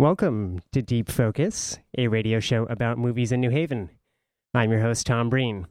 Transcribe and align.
Welcome 0.00 0.62
to 0.72 0.80
Deep 0.80 1.10
Focus, 1.10 1.78
a 1.98 2.08
radio 2.08 2.40
show 2.40 2.62
about 2.70 2.96
movies 2.96 3.32
in 3.32 3.40
New 3.42 3.50
Haven. 3.50 3.90
I'm 4.54 4.70
your 4.70 4.80
host, 4.80 5.06
Tom 5.06 5.28
Breen. 5.28 5.66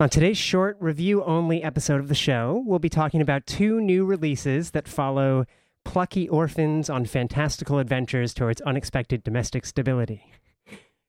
On 0.00 0.08
today's 0.08 0.38
short 0.38 0.78
review 0.80 1.22
only 1.24 1.62
episode 1.62 2.00
of 2.00 2.08
the 2.08 2.14
show, 2.14 2.64
we'll 2.64 2.78
be 2.78 2.88
talking 2.88 3.20
about 3.20 3.44
two 3.44 3.78
new 3.78 4.06
releases 4.06 4.70
that 4.70 4.88
follow 4.88 5.44
plucky 5.84 6.30
orphans 6.30 6.88
on 6.88 7.04
fantastical 7.04 7.78
adventures 7.78 8.32
towards 8.32 8.62
unexpected 8.62 9.22
domestic 9.22 9.66
stability. 9.66 10.32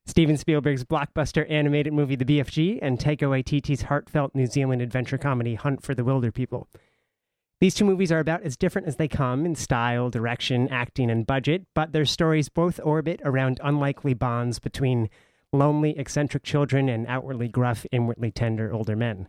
Steven 0.06 0.36
Spielberg's 0.36 0.84
blockbuster 0.84 1.50
animated 1.50 1.94
movie 1.94 2.18
The 2.18 2.26
BFG 2.26 2.80
and 2.82 3.00
Taika 3.00 3.30
Waititi's 3.30 3.84
heartfelt 3.84 4.36
New 4.36 4.48
Zealand 4.48 4.82
adventure 4.82 5.18
comedy 5.18 5.56
Hunt 5.56 5.82
for 5.82 5.96
the 5.96 6.04
Wilderpeople. 6.04 6.66
These 7.62 7.76
two 7.76 7.86
movies 7.86 8.12
are 8.12 8.18
about 8.18 8.42
as 8.42 8.58
different 8.58 8.88
as 8.88 8.96
they 8.96 9.08
come 9.08 9.46
in 9.46 9.54
style, 9.54 10.10
direction, 10.10 10.68
acting, 10.70 11.12
and 11.12 11.28
budget, 11.28 11.68
but 11.76 11.92
their 11.92 12.06
stories 12.06 12.50
both 12.50 12.80
orbit 12.84 13.22
around 13.24 13.60
unlikely 13.64 14.16
bonds 14.16 14.58
between 14.58 15.12
lonely, 15.54 15.96
eccentric 15.96 16.42
children 16.42 16.90
and 16.90 17.06
outwardly 17.06 17.48
gruff, 17.48 17.86
inwardly 17.92 18.32
tender 18.32 18.74
older 18.74 18.96
men. 18.96 19.28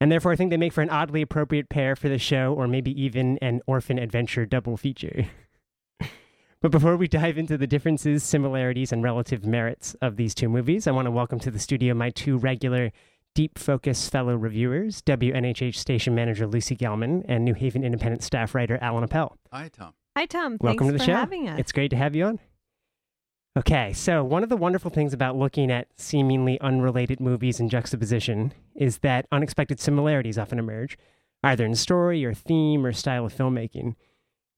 And 0.00 0.10
therefore, 0.10 0.32
I 0.32 0.36
think 0.36 0.48
they 0.48 0.56
make 0.56 0.72
for 0.72 0.80
an 0.80 0.88
oddly 0.88 1.20
appropriate 1.20 1.68
pair 1.68 1.94
for 1.94 2.08
the 2.08 2.16
show, 2.16 2.54
or 2.54 2.66
maybe 2.66 2.98
even 2.98 3.36
an 3.42 3.60
orphan 3.66 3.98
adventure 3.98 4.46
double 4.46 4.78
feature. 4.78 5.26
but 6.62 6.70
before 6.70 6.96
we 6.96 7.06
dive 7.06 7.36
into 7.36 7.58
the 7.58 7.66
differences, 7.66 8.22
similarities, 8.22 8.92
and 8.92 9.02
relative 9.02 9.44
merits 9.44 9.94
of 10.00 10.16
these 10.16 10.34
two 10.34 10.48
movies, 10.48 10.86
I 10.86 10.92
want 10.92 11.04
to 11.04 11.10
welcome 11.10 11.40
to 11.40 11.50
the 11.50 11.58
studio 11.58 11.92
my 11.92 12.08
two 12.08 12.38
regular 12.38 12.92
Deep 13.34 13.58
Focus 13.58 14.08
fellow 14.08 14.34
reviewers, 14.34 15.00
WNHH 15.02 15.76
station 15.76 16.14
manager 16.14 16.46
Lucy 16.46 16.76
Gellman 16.76 17.24
and 17.28 17.44
New 17.44 17.54
Haven 17.54 17.84
Independent 17.84 18.22
staff 18.22 18.54
writer 18.54 18.78
Alan 18.80 19.04
Appel. 19.04 19.36
Hi, 19.52 19.68
Tom. 19.68 19.94
Hi, 20.16 20.26
Tom. 20.26 20.56
Welcome 20.60 20.88
Thanks 20.88 20.92
to 20.92 20.92
the 20.92 20.98
for 20.98 21.04
show. 21.04 21.14
having 21.16 21.48
us. 21.48 21.60
It's 21.60 21.72
great 21.72 21.90
to 21.90 21.96
have 21.96 22.16
you 22.16 22.24
on. 22.24 22.40
Okay, 23.56 23.92
so 23.92 24.22
one 24.24 24.42
of 24.42 24.48
the 24.48 24.56
wonderful 24.56 24.90
things 24.90 25.12
about 25.12 25.36
looking 25.36 25.70
at 25.70 25.88
seemingly 25.96 26.60
unrelated 26.60 27.20
movies 27.20 27.60
in 27.60 27.68
juxtaposition 27.68 28.52
is 28.74 28.98
that 28.98 29.26
unexpected 29.32 29.80
similarities 29.80 30.38
often 30.38 30.58
emerge, 30.58 30.96
either 31.42 31.64
in 31.64 31.74
story 31.74 32.24
or 32.24 32.34
theme 32.34 32.84
or 32.84 32.92
style 32.92 33.24
of 33.24 33.34
filmmaking. 33.34 33.94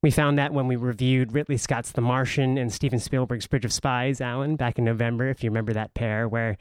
We 0.03 0.11
found 0.11 0.39
that 0.39 0.55
when 0.55 0.67
we 0.67 0.77
reviewed 0.77 1.33
Ridley 1.33 1.59
Scott's 1.59 1.93
The 1.93 2.01
Martian 2.01 2.57
and 2.57 2.73
Steven 2.73 2.98
Spielberg's 2.98 3.47
Bridge 3.47 3.67
of 3.67 3.73
Spies, 3.73 4.21
Alan, 4.23 4.57
back 4.57 4.79
in 4.79 4.85
November, 4.85 5.29
if 5.29 5.45
you 5.45 5.51
remember 5.51 5.75
that 5.75 5.93
pair, 5.93 6.27
where 6.27 6.57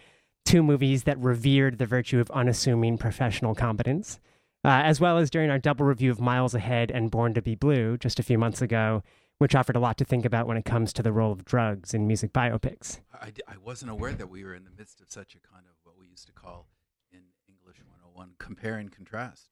two 0.49 0.63
movies 0.63 1.03
that 1.03 1.19
revered 1.19 1.77
the 1.77 1.85
virtue 1.85 2.19
of 2.19 2.31
unassuming 2.31 2.97
professional 2.97 3.53
competence, 3.53 4.19
uh, 4.65 4.81
as 4.83 4.99
well 4.99 5.19
as 5.19 5.29
during 5.29 5.51
our 5.51 5.59
double 5.59 5.85
review 5.85 6.09
of 6.09 6.19
Miles 6.19 6.55
Ahead 6.55 6.89
and 6.89 7.11
Born 7.11 7.35
to 7.35 7.41
Be 7.43 7.53
Blue 7.53 7.99
just 7.99 8.19
a 8.19 8.23
few 8.23 8.39
months 8.39 8.59
ago, 8.59 9.03
which 9.37 9.53
offered 9.53 9.75
a 9.75 9.79
lot 9.79 9.95
to 9.99 10.05
think 10.05 10.25
about 10.25 10.47
when 10.47 10.57
it 10.57 10.65
comes 10.65 10.91
to 10.93 11.03
the 11.03 11.11
role 11.11 11.31
of 11.31 11.45
drugs 11.45 11.93
in 11.93 12.07
music 12.07 12.33
biopics. 12.33 12.99
I, 13.13 13.27
I 13.47 13.57
wasn't 13.63 13.91
aware 13.91 14.13
that 14.13 14.27
we 14.27 14.43
were 14.43 14.55
in 14.55 14.63
the 14.63 14.71
midst 14.75 15.01
of 15.01 15.11
such 15.11 15.35
a 15.35 15.39
kind 15.39 15.65
of 15.69 15.75
what 15.83 15.99
we 15.99 16.07
used 16.07 16.25
to 16.25 16.33
call 16.33 16.65
in 17.11 17.19
English 17.47 17.77
101 17.85 18.31
compare 18.39 18.77
and 18.77 18.91
contrast. 18.91 19.49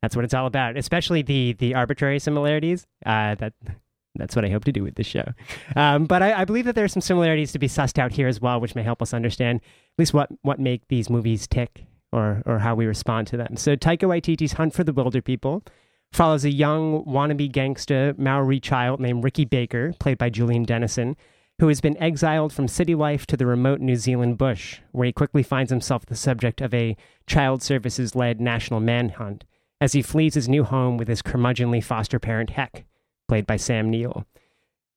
That's 0.00 0.16
what 0.16 0.24
it's 0.24 0.32
all 0.32 0.46
about, 0.46 0.78
especially 0.78 1.20
the 1.20 1.52
the 1.52 1.74
arbitrary 1.74 2.18
similarities. 2.18 2.86
Uh, 3.04 3.34
that 3.34 3.52
that's 4.14 4.36
what 4.36 4.44
I 4.44 4.48
hope 4.48 4.64
to 4.64 4.72
do 4.72 4.82
with 4.82 4.94
this 4.94 5.06
show. 5.06 5.24
Um, 5.76 6.06
but 6.06 6.22
I, 6.22 6.42
I, 6.42 6.44
believe 6.44 6.66
that 6.66 6.74
there 6.74 6.84
are 6.84 6.88
some 6.88 7.00
similarities 7.00 7.52
to 7.52 7.58
be 7.58 7.68
sussed 7.68 7.98
out 7.98 8.12
here 8.12 8.28
as 8.28 8.40
well, 8.40 8.60
which 8.60 8.74
may 8.74 8.82
help 8.82 9.00
us 9.00 9.14
understand 9.14 9.60
at 9.94 9.98
least 9.98 10.14
what 10.14 10.28
what 10.42 10.58
make 10.58 10.88
these 10.88 11.10
movies 11.10 11.46
tick 11.46 11.84
or 12.12 12.42
or 12.46 12.58
how 12.60 12.74
we 12.74 12.86
respond 12.86 13.26
to 13.28 13.36
them. 13.36 13.56
So 13.56 13.76
Taika 13.76 14.08
Waititi's 14.08 14.54
Hunt 14.54 14.74
for 14.74 14.84
the 14.84 14.92
Wilderpeople 14.92 15.66
follows 16.12 16.44
a 16.44 16.50
young 16.50 17.04
wannabe 17.04 17.50
gangster 17.50 18.14
Maori 18.18 18.60
child 18.60 19.00
named 19.00 19.24
Ricky 19.24 19.44
Baker, 19.44 19.94
played 19.98 20.18
by 20.18 20.28
Julian 20.28 20.64
Dennison, 20.64 21.16
who 21.58 21.68
has 21.68 21.80
been 21.80 21.96
exiled 21.98 22.52
from 22.52 22.68
city 22.68 22.94
life 22.94 23.26
to 23.26 23.36
the 23.36 23.46
remote 23.46 23.80
New 23.80 23.96
Zealand 23.96 24.36
bush, 24.36 24.80
where 24.92 25.06
he 25.06 25.12
quickly 25.12 25.42
finds 25.42 25.70
himself 25.70 26.04
the 26.06 26.16
subject 26.16 26.60
of 26.60 26.74
a 26.74 26.96
child 27.26 27.62
services 27.62 28.14
led 28.14 28.40
national 28.40 28.80
manhunt 28.80 29.44
as 29.80 29.94
he 29.94 30.02
flees 30.02 30.34
his 30.34 30.48
new 30.48 30.64
home 30.64 30.96
with 30.96 31.08
his 31.08 31.22
curmudgeonly 31.22 31.82
foster 31.82 32.18
parent 32.20 32.50
Heck, 32.50 32.84
played 33.26 33.46
by 33.46 33.56
Sam 33.56 33.90
Neill. 33.90 34.24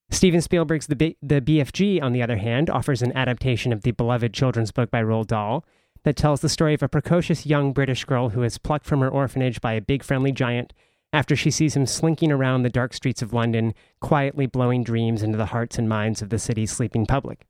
Steven 0.10 0.42
Spielberg's 0.42 0.88
the, 0.88 0.96
B- 0.96 1.18
the 1.22 1.42
BFG, 1.42 2.02
on 2.02 2.14
the 2.14 2.22
other 2.22 2.38
hand, 2.38 2.70
offers 2.70 3.02
an 3.02 3.16
adaptation 3.18 3.74
of 3.74 3.82
the 3.82 3.92
beloved 3.92 4.34
children's 4.34 4.72
book 4.72 4.92
by 4.92 5.02
Roald 5.02 5.28
Dahl 5.28 5.66
that 6.04 6.16
tells 6.16 6.42
the 6.42 6.50
story 6.50 6.74
of 6.74 6.84
a 6.84 6.88
precocious 6.88 7.46
young 7.46 7.74
British 7.74 8.06
girl 8.06 8.30
who 8.30 8.44
is 8.44 8.58
plucked 8.58 8.86
from 8.86 9.02
her 9.02 9.10
orphanage 9.10 9.60
by 9.60 9.74
a 9.74 9.82
big 9.82 10.04
friendly 10.04 10.32
giant 10.32 10.74
after 11.12 11.36
she 11.36 11.50
sees 11.50 11.76
him 11.76 11.86
slinking 11.86 12.32
around 12.32 12.64
the 12.64 12.70
dark 12.70 12.94
streets 12.94 13.22
of 13.22 13.34
London, 13.34 13.74
quietly 14.02 14.46
blowing 14.46 14.84
dreams 14.84 15.24
into 15.24 15.38
the 15.38 15.48
hearts 15.48 15.78
and 15.78 15.90
minds 15.90 16.22
of 16.22 16.30
the 16.30 16.38
city's 16.38 16.72
sleeping 16.72 17.06
public. 17.06 17.46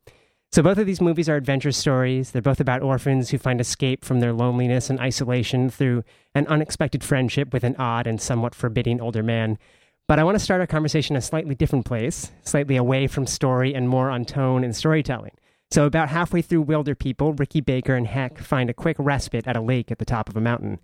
So, 0.52 0.62
both 0.62 0.78
of 0.78 0.86
these 0.86 1.02
movies 1.02 1.28
are 1.28 1.36
adventure 1.36 1.72
stories. 1.72 2.32
They're 2.32 2.42
both 2.42 2.62
about 2.62 2.82
orphans 2.82 3.30
who 3.30 3.38
find 3.38 3.60
escape 3.60 4.06
from 4.06 4.20
their 4.22 4.32
loneliness 4.32 4.90
and 4.90 5.00
isolation 5.00 5.70
through 5.70 6.04
an 6.34 6.48
unexpected 6.48 7.04
friendship 7.04 7.52
with 7.52 7.64
an 7.64 7.76
odd 7.78 8.08
and 8.08 8.22
somewhat 8.22 8.56
forbidding 8.56 9.02
older 9.02 9.24
man. 9.24 9.58
But 10.08 10.20
I 10.20 10.24
want 10.24 10.36
to 10.36 10.44
start 10.44 10.62
our 10.62 10.68
conversation 10.68 11.16
a 11.16 11.22
slightly 11.22 11.56
different 11.56 11.86
place, 11.86 12.32
slightly 12.44 12.76
away 12.76 13.08
from 13.08 13.26
story 13.26 13.74
and 13.74 13.90
more 13.90 14.12
on 14.12 14.24
tone 14.24 14.64
and 14.64 14.76
storytelling. 14.76 15.32
So, 15.72 15.86
about 15.86 16.10
halfway 16.10 16.44
through 16.44 16.62
Wilder 16.62 16.94
People, 16.94 17.34
Ricky 17.34 17.60
Baker 17.60 17.96
and 17.96 18.06
Heck 18.06 18.38
find 18.38 18.70
a 18.70 18.74
quick 18.74 18.98
respite 19.00 19.48
at 19.48 19.58
a 19.58 19.62
lake 19.62 19.92
at 19.92 19.98
the 19.98 20.06
top 20.06 20.30
of 20.30 20.38
a 20.38 20.42
mountain. 20.42 20.80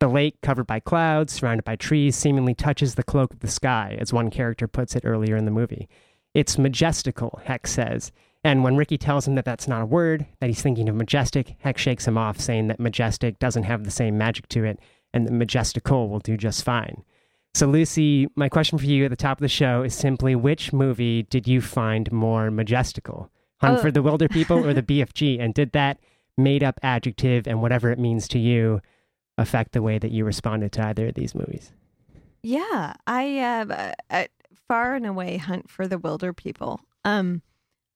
The 0.00 0.08
lake, 0.08 0.40
covered 0.42 0.66
by 0.66 0.80
clouds, 0.80 1.34
surrounded 1.34 1.64
by 1.64 1.76
trees, 1.76 2.16
seemingly 2.16 2.52
touches 2.52 2.96
the 2.96 3.04
cloak 3.04 3.32
of 3.32 3.40
the 3.40 3.48
sky, 3.48 3.96
as 4.00 4.12
one 4.12 4.28
character 4.28 4.66
puts 4.66 4.96
it 4.96 5.04
earlier 5.04 5.36
in 5.36 5.44
the 5.44 5.52
movie. 5.52 5.88
It's 6.34 6.58
majestical, 6.58 7.40
Heck 7.44 7.68
says. 7.68 8.10
And 8.42 8.64
when 8.64 8.76
Ricky 8.76 8.98
tells 8.98 9.26
him 9.26 9.36
that 9.36 9.44
that's 9.44 9.68
not 9.68 9.82
a 9.82 9.86
word, 9.86 10.26
that 10.40 10.48
he's 10.48 10.62
thinking 10.62 10.88
of 10.88 10.96
majestic, 10.96 11.54
Heck 11.60 11.78
shakes 11.78 12.08
him 12.08 12.18
off, 12.18 12.40
saying 12.40 12.66
that 12.68 12.80
majestic 12.80 13.38
doesn't 13.38 13.62
have 13.62 13.84
the 13.84 13.92
same 13.92 14.18
magic 14.18 14.48
to 14.48 14.64
it, 14.64 14.80
and 15.12 15.28
that 15.28 15.32
majestical 15.32 16.08
will 16.08 16.18
do 16.18 16.36
just 16.36 16.64
fine. 16.64 17.04
So, 17.54 17.66
Lucy, 17.68 18.26
my 18.34 18.48
question 18.48 18.78
for 18.78 18.84
you 18.84 19.04
at 19.04 19.10
the 19.10 19.16
top 19.16 19.38
of 19.38 19.42
the 19.42 19.48
show 19.48 19.82
is 19.82 19.94
simply 19.94 20.34
which 20.34 20.72
movie 20.72 21.22
did 21.24 21.46
you 21.46 21.60
find 21.60 22.10
more 22.10 22.50
majestical? 22.50 23.30
Hunt 23.60 23.78
Oh. 23.78 23.82
for 23.82 23.90
the 23.92 24.02
Wilder 24.02 24.28
People 24.28 24.66
or 24.66 24.74
the 24.74 24.82
BFG? 24.90 25.40
And 25.40 25.54
did 25.54 25.70
that 25.72 26.00
made 26.36 26.64
up 26.64 26.80
adjective 26.82 27.46
and 27.46 27.62
whatever 27.62 27.90
it 27.92 27.98
means 27.98 28.26
to 28.28 28.40
you 28.40 28.80
affect 29.38 29.70
the 29.72 29.82
way 29.82 29.98
that 29.98 30.10
you 30.10 30.24
responded 30.24 30.72
to 30.72 30.86
either 30.86 31.08
of 31.08 31.14
these 31.14 31.34
movies? 31.34 31.72
yeah, 32.42 32.92
I 33.06 33.38
uh, 33.38 33.94
uh, 34.10 34.24
far 34.68 34.96
and 34.96 35.06
away 35.06 35.38
hunt 35.38 35.70
for 35.70 35.86
the 35.88 35.96
wilder 35.98 36.32
people. 36.34 36.80
Um, 37.04 37.40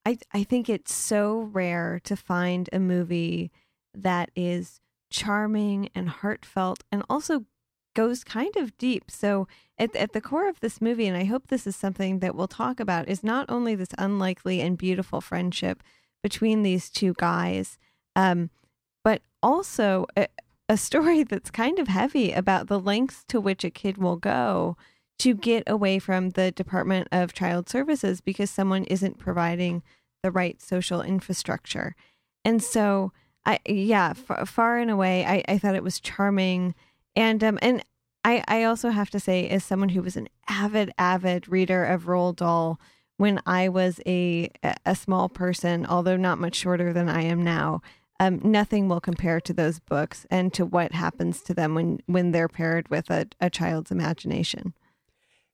I 0.05 0.17
I 0.33 0.43
think 0.43 0.69
it's 0.69 0.91
so 0.93 1.41
rare 1.41 1.99
to 2.05 2.15
find 2.15 2.67
a 2.73 2.79
movie 2.79 3.51
that 3.93 4.31
is 4.35 4.79
charming 5.11 5.89
and 5.93 6.09
heartfelt 6.09 6.83
and 6.91 7.03
also 7.09 7.45
goes 7.95 8.23
kind 8.23 8.55
of 8.55 8.77
deep. 8.77 9.09
So 9.09 9.47
at 9.77 9.95
at 9.95 10.13
the 10.13 10.21
core 10.21 10.47
of 10.47 10.59
this 10.59 10.81
movie, 10.81 11.07
and 11.07 11.17
I 11.17 11.25
hope 11.25 11.47
this 11.47 11.67
is 11.67 11.75
something 11.75 12.19
that 12.19 12.35
we'll 12.35 12.47
talk 12.47 12.79
about, 12.79 13.09
is 13.09 13.23
not 13.23 13.45
only 13.49 13.75
this 13.75 13.89
unlikely 13.97 14.61
and 14.61 14.77
beautiful 14.77 15.21
friendship 15.21 15.83
between 16.21 16.63
these 16.63 16.89
two 16.89 17.13
guys, 17.17 17.77
um, 18.15 18.49
but 19.03 19.21
also 19.41 20.05
a, 20.17 20.27
a 20.67 20.77
story 20.77 21.23
that's 21.29 21.51
kind 21.51 21.79
of 21.79 21.87
heavy 21.87 22.31
about 22.31 22.67
the 22.67 22.79
lengths 22.79 23.23
to 23.29 23.39
which 23.39 23.63
a 23.63 23.69
kid 23.69 23.97
will 23.97 24.17
go 24.17 24.77
to 25.19 25.33
get 25.33 25.63
away 25.67 25.99
from 25.99 26.31
the 26.31 26.51
Department 26.51 27.07
of 27.11 27.33
Child 27.33 27.69
Services 27.69 28.21
because 28.21 28.49
someone 28.49 28.85
isn't 28.85 29.19
providing 29.19 29.83
the 30.23 30.31
right 30.31 30.61
social 30.61 31.01
infrastructure. 31.01 31.95
And 32.45 32.63
so, 32.63 33.11
I 33.45 33.59
yeah, 33.65 34.13
far, 34.13 34.45
far 34.45 34.77
and 34.77 34.89
away, 34.89 35.25
I, 35.25 35.43
I 35.47 35.57
thought 35.57 35.75
it 35.75 35.83
was 35.83 35.99
charming, 35.99 36.73
and 37.19 37.43
um, 37.43 37.59
and 37.61 37.83
I 38.23 38.43
I 38.47 38.63
also 38.63 38.89
have 38.89 39.09
to 39.11 39.19
say, 39.19 39.47
as 39.49 39.63
someone 39.63 39.89
who 39.89 40.01
was 40.01 40.17
an 40.17 40.27
avid 40.47 40.91
avid 40.97 41.47
reader 41.47 41.83
of 41.83 42.05
Roald 42.05 42.37
Dahl 42.37 42.79
when 43.17 43.39
I 43.45 43.69
was 43.69 43.99
a 44.07 44.49
a 44.85 44.95
small 44.95 45.29
person, 45.29 45.85
although 45.85 46.17
not 46.17 46.39
much 46.39 46.55
shorter 46.55 46.93
than 46.93 47.09
I 47.09 47.21
am 47.23 47.43
now. 47.43 47.81
Um, 48.21 48.41
nothing 48.43 48.89
will 48.89 48.99
compare 48.99 49.39
to 49.39 49.53
those 49.53 49.79
books 49.79 50.25
and 50.29 50.53
to 50.53 50.65
what 50.65 50.91
happens 50.91 51.41
to 51.43 51.53
them 51.53 51.73
when, 51.73 52.01
when 52.05 52.31
they're 52.33 52.49
paired 52.49 52.89
with 52.89 53.09
a, 53.09 53.27
a 53.39 53.49
child's 53.49 53.91
imagination. 53.91 54.73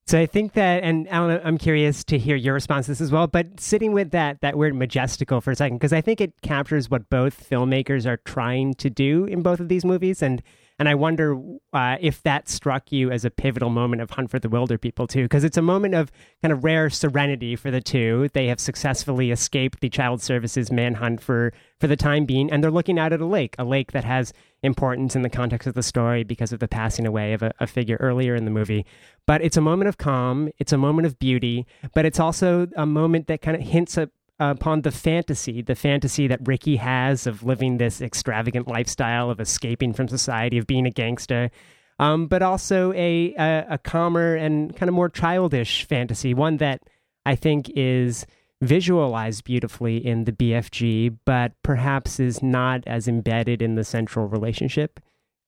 So 0.08 0.20
I 0.20 0.26
think 0.26 0.54
that, 0.54 0.84
and 0.84 1.08
Alan, 1.10 1.40
I'm 1.44 1.60
curious 1.60 2.04
to 2.06 2.18
hear 2.18 2.36
your 2.36 2.56
response 2.56 2.88
to 2.88 2.94
this 2.94 3.02
as 3.02 3.12
well. 3.12 3.28
But 3.28 3.60
sitting 3.60 3.92
with 3.92 4.10
that 4.12 4.42
that 4.42 4.58
word 4.58 4.74
majestical 4.74 5.42
for 5.42 5.52
a 5.52 5.56
second, 5.56 5.78
because 5.78 5.94
I 5.94 6.02
think 6.02 6.20
it 6.20 6.34
captures 6.42 6.90
what 6.90 7.08
both 7.10 7.48
filmmakers 7.48 8.08
are 8.08 8.18
trying 8.18 8.74
to 8.76 8.90
do 8.90 9.26
in 9.26 9.44
both 9.44 9.60
of 9.60 9.70
these 9.70 9.86
movies. 9.86 10.24
And 10.24 10.42
And 10.78 10.90
I 10.90 10.96
wonder 10.96 11.40
uh, 11.72 11.96
if 12.02 12.22
that 12.24 12.50
struck 12.50 12.92
you 12.92 13.10
as 13.10 13.24
a 13.24 13.30
pivotal 13.30 13.70
moment 13.70 14.02
of 14.02 14.10
Hunt 14.12 14.30
for 14.30 14.40
the 14.40 14.50
Wilder 14.50 14.78
People, 14.78 15.08
too, 15.08 15.24
because 15.24 15.46
it's 15.46 15.56
a 15.58 15.62
moment 15.62 15.96
of 15.96 16.12
kind 16.42 16.52
of 16.52 16.66
rare 16.66 16.90
serenity 16.90 17.56
for 17.56 17.72
the 17.72 17.80
two. 17.80 18.28
They 18.34 18.48
have 18.48 18.60
successfully 18.60 19.32
escaped 19.32 19.80
the 19.80 19.90
Child 19.90 20.22
Services 20.22 20.72
manhunt 20.72 21.22
for 21.22 21.54
for 21.80 21.88
the 21.88 21.96
time 21.96 22.26
being, 22.26 22.52
and 22.52 22.64
they're 22.64 22.72
looking 22.72 23.00
out 23.00 23.14
at 23.14 23.22
a 23.22 23.26
lake, 23.26 23.56
a 23.58 23.64
lake 23.64 23.94
that 23.94 24.04
has 24.04 24.34
importance 24.64 25.16
in 25.16 25.22
the 25.22 25.30
context 25.30 25.68
of 25.68 25.76
the 25.76 25.84
story 25.84 26.24
because 26.24 26.52
of 26.52 26.60
the 26.60 26.68
passing 26.68 27.06
away 27.06 27.34
of 27.34 27.42
a, 27.42 27.54
a 27.60 27.68
figure 27.68 27.98
earlier 28.00 28.36
in 28.36 28.46
the 28.46 28.52
movie. 28.52 28.86
But 29.26 29.42
it's 29.42 29.58
a 29.58 29.62
moment 29.62 29.88
of 29.88 29.98
calm, 29.98 30.50
it's 30.58 30.74
a 30.74 30.78
moment 30.78 31.06
of 31.06 31.20
beauty, 31.20 31.66
but 31.94 32.06
it's 32.06 32.20
also 32.20 32.68
a 32.76 32.86
moment 32.86 33.28
that 33.28 33.42
kind 33.42 33.56
of 33.56 33.64
hints 33.64 33.98
at 33.98 34.10
upon 34.40 34.82
the 34.82 34.92
fantasy, 34.92 35.62
the 35.62 35.76
fantasy 35.76 36.28
that 36.28 36.40
Ricky 36.46 36.76
has 36.78 37.26
of 37.26 37.44
living 37.44 37.78
this 37.78 38.02
extravagant 38.02 38.68
lifestyle, 38.68 39.30
of 39.30 39.40
escaping 39.40 39.94
from 39.94 40.08
society, 40.08 40.58
of 40.58 40.68
being 40.68 40.86
a 40.86 40.92
gangster, 40.92 41.52
um, 42.00 42.28
but 42.28 42.42
also 42.42 42.92
a, 42.94 43.34
a, 43.38 43.66
a 43.72 43.78
calmer 43.78 44.36
and 44.36 44.76
kind 44.76 44.90
of 44.90 44.94
more 44.94 45.10
childish 45.10 45.86
fantasy, 45.86 46.34
one 46.34 46.58
that 46.58 46.82
I 47.26 47.36
think 47.36 47.70
is 47.76 48.26
visualized 48.62 49.44
beautifully 49.44 50.06
in 50.06 50.26
the 50.26 50.32
BFG, 50.32 51.18
but 51.26 51.54
perhaps 51.64 52.20
is 52.20 52.42
not 52.44 52.84
as 52.86 53.08
embedded 53.08 53.62
in 53.62 53.76
the 53.76 53.84
central 53.84 54.28
relationship 54.28 55.00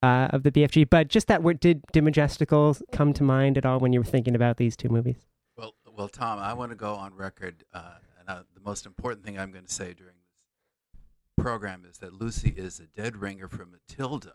uh, 0.04 0.28
of 0.32 0.44
the 0.44 0.52
BFG. 0.52 0.90
But 0.90 1.08
just 1.08 1.28
that 1.28 1.44
word, 1.44 1.60
did 1.60 1.84
did 1.92 2.04
Majestical 2.04 2.78
come 2.92 3.14
to 3.14 3.24
mind 3.24 3.58
at 3.58 3.66
all 3.66 3.80
when 3.80 3.94
you 3.94 4.00
were 4.00 4.06
thinking 4.06 4.36
about 4.36 4.58
these 4.58 4.76
two 4.76 4.90
movies? 4.90 5.18
Well, 5.58 5.74
well, 5.96 6.10
Tom, 6.10 6.40
I 6.40 6.54
want 6.54 6.72
to 6.72 6.76
go 6.76 6.94
on 6.94 7.16
record 7.16 7.64
uh, 7.74 7.96
uh, 8.28 8.42
the 8.54 8.62
most 8.62 8.86
important 8.86 9.26
thing 9.26 9.40
I'm 9.40 9.52
going 9.52 9.66
to 9.66 9.74
say 9.74 9.94
during 9.94 10.16
this 10.16 11.44
program 11.44 11.86
is 11.90 11.98
that 12.00 12.14
Lucy 12.14 12.54
is 12.56 12.80
a 12.80 12.88
dead 13.00 13.18
ringer 13.18 13.48
for 13.48 13.66
Matilda 13.66 14.34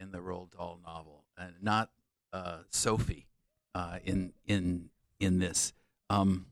in 0.00 0.10
the 0.10 0.18
Roald 0.18 0.52
Dahl 0.52 0.80
novel, 0.84 1.24
and 1.38 1.54
not 1.62 1.90
uh, 2.32 2.58
Sophie 2.70 3.26
uh, 3.74 3.98
in 4.04 4.32
in 4.46 4.90
in 5.20 5.38
this. 5.38 5.72
Um, 6.10 6.46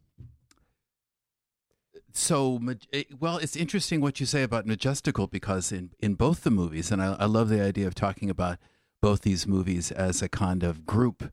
so, 2.17 2.61
eh, 2.93 3.03
well, 3.19 3.39
it's 3.39 3.57
interesting 3.57 4.01
what 4.01 4.21
you 4.21 4.27
say 4.27 4.45
about 4.45 4.67
Majestical 4.67 5.27
because 5.27 5.73
in, 5.73 5.91
in 5.99 6.15
both 6.15 6.45
the 6.45 6.51
movies, 6.51 6.93
and 6.93 7.03
I, 7.03 7.15
I 7.19 7.25
love 7.25 7.49
the 7.49 7.61
idea 7.61 7.89
of 7.89 7.95
talking 7.95 8.31
about 8.31 8.59
both 9.03 9.23
these 9.23 9.49
movies 9.49 9.91
as 9.91 10.23
a 10.23 10.29
kind 10.29 10.63
of 10.63 10.87
group 10.87 11.33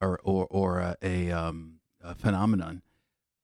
or 0.00 0.18
or, 0.24 0.46
or 0.50 0.78
a, 0.80 0.96
a, 1.02 1.30
um, 1.30 1.80
a 2.02 2.14
phenomenon. 2.14 2.82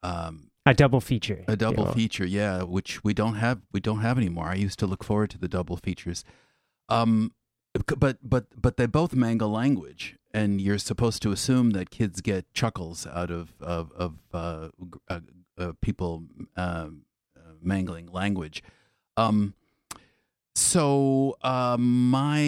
Um, 0.03 0.48
a 0.71 0.75
double 0.75 1.01
feature. 1.01 1.45
A 1.49 1.57
double 1.57 1.85
you 1.85 1.89
know. 1.89 1.93
feature, 1.93 2.27
yeah, 2.27 2.63
which 2.63 3.03
we 3.05 3.15
don't 3.15 3.35
have. 3.35 3.61
We 3.73 3.81
don't 3.81 4.01
have 4.01 4.19
anymore. 4.19 4.47
I 4.47 4.55
used 4.55 4.79
to 4.81 4.87
look 4.87 5.05
forward 5.05 5.31
to 5.31 5.39
the 5.39 5.49
double 5.49 5.77
features. 5.77 6.25
Um, 6.89 7.33
but 7.99 8.19
but 8.23 8.47
but 8.61 8.77
they 8.77 8.87
both 8.87 9.15
mangle 9.15 9.51
language, 9.51 10.17
and 10.33 10.61
you're 10.61 10.79
supposed 10.79 11.23
to 11.23 11.33
assume 11.33 11.71
that 11.71 11.91
kids 11.91 12.21
get 12.21 12.53
chuckles 12.55 13.07
out 13.07 13.31
of 13.31 13.55
of, 13.61 13.93
of 13.93 14.19
uh, 14.33 14.69
uh, 15.09 15.21
uh, 15.57 15.73
people 15.81 16.25
um, 16.57 17.03
uh, 17.37 17.53
mangling 17.63 18.07
language. 18.07 18.63
Um, 19.17 19.55
so 20.55 21.37
um, 21.43 22.11
my 22.11 22.39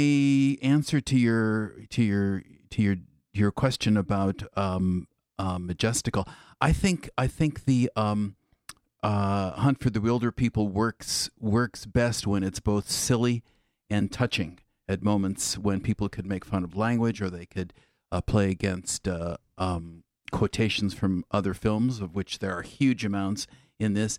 answer 0.62 1.00
to 1.00 1.16
your 1.16 1.74
to 1.90 2.02
your 2.02 2.42
to 2.70 2.82
your 2.82 2.96
your 3.32 3.52
question 3.52 3.96
about 3.96 4.42
um, 4.56 5.06
uh, 5.40 5.58
majestical. 5.58 6.28
I 6.60 6.72
think 6.72 7.08
I 7.16 7.26
think 7.26 7.64
the 7.64 7.90
um, 7.96 8.36
uh, 9.02 9.52
Hunt 9.52 9.80
for 9.80 9.88
the 9.88 10.00
Wilderpeople 10.00 10.70
works 10.70 11.30
works 11.38 11.86
best 11.86 12.26
when 12.26 12.42
it's 12.42 12.60
both 12.60 12.90
silly 12.90 13.42
and 13.88 14.12
touching. 14.12 14.58
At 14.86 15.04
moments 15.04 15.56
when 15.56 15.80
people 15.80 16.08
could 16.08 16.26
make 16.26 16.44
fun 16.44 16.64
of 16.64 16.76
language, 16.76 17.22
or 17.22 17.30
they 17.30 17.46
could 17.46 17.72
uh, 18.10 18.20
play 18.20 18.50
against 18.50 19.06
uh, 19.06 19.36
um, 19.56 20.02
quotations 20.32 20.94
from 20.94 21.24
other 21.30 21.54
films, 21.54 22.00
of 22.00 22.16
which 22.16 22.40
there 22.40 22.52
are 22.58 22.62
huge 22.62 23.04
amounts 23.04 23.46
in 23.78 23.94
this. 23.94 24.18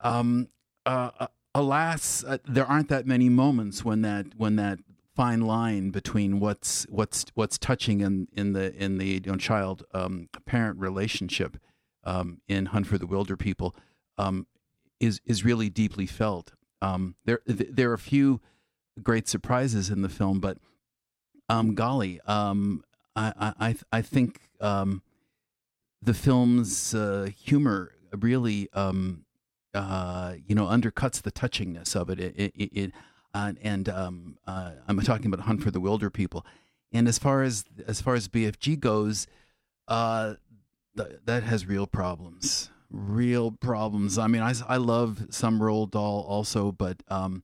Um, 0.00 0.48
uh, 0.84 1.10
uh, 1.18 1.26
alas, 1.54 2.22
there 2.44 2.66
aren't 2.66 2.90
that 2.90 3.06
many 3.06 3.30
moments 3.30 3.82
when 3.82 4.02
that 4.02 4.26
when 4.36 4.56
that 4.56 4.78
fine 5.14 5.42
line 5.42 5.90
between 5.90 6.40
what's 6.40 6.84
what's 6.88 7.26
what's 7.34 7.58
touching 7.58 8.00
in 8.00 8.28
in 8.32 8.52
the 8.52 8.74
in 8.74 8.98
the 8.98 9.22
you 9.24 9.32
know, 9.32 9.36
child 9.36 9.84
um, 9.92 10.28
parent 10.46 10.78
relationship 10.78 11.56
um, 12.04 12.40
in 12.48 12.66
Hunt 12.66 12.86
for 12.86 12.98
the 12.98 13.06
Wilderpeople 13.06 13.74
um, 14.18 14.46
is 15.00 15.20
is 15.24 15.44
really 15.44 15.70
deeply 15.70 16.06
felt. 16.06 16.52
Um, 16.82 17.14
there 17.24 17.40
there 17.46 17.90
are 17.90 17.94
a 17.94 17.98
few 17.98 18.40
great 19.02 19.28
surprises 19.28 19.90
in 19.90 20.02
the 20.02 20.08
film, 20.08 20.40
but 20.40 20.58
um, 21.48 21.74
golly, 21.74 22.20
um, 22.26 22.84
I 23.14 23.54
I 23.58 23.76
I 23.92 24.02
think 24.02 24.50
the 24.60 26.14
film's 26.14 26.94
uh, 26.94 27.28
humor 27.36 27.92
really 28.18 28.68
uh, 29.74 30.34
you 30.46 30.54
know 30.54 30.66
undercuts 30.66 31.22
the 31.22 31.32
touchingness 31.32 31.94
of 31.94 32.10
it. 32.10 32.20
It, 32.20 32.52
it, 32.54 32.70
it 32.72 32.92
uh, 33.34 33.52
and 33.62 33.88
um, 33.88 34.38
uh, 34.46 34.70
I'm 34.86 34.98
talking 35.00 35.26
about 35.26 35.44
Hunt 35.44 35.62
for 35.62 35.72
the 35.72 35.80
Wilder 35.80 36.08
people. 36.08 36.46
And 36.92 37.08
as 37.08 37.18
far 37.18 37.42
as 37.42 37.64
as 37.88 38.00
far 38.00 38.14
as 38.14 38.28
BFG 38.28 38.78
goes, 38.78 39.26
uh, 39.88 40.34
th- 40.96 41.18
that 41.24 41.42
has 41.42 41.66
real 41.66 41.88
problems, 41.88 42.70
real 42.88 43.50
problems. 43.50 44.16
I 44.16 44.28
mean, 44.28 44.42
I, 44.42 44.54
I 44.68 44.76
love 44.76 45.26
some 45.30 45.58
Roald 45.58 45.90
Dahl 45.90 46.24
also, 46.28 46.70
but 46.70 47.02
um, 47.08 47.42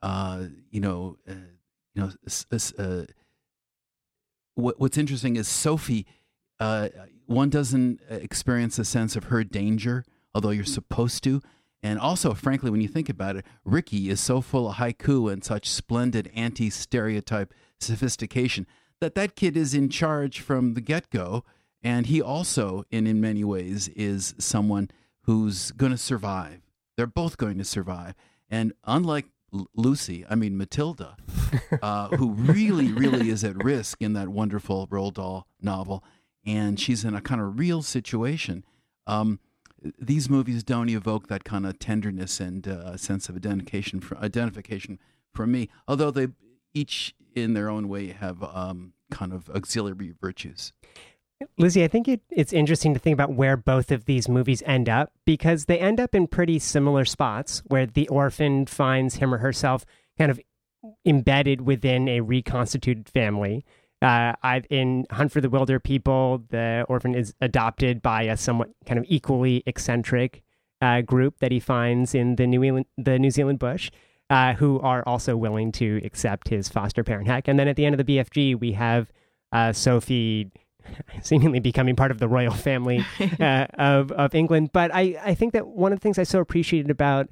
uh, 0.00 0.46
you 0.70 0.80
know, 0.80 1.18
uh, 1.28 1.34
you 1.94 2.02
know, 2.02 2.10
uh, 2.78 3.04
what, 4.54 4.80
what's 4.80 4.96
interesting 4.96 5.36
is 5.36 5.46
Sophie. 5.46 6.06
one 7.26 7.50
doesn't 7.50 8.00
experience 8.08 8.78
a 8.78 8.86
sense 8.86 9.14
of 9.14 9.24
her 9.24 9.44
danger, 9.44 10.06
although 10.34 10.50
you're 10.50 10.64
supposed 10.64 11.22
to. 11.24 11.42
And 11.82 11.98
also, 11.98 12.34
frankly, 12.34 12.70
when 12.70 12.80
you 12.80 12.88
think 12.88 13.08
about 13.08 13.36
it, 13.36 13.44
Ricky 13.64 14.08
is 14.08 14.20
so 14.20 14.40
full 14.40 14.68
of 14.68 14.76
haiku 14.76 15.32
and 15.32 15.44
such 15.44 15.68
splendid 15.68 16.30
anti 16.34 16.70
stereotype 16.70 17.54
sophistication 17.78 18.66
that 19.00 19.14
that 19.14 19.36
kid 19.36 19.56
is 19.56 19.74
in 19.74 19.88
charge 19.88 20.40
from 20.40 20.74
the 20.74 20.80
get 20.80 21.10
go. 21.10 21.44
And 21.82 22.06
he 22.06 22.20
also, 22.20 22.84
in, 22.90 23.06
in 23.06 23.20
many 23.20 23.44
ways, 23.44 23.88
is 23.88 24.34
someone 24.38 24.90
who's 25.22 25.70
going 25.72 25.92
to 25.92 25.98
survive. 25.98 26.62
They're 26.96 27.06
both 27.06 27.36
going 27.36 27.58
to 27.58 27.64
survive. 27.64 28.14
And 28.48 28.72
unlike 28.84 29.26
L- 29.52 29.68
Lucy, 29.74 30.24
I 30.28 30.34
mean, 30.34 30.56
Matilda, 30.56 31.16
uh, 31.82 32.08
who 32.16 32.30
really, 32.32 32.92
really 32.92 33.28
is 33.30 33.44
at 33.44 33.62
risk 33.62 34.00
in 34.00 34.14
that 34.14 34.28
wonderful 34.28 34.86
Roald 34.88 35.14
Dahl 35.14 35.46
novel, 35.60 36.02
and 36.44 36.80
she's 36.80 37.04
in 37.04 37.14
a 37.14 37.20
kind 37.20 37.40
of 37.40 37.58
real 37.58 37.82
situation. 37.82 38.64
Um, 39.06 39.40
these 39.98 40.28
movies 40.28 40.62
don't 40.64 40.88
evoke 40.88 41.28
that 41.28 41.44
kind 41.44 41.66
of 41.66 41.78
tenderness 41.78 42.40
and 42.40 42.66
uh, 42.66 42.96
sense 42.96 43.28
of 43.28 43.36
identification 43.36 44.00
for, 44.00 44.16
identification 44.18 44.98
for 45.34 45.46
me, 45.46 45.68
although 45.86 46.10
they 46.10 46.28
each 46.74 47.14
in 47.34 47.54
their 47.54 47.68
own 47.68 47.88
way 47.88 48.08
have 48.08 48.42
um, 48.42 48.92
kind 49.10 49.32
of 49.32 49.48
auxiliary 49.50 50.14
virtues. 50.20 50.72
Lizzie, 51.58 51.84
I 51.84 51.88
think 51.88 52.08
it, 52.08 52.22
it's 52.30 52.52
interesting 52.52 52.94
to 52.94 53.00
think 53.00 53.12
about 53.12 53.34
where 53.34 53.56
both 53.56 53.90
of 53.90 54.06
these 54.06 54.28
movies 54.28 54.62
end 54.64 54.88
up 54.88 55.12
because 55.26 55.66
they 55.66 55.78
end 55.78 56.00
up 56.00 56.14
in 56.14 56.26
pretty 56.26 56.58
similar 56.58 57.04
spots 57.04 57.62
where 57.66 57.86
the 57.86 58.08
orphan 58.08 58.64
finds 58.64 59.16
him 59.16 59.34
or 59.34 59.38
herself 59.38 59.84
kind 60.16 60.30
of 60.30 60.40
embedded 61.04 61.62
within 61.62 62.08
a 62.08 62.20
reconstituted 62.20 63.08
family. 63.08 63.64
Uh, 64.02 64.34
I, 64.42 64.62
in 64.68 65.06
Hunt 65.10 65.32
for 65.32 65.40
the 65.40 65.48
Wilder 65.48 65.80
People, 65.80 66.44
the 66.50 66.84
orphan 66.88 67.14
is 67.14 67.34
adopted 67.40 68.02
by 68.02 68.22
a 68.22 68.36
somewhat 68.36 68.70
kind 68.84 68.98
of 68.98 69.06
equally 69.08 69.62
eccentric 69.66 70.42
uh, 70.82 71.00
group 71.00 71.38
that 71.38 71.50
he 71.50 71.60
finds 71.60 72.14
in 72.14 72.36
the 72.36 72.46
New, 72.46 72.60
Zealand, 72.60 72.86
the 72.98 73.18
New 73.18 73.30
Zealand 73.30 73.58
bush, 73.58 73.90
uh, 74.28 74.52
who 74.54 74.80
are 74.80 75.02
also 75.06 75.36
willing 75.36 75.72
to 75.72 76.00
accept 76.04 76.48
his 76.48 76.68
foster 76.68 77.02
parent 77.02 77.26
heck. 77.26 77.48
And 77.48 77.58
then 77.58 77.68
at 77.68 77.76
the 77.76 77.86
end 77.86 77.98
of 77.98 78.04
the 78.04 78.16
BFG, 78.16 78.58
we 78.60 78.72
have 78.72 79.10
uh, 79.52 79.72
Sophie 79.72 80.50
seemingly 81.22 81.60
becoming 81.60 81.96
part 81.96 82.10
of 82.10 82.18
the 82.18 82.28
royal 82.28 82.52
family 82.52 83.04
uh, 83.40 83.66
of 83.78 84.12
of 84.12 84.34
England. 84.34 84.70
But 84.72 84.94
I, 84.94 85.18
I 85.24 85.34
think 85.34 85.52
that 85.54 85.66
one 85.66 85.92
of 85.92 85.98
the 85.98 86.02
things 86.02 86.18
I 86.18 86.24
so 86.24 86.40
appreciated 86.40 86.90
about 86.90 87.28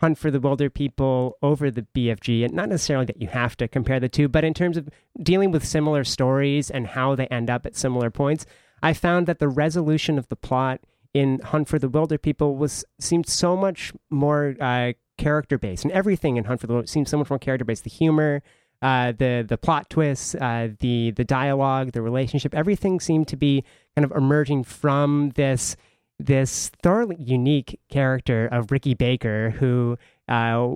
Hunt 0.00 0.16
for 0.18 0.30
the 0.30 0.40
wilder 0.40 0.70
people 0.70 1.36
over 1.42 1.70
the 1.70 1.86
BFG, 1.94 2.44
and 2.44 2.54
not 2.54 2.68
necessarily 2.68 3.06
that 3.06 3.20
you 3.20 3.28
have 3.28 3.56
to 3.56 3.66
compare 3.66 3.98
the 3.98 4.08
two, 4.08 4.28
but 4.28 4.44
in 4.44 4.54
terms 4.54 4.76
of 4.76 4.88
dealing 5.20 5.50
with 5.50 5.64
similar 5.64 6.04
stories 6.04 6.70
and 6.70 6.86
how 6.86 7.14
they 7.14 7.26
end 7.26 7.50
up 7.50 7.66
at 7.66 7.76
similar 7.76 8.10
points, 8.10 8.46
I 8.82 8.92
found 8.92 9.26
that 9.26 9.40
the 9.40 9.48
resolution 9.48 10.18
of 10.18 10.28
the 10.28 10.36
plot 10.36 10.80
in 11.14 11.40
Hunt 11.40 11.68
for 11.68 11.78
the 11.78 11.88
Wilderpeople 11.88 12.56
was 12.56 12.84
seemed 13.00 13.26
so 13.26 13.56
much 13.56 13.92
more 14.10 14.54
uh, 14.60 14.92
character 15.16 15.58
based, 15.58 15.84
and 15.84 15.92
everything 15.92 16.36
in 16.36 16.44
Hunt 16.44 16.60
for 16.60 16.66
the 16.68 16.74
Wilder 16.74 16.86
seemed 16.86 17.08
so 17.08 17.18
much 17.18 17.30
more 17.30 17.38
character 17.38 17.64
based. 17.64 17.84
The 17.84 17.90
humor, 17.90 18.42
uh, 18.80 19.12
the 19.12 19.44
the 19.46 19.58
plot 19.58 19.90
twists, 19.90 20.34
uh, 20.36 20.68
the 20.78 21.10
the 21.10 21.24
dialogue, 21.24 21.92
the 21.92 22.02
relationship, 22.02 22.54
everything 22.54 23.00
seemed 23.00 23.26
to 23.28 23.36
be 23.36 23.64
kind 23.96 24.04
of 24.04 24.12
emerging 24.12 24.64
from 24.64 25.30
this 25.34 25.76
this 26.18 26.70
thoroughly 26.82 27.16
unique 27.18 27.78
character 27.90 28.46
of 28.46 28.70
Ricky 28.70 28.94
Baker, 28.94 29.50
who 29.50 29.96
uh, 30.28 30.74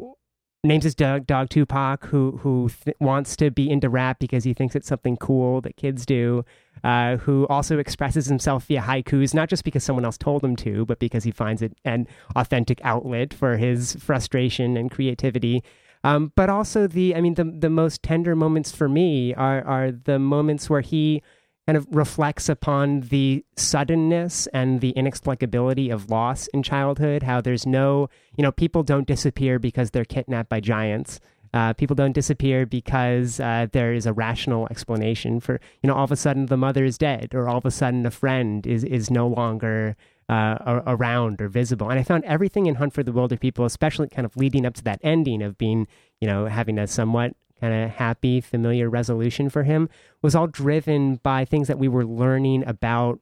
names 0.64 0.84
his 0.84 0.94
dog, 0.94 1.26
dog 1.26 1.50
Tupac, 1.50 2.06
who 2.06 2.38
who 2.42 2.70
th- 2.84 2.96
wants 3.00 3.36
to 3.36 3.50
be 3.50 3.68
into 3.68 3.88
rap 3.88 4.18
because 4.18 4.44
he 4.44 4.54
thinks 4.54 4.74
it's 4.76 4.88
something 4.88 5.16
cool 5.16 5.60
that 5.62 5.76
kids 5.76 6.06
do. 6.06 6.44
Uh, 6.84 7.16
who 7.18 7.46
also 7.46 7.78
expresses 7.78 8.26
himself 8.26 8.64
via 8.64 8.80
haikus, 8.80 9.34
not 9.34 9.48
just 9.48 9.62
because 9.62 9.84
someone 9.84 10.04
else 10.04 10.18
told 10.18 10.42
him 10.42 10.56
to, 10.56 10.84
but 10.84 10.98
because 10.98 11.22
he 11.22 11.30
finds 11.30 11.62
it 11.62 11.72
an 11.84 12.08
authentic 12.34 12.80
outlet 12.82 13.32
for 13.32 13.56
his 13.56 13.94
frustration 13.96 14.76
and 14.76 14.90
creativity. 14.90 15.62
Um, 16.02 16.32
but 16.34 16.50
also 16.50 16.88
the, 16.88 17.14
I 17.14 17.20
mean, 17.20 17.34
the 17.34 17.44
the 17.44 17.70
most 17.70 18.02
tender 18.02 18.34
moments 18.34 18.72
for 18.72 18.88
me 18.88 19.34
are 19.34 19.64
are 19.64 19.92
the 19.92 20.18
moments 20.18 20.68
where 20.68 20.80
he 20.80 21.22
kind 21.66 21.76
of 21.76 21.86
reflects 21.90 22.48
upon 22.48 23.00
the 23.02 23.44
suddenness 23.56 24.48
and 24.48 24.80
the 24.80 24.92
inexplicability 24.96 25.92
of 25.92 26.10
loss 26.10 26.48
in 26.48 26.62
childhood. 26.62 27.22
How 27.22 27.40
there's 27.40 27.66
no, 27.66 28.08
you 28.36 28.42
know, 28.42 28.52
people 28.52 28.82
don't 28.82 29.06
disappear 29.06 29.58
because 29.58 29.90
they're 29.90 30.04
kidnapped 30.04 30.48
by 30.48 30.60
giants. 30.60 31.20
Uh, 31.54 31.72
people 31.74 31.94
don't 31.94 32.12
disappear 32.12 32.64
because 32.64 33.38
uh, 33.38 33.66
there 33.72 33.92
is 33.92 34.06
a 34.06 34.12
rational 34.12 34.66
explanation 34.70 35.38
for, 35.38 35.60
you 35.82 35.86
know, 35.86 35.94
all 35.94 36.04
of 36.04 36.10
a 36.10 36.16
sudden 36.16 36.46
the 36.46 36.56
mother 36.56 36.84
is 36.84 36.96
dead, 36.96 37.34
or 37.34 37.46
all 37.48 37.58
of 37.58 37.66
a 37.66 37.70
sudden 37.70 38.06
a 38.06 38.10
friend 38.10 38.66
is 38.66 38.84
is 38.84 39.10
no 39.10 39.28
longer 39.28 39.94
uh, 40.30 40.80
around 40.86 41.42
or 41.42 41.48
visible. 41.48 41.90
And 41.90 41.98
I 41.98 42.02
found 42.04 42.24
everything 42.24 42.66
in 42.66 42.76
Hunt 42.76 42.94
for 42.94 43.02
the 43.02 43.12
Wilder 43.12 43.36
People, 43.36 43.66
especially 43.66 44.08
kind 44.08 44.24
of 44.24 44.34
leading 44.34 44.64
up 44.64 44.74
to 44.74 44.84
that 44.84 44.98
ending 45.02 45.42
of 45.42 45.58
being, 45.58 45.86
you 46.22 46.26
know, 46.26 46.46
having 46.46 46.78
a 46.78 46.86
somewhat 46.86 47.34
kind 47.62 47.84
of 47.84 47.90
happy, 47.90 48.40
familiar 48.40 48.90
resolution 48.90 49.48
for 49.48 49.62
him, 49.62 49.88
was 50.20 50.34
all 50.34 50.48
driven 50.48 51.16
by 51.16 51.44
things 51.44 51.68
that 51.68 51.78
we 51.78 51.88
were 51.88 52.04
learning 52.04 52.66
about 52.66 53.20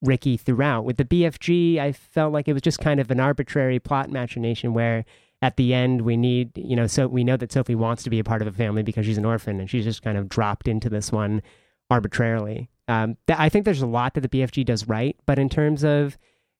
Ricky 0.00 0.36
throughout. 0.36 0.84
With 0.84 0.96
the 0.96 1.04
BFG, 1.04 1.78
I 1.78 1.92
felt 1.92 2.32
like 2.32 2.46
it 2.46 2.52
was 2.52 2.62
just 2.62 2.78
kind 2.78 3.00
of 3.00 3.10
an 3.10 3.20
arbitrary 3.20 3.80
plot 3.80 4.10
machination 4.10 4.72
where 4.72 5.04
at 5.42 5.56
the 5.56 5.74
end 5.74 6.02
we 6.02 6.16
need, 6.16 6.52
you 6.54 6.76
know, 6.76 6.86
so 6.86 7.08
we 7.08 7.24
know 7.24 7.36
that 7.36 7.52
Sophie 7.52 7.74
wants 7.74 8.02
to 8.04 8.10
be 8.10 8.18
a 8.18 8.24
part 8.24 8.40
of 8.40 8.48
a 8.48 8.52
family 8.52 8.82
because 8.82 9.04
she's 9.04 9.18
an 9.18 9.24
orphan 9.24 9.60
and 9.60 9.68
she's 9.68 9.84
just 9.84 10.02
kind 10.02 10.16
of 10.16 10.28
dropped 10.28 10.68
into 10.68 10.88
this 10.88 11.10
one 11.10 11.42
arbitrarily. 11.90 12.70
Um, 12.86 13.16
th- 13.26 13.38
I 13.38 13.48
think 13.48 13.64
there's 13.64 13.82
a 13.82 13.86
lot 13.86 14.14
that 14.14 14.20
the 14.20 14.28
BFG 14.28 14.64
does 14.64 14.86
right, 14.86 15.16
but 15.26 15.38
in 15.38 15.48
terms 15.48 15.84
of 15.84 16.16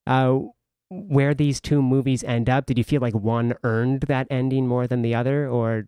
uh, 0.06 0.38
where 0.90 1.34
these 1.34 1.60
two 1.60 1.82
movies 1.82 2.24
end 2.24 2.50
up, 2.50 2.66
did 2.66 2.78
you 2.78 2.84
feel 2.84 3.00
like 3.00 3.14
one 3.14 3.54
earned 3.62 4.02
that 4.02 4.26
ending 4.30 4.66
more 4.66 4.86
than 4.86 5.02
the 5.02 5.14
other, 5.14 5.48
or 5.48 5.86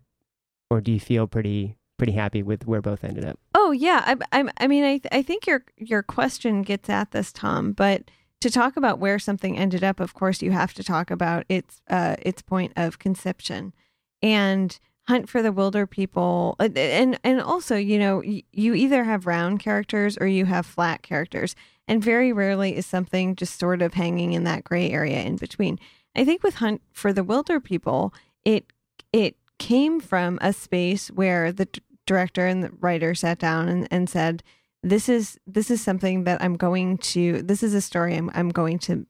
or 0.69 0.81
do 0.81 0.91
you 0.91 0.99
feel 0.99 1.27
pretty 1.27 1.77
pretty 1.97 2.13
happy 2.13 2.43
with 2.43 2.67
where 2.67 2.81
both 2.81 3.03
ended 3.03 3.25
up? 3.25 3.39
Oh 3.55 3.71
yeah, 3.71 4.03
I, 4.05 4.39
I, 4.39 4.51
I 4.59 4.67
mean, 4.67 4.83
I, 4.83 5.01
I 5.11 5.21
think 5.21 5.47
your 5.47 5.63
your 5.77 6.03
question 6.03 6.61
gets 6.61 6.89
at 6.89 7.11
this, 7.11 7.31
Tom. 7.31 7.71
But 7.71 8.09
to 8.41 8.51
talk 8.51 8.77
about 8.77 8.99
where 8.99 9.19
something 9.19 9.57
ended 9.57 9.83
up, 9.83 9.99
of 9.99 10.13
course, 10.13 10.41
you 10.41 10.51
have 10.51 10.73
to 10.75 10.83
talk 10.83 11.11
about 11.11 11.45
its 11.49 11.81
uh, 11.89 12.15
its 12.21 12.41
point 12.41 12.73
of 12.75 12.99
conception, 12.99 13.73
and 14.21 14.79
Hunt 15.07 15.29
for 15.29 15.41
the 15.41 15.53
wilder 15.53 15.87
people 15.87 16.57
and 16.59 17.17
and 17.23 17.41
also, 17.41 17.77
you 17.77 17.97
know, 17.97 18.21
you 18.21 18.73
either 18.73 19.05
have 19.05 19.25
round 19.25 19.61
characters 19.61 20.17
or 20.19 20.27
you 20.27 20.45
have 20.45 20.65
flat 20.65 21.01
characters, 21.01 21.55
and 21.87 22.03
very 22.03 22.33
rarely 22.33 22.75
is 22.75 22.85
something 22.85 23.35
just 23.35 23.57
sort 23.57 23.81
of 23.81 23.93
hanging 23.93 24.33
in 24.33 24.43
that 24.43 24.65
gray 24.65 24.91
area 24.91 25.21
in 25.23 25.37
between. 25.37 25.79
I 26.13 26.25
think 26.25 26.43
with 26.43 26.55
Hunt 26.55 26.81
for 26.91 27.13
the 27.13 27.23
wilder 27.23 27.61
people 27.61 28.13
it 28.43 28.65
it 29.13 29.37
came 29.59 29.99
from 29.99 30.37
a 30.41 30.53
space 30.53 31.09
where 31.09 31.51
the 31.51 31.65
d- 31.65 31.81
director 32.05 32.45
and 32.45 32.63
the 32.63 32.71
writer 32.79 33.13
sat 33.13 33.39
down 33.39 33.67
and, 33.67 33.87
and 33.91 34.09
said, 34.09 34.43
"This 34.83 35.09
is 35.09 35.39
this 35.45 35.69
is 35.71 35.81
something 35.81 36.23
that 36.25 36.41
I'm 36.41 36.55
going 36.55 36.97
to. 36.99 37.41
This 37.41 37.63
is 37.63 37.73
a 37.73 37.81
story 37.81 38.15
I'm 38.15 38.31
I'm 38.33 38.49
going 38.49 38.79
to 38.79 39.05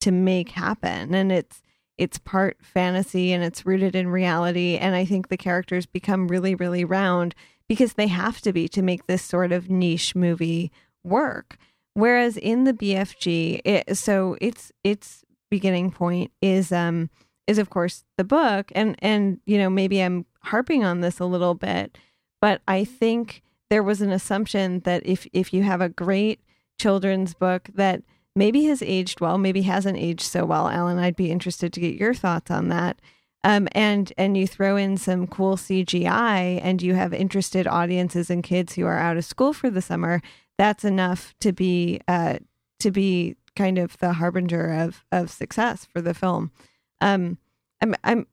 to 0.00 0.10
make 0.10 0.50
happen, 0.50 1.14
and 1.14 1.32
it's." 1.32 1.62
it's 2.00 2.18
part 2.18 2.56
fantasy 2.62 3.30
and 3.30 3.44
it's 3.44 3.66
rooted 3.66 3.94
in 3.94 4.08
reality. 4.08 4.78
And 4.78 4.96
I 4.96 5.04
think 5.04 5.28
the 5.28 5.36
characters 5.36 5.84
become 5.84 6.28
really, 6.28 6.54
really 6.54 6.82
round 6.82 7.34
because 7.68 7.92
they 7.92 8.06
have 8.06 8.40
to 8.40 8.54
be 8.54 8.68
to 8.68 8.80
make 8.80 9.06
this 9.06 9.22
sort 9.22 9.52
of 9.52 9.68
niche 9.68 10.16
movie 10.16 10.72
work. 11.04 11.58
Whereas 11.92 12.38
in 12.38 12.64
the 12.64 12.72
BFG, 12.72 13.60
it, 13.66 13.96
so 13.98 14.38
its 14.40 14.72
its 14.82 15.24
beginning 15.50 15.90
point 15.90 16.32
is 16.40 16.72
um 16.72 17.10
is 17.50 17.58
of 17.58 17.68
course 17.68 18.04
the 18.16 18.24
book, 18.24 18.70
and 18.74 18.96
and 19.00 19.40
you 19.44 19.58
know 19.58 19.68
maybe 19.68 20.00
I'm 20.00 20.24
harping 20.44 20.84
on 20.84 21.00
this 21.00 21.18
a 21.18 21.26
little 21.26 21.54
bit, 21.54 21.98
but 22.40 22.62
I 22.68 22.84
think 22.84 23.42
there 23.68 23.82
was 23.82 24.00
an 24.00 24.12
assumption 24.12 24.80
that 24.80 25.04
if 25.04 25.26
if 25.32 25.52
you 25.52 25.64
have 25.64 25.80
a 25.80 25.88
great 25.88 26.40
children's 26.78 27.34
book 27.34 27.68
that 27.74 28.02
maybe 28.36 28.64
has 28.64 28.82
aged 28.82 29.20
well, 29.20 29.36
maybe 29.36 29.62
hasn't 29.62 29.98
aged 29.98 30.22
so 30.22 30.44
well. 30.44 30.68
Alan, 30.68 30.98
I'd 30.98 31.16
be 31.16 31.30
interested 31.30 31.72
to 31.72 31.80
get 31.80 31.96
your 31.96 32.14
thoughts 32.14 32.50
on 32.50 32.68
that. 32.68 33.00
Um, 33.42 33.68
and 33.72 34.12
and 34.16 34.36
you 34.36 34.46
throw 34.46 34.76
in 34.76 34.96
some 34.96 35.26
cool 35.26 35.56
CGI, 35.56 36.60
and 36.62 36.80
you 36.80 36.94
have 36.94 37.12
interested 37.12 37.66
audiences 37.66 38.30
and 38.30 38.44
kids 38.44 38.74
who 38.74 38.86
are 38.86 38.98
out 38.98 39.16
of 39.16 39.24
school 39.24 39.52
for 39.52 39.70
the 39.70 39.82
summer. 39.82 40.22
That's 40.56 40.84
enough 40.84 41.34
to 41.40 41.52
be 41.52 42.00
uh, 42.06 42.38
to 42.78 42.90
be 42.90 43.36
kind 43.56 43.78
of 43.78 43.98
the 43.98 44.12
harbinger 44.14 44.72
of 44.72 45.04
of 45.10 45.30
success 45.30 45.86
for 45.86 46.00
the 46.00 46.14
film. 46.14 46.52
Um, 47.00 47.38
I'm 47.80 47.94
I'm 48.04 48.26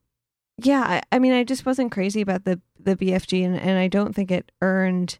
yeah. 0.57 0.81
I, 0.81 1.15
I 1.15 1.19
mean, 1.19 1.33
I 1.33 1.43
just 1.43 1.65
wasn't 1.65 1.91
crazy 1.91 2.21
about 2.21 2.45
the 2.45 2.59
the 2.79 2.95
BFG, 2.95 3.45
and, 3.45 3.59
and 3.59 3.77
I 3.77 3.87
don't 3.87 4.13
think 4.13 4.31
it 4.31 4.51
earned 4.61 5.19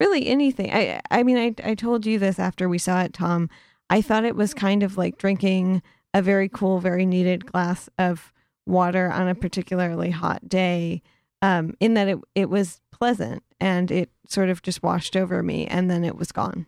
really 0.00 0.26
anything. 0.26 0.72
I 0.72 1.00
I 1.10 1.22
mean, 1.22 1.36
I 1.36 1.70
I 1.70 1.74
told 1.74 2.06
you 2.06 2.18
this 2.18 2.38
after 2.38 2.68
we 2.68 2.78
saw 2.78 3.02
it, 3.02 3.12
Tom. 3.12 3.48
I 3.90 4.00
thought 4.00 4.24
it 4.24 4.36
was 4.36 4.54
kind 4.54 4.82
of 4.82 4.96
like 4.96 5.18
drinking 5.18 5.82
a 6.14 6.22
very 6.22 6.48
cool, 6.48 6.78
very 6.80 7.04
needed 7.06 7.46
glass 7.46 7.88
of 7.98 8.32
water 8.66 9.10
on 9.10 9.28
a 9.28 9.34
particularly 9.34 10.10
hot 10.10 10.48
day. 10.48 11.02
Um, 11.42 11.74
in 11.80 11.94
that 11.94 12.08
it 12.08 12.18
it 12.34 12.48
was 12.48 12.80
pleasant 12.90 13.42
and 13.60 13.90
it 13.90 14.10
sort 14.28 14.48
of 14.48 14.62
just 14.62 14.82
washed 14.82 15.16
over 15.16 15.42
me, 15.42 15.66
and 15.66 15.90
then 15.90 16.04
it 16.04 16.16
was 16.16 16.32
gone. 16.32 16.66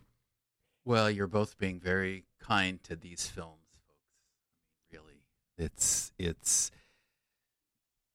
Well, 0.85 1.11
you're 1.11 1.27
both 1.27 1.57
being 1.57 1.79
very 1.79 2.25
kind 2.39 2.81
to 2.83 2.95
these 2.95 3.27
films, 3.27 3.66
it's 5.57 6.11
it's 6.17 6.71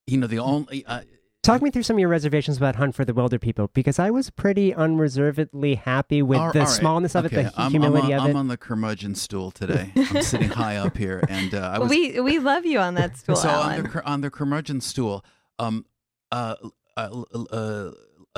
you 0.07 0.19
know 0.19 0.27
the 0.27 0.39
only. 0.39 0.85
Uh, 0.87 1.03
Talk 1.43 1.61
me 1.61 1.73
through 1.73 1.83
some 1.83 1.97
of 1.97 2.01
your 2.01 2.09
reservations 2.09 2.57
about 2.57 2.77
Hunt 2.77 2.95
for 2.95 3.05
the 3.05 3.13
Wilderpeople 3.13 3.71
because 3.75 3.99
I 3.99 4.11
was 4.11 4.31
pretty 4.31 4.73
unreservedly 4.73 5.75
happy 5.75 6.23
with 6.23 6.39
all, 6.39 6.53
the 6.53 6.61
all 6.61 6.67
right. 6.67 6.73
smallness 6.73 7.17
of 7.17 7.25
okay. 7.25 7.41
it, 7.41 7.43
the 7.47 7.61
I'm, 7.61 7.73
humility 7.73 8.15
I'm 8.15 8.21
on, 8.21 8.25
of 8.25 8.27
it. 8.27 8.31
I'm 8.31 8.37
on 8.37 8.49
the 8.49 8.57
curmudgeon 8.57 9.17
stool 9.17 9.51
today. 9.51 9.91
I'm 9.97 10.23
sitting 10.23 10.51
high 10.51 10.77
up 10.77 10.97
here, 10.97 11.25
and 11.29 11.53
uh, 11.53 11.73
I 11.75 11.79
was 11.81 11.91
we 11.91 12.21
we 12.21 12.39
love 12.39 12.65
you 12.65 12.79
on 12.79 12.95
that 12.95 13.17
stool, 13.17 13.35
so 13.35 13.49
Alan. 13.49 13.87
on 13.87 13.93
the 13.93 14.05
on 14.05 14.21
the 14.21 14.31
curmudgeon 14.31 14.81
stool. 14.81 15.25
Um, 15.59 15.85
uh, 16.31 16.55
uh, 16.97 17.25
uh, 17.51 17.91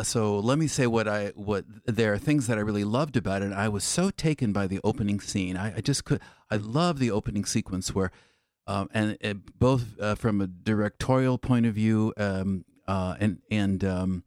so 0.03 0.39
let 0.39 0.59
me 0.59 0.67
say 0.67 0.87
what 0.87 1.07
I 1.07 1.33
what 1.35 1.65
there 1.85 2.13
are 2.15 2.19
things 2.19 2.47
that 2.47 2.59
I 2.59 2.63
really 2.63 2.85
loved 2.85 3.17
about 3.17 3.43
it. 3.43 3.53
I 3.53 3.69
was 3.69 3.85
so 3.85 4.11
taken 4.11 4.53
by 4.53 4.67
the 4.67 4.81
opening 4.83 5.21
scene. 5.21 5.57
I, 5.57 5.77
I 5.77 5.81
just 5.81 6.05
could. 6.05 6.21
I 6.51 6.57
love 6.57 6.99
the 6.99 7.11
opening 7.11 7.45
sequence 7.45 7.95
where, 7.95 8.11
um, 8.67 8.89
and 8.95 9.19
uh, 9.23 9.35
both 9.59 9.99
uh, 10.01 10.15
from 10.15 10.41
a 10.41 10.47
directorial 10.47 11.39
point 11.39 11.67
of 11.67 11.75
view, 11.75 12.13
um, 12.17 12.65
uh, 12.87 13.17
and 13.21 13.41
and 13.51 13.85
um, 13.85 14.25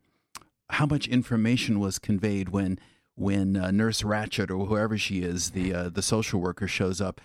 how 0.69 0.85
much 0.85 1.07
information 1.07 1.79
was 1.79 1.99
conveyed 1.99 2.49
when 2.49 2.79
when 3.15 3.57
uh, 3.57 3.71
Nurse 3.71 4.03
Ratched 4.03 4.51
or 4.51 4.65
whoever 4.65 4.97
she 4.97 5.21
is, 5.21 5.51
the 5.51 5.73
uh, 5.73 5.89
the 5.89 6.03
social 6.03 6.39
worker 6.39 6.67
shows 6.67 7.01
up, 7.01 7.19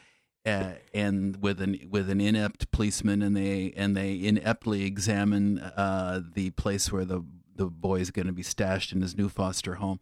uh, 0.46 0.72
and 0.94 1.42
with 1.42 1.60
an 1.60 1.78
with 1.90 2.08
an 2.08 2.20
inept 2.20 2.70
policeman, 2.70 3.20
and 3.20 3.36
they 3.36 3.74
and 3.76 3.94
they 3.96 4.14
ineptly 4.14 4.84
examine 4.84 5.58
uh, 5.58 6.22
the 6.34 6.50
place 6.50 6.90
where 6.90 7.04
the 7.04 7.22
the 7.54 7.66
boy 7.66 8.00
is 8.00 8.10
going 8.10 8.26
to 8.26 8.32
be 8.32 8.42
stashed 8.42 8.92
in 8.92 9.02
his 9.02 9.16
new 9.16 9.28
foster 9.28 9.74
home. 9.74 9.98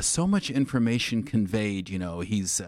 So 0.00 0.26
much 0.26 0.50
information 0.50 1.22
conveyed. 1.22 1.88
You 1.88 1.98
know, 1.98 2.20
he's 2.20 2.60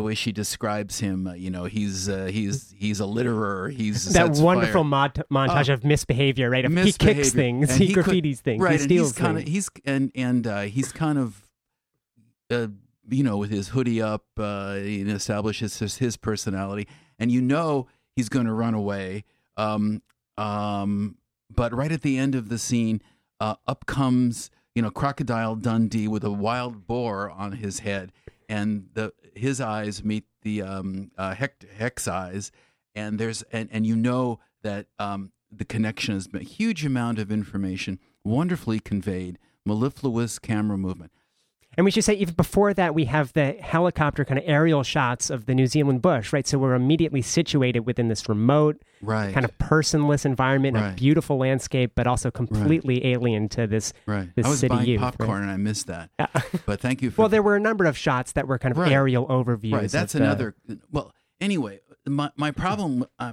the 0.00 0.04
way 0.04 0.14
she 0.14 0.32
describes 0.32 1.00
him. 1.00 1.26
Uh, 1.26 1.34
you 1.34 1.50
know, 1.50 1.64
he's 1.64 2.08
uh, 2.08 2.24
he's 2.32 2.74
he's 2.76 3.00
a 3.00 3.04
litterer. 3.04 3.70
He's 3.70 4.12
that 4.14 4.30
wonderful 4.36 4.82
mod- 4.82 5.22
montage 5.30 5.68
Oh. 5.68 5.74
of 5.74 5.84
misbehavior, 5.84 6.48
right? 6.48 6.64
Of 6.64 6.72
he 6.72 6.92
kicks 6.92 7.32
things, 7.32 7.70
And 7.70 7.78
he, 7.78 7.88
he 7.88 7.92
could- 7.94 8.06
graffitis 8.06 8.38
things, 8.38 8.62
right 8.62 8.70
he 8.72 8.74
and 8.76 8.82
steals 8.84 9.08
he's 9.10 9.18
kind 9.18 9.36
of 9.38 9.44
he's 9.46 9.68
and 9.84 10.10
and 10.14 10.46
uh, 10.46 10.60
he's 10.62 10.90
kind 10.92 11.18
of 11.18 11.48
uh, 12.50 12.68
you 13.10 13.22
know 13.22 13.36
with 13.36 13.50
his 13.50 13.68
hoodie 13.68 14.00
up 14.00 14.24
uh, 14.38 14.74
he 14.76 15.02
establishes 15.02 15.78
his, 15.78 15.98
his 15.98 16.16
personality 16.16 16.88
and 17.18 17.30
you 17.30 17.40
know 17.42 17.86
he's 18.16 18.28
going 18.30 18.46
to 18.46 18.52
run 18.52 18.72
away 18.74 19.24
um, 19.56 20.00
um, 20.38 21.16
but 21.54 21.74
right 21.74 21.92
at 21.92 22.02
the 22.02 22.16
end 22.18 22.34
of 22.34 22.48
the 22.48 22.58
scene 22.58 23.02
uh, 23.40 23.54
up 23.66 23.84
comes 23.86 24.50
you 24.74 24.82
know 24.82 24.90
crocodile 24.90 25.54
dundee 25.56 26.08
with 26.08 26.24
a 26.24 26.30
wild 26.30 26.86
boar 26.86 27.30
on 27.30 27.52
his 27.52 27.80
head 27.80 28.12
and 28.50 28.88
the 28.94 29.12
his 29.34 29.60
eyes 29.60 30.04
meet 30.04 30.24
the 30.42 30.60
um, 30.60 31.12
uh, 31.16 31.34
Heck's, 31.34 31.64
Heck's 31.78 32.08
eyes 32.08 32.50
and 32.94 33.18
there's 33.18 33.42
and, 33.52 33.68
and 33.72 33.86
you 33.86 33.96
know 33.96 34.40
that 34.62 34.86
um, 34.98 35.32
the 35.50 35.64
connection 35.64 36.16
is 36.16 36.28
a 36.34 36.40
huge 36.40 36.84
amount 36.84 37.18
of 37.18 37.30
information 37.30 37.98
wonderfully 38.24 38.80
conveyed 38.80 39.38
mellifluous 39.64 40.38
camera 40.38 40.76
movement 40.76 41.12
And 41.80 41.86
we 41.86 41.90
should 41.90 42.04
say, 42.04 42.12
even 42.16 42.34
before 42.34 42.74
that, 42.74 42.94
we 42.94 43.06
have 43.06 43.32
the 43.32 43.52
helicopter 43.52 44.22
kind 44.26 44.36
of 44.36 44.44
aerial 44.46 44.82
shots 44.82 45.30
of 45.30 45.46
the 45.46 45.54
New 45.54 45.66
Zealand 45.66 46.02
bush, 46.02 46.30
right? 46.30 46.46
So 46.46 46.58
we're 46.58 46.74
immediately 46.74 47.22
situated 47.22 47.86
within 47.86 48.08
this 48.08 48.28
remote, 48.28 48.82
right. 49.00 49.32
kind 49.32 49.46
of 49.46 49.56
personless 49.56 50.26
environment, 50.26 50.76
a 50.76 50.92
beautiful 50.94 51.38
landscape, 51.38 51.92
but 51.94 52.06
also 52.06 52.30
completely 52.30 53.06
alien 53.06 53.48
to 53.48 53.66
this. 53.66 53.94
right. 54.04 54.28
this 54.36 54.44
I 54.44 54.50
was 54.50 54.60
city 54.60 54.74
buying 54.74 54.88
youth, 54.88 55.00
right? 55.00 55.16
popcorn 55.16 55.40
and 55.40 55.50
I 55.50 55.56
missed 55.56 55.86
that. 55.86 56.10
But 56.66 56.80
thank 56.80 57.00
you 57.00 57.10
for 57.12 57.22
Well, 57.22 57.28
there 57.30 57.42
were 57.42 57.56
a 57.56 57.60
number 57.60 57.86
of 57.86 57.96
shots 57.96 58.32
that 58.32 58.46
were 58.46 58.58
kind 58.58 58.72
of 58.72 58.76
Right. 58.76 58.92
aerial 58.92 59.26
overviews. 59.28 59.72
Right. 59.72 59.90
That's 59.90 60.12
the- 60.12 60.22
another. 60.22 60.54
Well, 60.92 61.14
anyway, 61.40 61.80
my 62.06 62.30
my 62.36 62.50
problem. 62.50 63.06
Uh, 63.18 63.32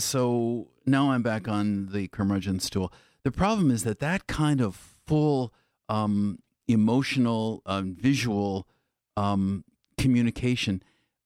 so 0.00 0.72
now 0.84 1.12
I'm 1.12 1.22
back 1.22 1.46
on 1.46 1.90
the 1.92 2.08
curmudgeon 2.08 2.58
stool. 2.58 2.92
The 3.22 3.30
problem 3.30 3.70
is 3.70 3.84
that 3.84 4.00
that 4.00 4.26
kind 4.26 4.60
of 4.60 4.74
full 5.06 5.52
um, 5.88 6.40
emotional, 6.68 7.62
um, 7.66 7.94
visual 7.94 8.68
um, 9.16 9.64
communication, 9.98 10.82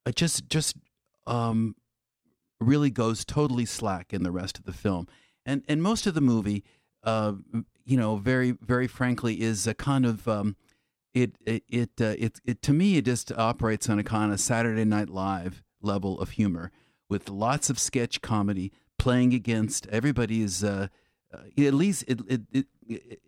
uh, 0.06 0.12
just 0.12 0.48
just 0.48 0.76
um, 1.26 1.76
really 2.60 2.90
goes 2.90 3.24
totally 3.24 3.66
slack 3.66 4.12
in 4.12 4.22
the 4.22 4.30
rest 4.30 4.58
of 4.58 4.64
the 4.64 4.72
film, 4.72 5.06
and 5.44 5.62
and 5.68 5.82
most 5.82 6.06
of 6.06 6.14
the 6.14 6.20
movie, 6.20 6.64
uh, 7.04 7.34
you 7.84 7.96
know, 7.96 8.16
very 8.16 8.52
very 8.52 8.86
frankly, 8.86 9.40
is 9.40 9.66
a 9.66 9.74
kind 9.74 10.06
of 10.06 10.26
um, 10.26 10.56
it 11.12 11.36
it 11.44 11.64
it, 11.68 11.90
uh, 12.00 12.14
it 12.18 12.40
it 12.44 12.62
to 12.62 12.72
me 12.72 12.96
it 12.96 13.04
just 13.04 13.32
operates 13.32 13.88
on 13.88 13.98
a 13.98 14.04
kind 14.04 14.32
of 14.32 14.40
Saturday 14.40 14.84
Night 14.84 15.10
Live 15.10 15.62
level 15.82 16.20
of 16.20 16.30
humor 16.30 16.70
with 17.10 17.28
lots 17.28 17.68
of 17.68 17.78
sketch 17.78 18.22
comedy 18.22 18.72
playing 18.98 19.34
against 19.34 19.86
everybody's 19.88 20.62
uh, 20.64 20.86
uh, 21.34 21.64
at 21.64 21.74
least 21.74 22.04
it, 22.06 22.20
it, 22.28 22.40
it, 22.52 22.66
it 22.86 23.20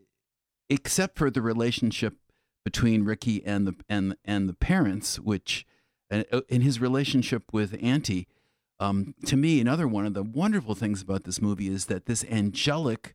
except 0.68 1.18
for 1.18 1.30
the 1.30 1.42
relationship 1.42 2.14
between 2.64 3.04
Ricky 3.04 3.44
and 3.44 3.66
the 3.66 3.74
and 3.88 4.16
and 4.24 4.48
the 4.48 4.54
parents 4.54 5.18
which 5.20 5.66
uh, 6.10 6.22
in 6.48 6.62
his 6.62 6.80
relationship 6.80 7.52
with 7.52 7.76
Auntie 7.82 8.26
um, 8.80 9.14
to 9.26 9.36
me 9.36 9.60
another 9.60 9.86
one 9.86 10.06
of 10.06 10.14
the 10.14 10.22
wonderful 10.22 10.74
things 10.74 11.02
about 11.02 11.24
this 11.24 11.40
movie 11.40 11.68
is 11.68 11.86
that 11.86 12.06
this 12.06 12.24
angelic 12.24 13.14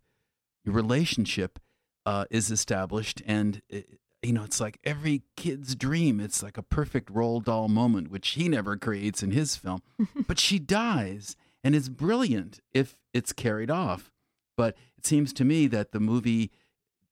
relationship 0.66 1.60
uh, 2.06 2.26
is 2.30 2.52
established 2.52 3.22
and 3.26 3.62
uh, 3.74 3.80
you 4.22 4.34
know 4.34 4.44
it's 4.44 4.60
like 4.60 4.80
every 4.84 5.24
kid's 5.36 5.76
dream. 5.76 6.20
It's 6.20 6.44
like 6.44 6.58
a 6.58 6.64
perfect 6.64 7.12
Roald 7.12 7.46
Dahl 7.46 7.68
moment 7.68 8.12
which 8.12 8.30
he 8.30 8.48
never 8.48 8.78
creates 8.78 9.24
in 9.24 9.32
his 9.32 9.56
film 9.56 9.82
but 10.28 10.40
she 10.40 10.60
dies 10.60 11.36
and 11.64 11.76
it's 11.76 11.90
brilliant 11.90 12.60
if 12.74 12.96
it's 13.14 13.34
carried 13.34 13.72
off. 13.72 14.12
But 14.56 14.76
it 14.98 15.06
seems 15.06 15.34
to 15.34 15.46
me 15.46 15.68
that 15.68 15.92
the 15.92 16.00
movie 16.00 16.52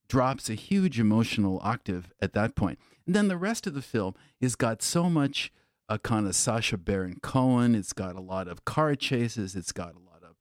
drops 0.08 0.50
a 0.50 0.54
huge 0.54 1.00
emotional 1.00 1.60
octave 1.64 2.12
at 2.22 2.34
that 2.34 2.56
point. 2.56 2.80
and 3.06 3.16
then 3.16 3.28
the 3.28 3.38
rest 3.38 3.68
of 3.68 3.74
the 3.74 3.82
film 3.82 4.14
has 4.42 4.56
got 4.56 4.82
so 4.82 5.10
much 5.10 5.52
uh, 5.90 5.98
kind 5.98 6.28
of 6.28 6.36
Sacha 6.36 6.78
Baron 6.78 7.18
Cohen. 7.22 7.74
It's 7.76 7.94
got 7.94 8.16
a 8.16 8.22
lot 8.22 8.48
of 8.50 8.66
car 8.66 8.96
chases. 8.96 9.56
It's 9.56 9.72
got 9.72 9.96
a 9.96 10.00
lot 10.00 10.22
of 10.24 10.36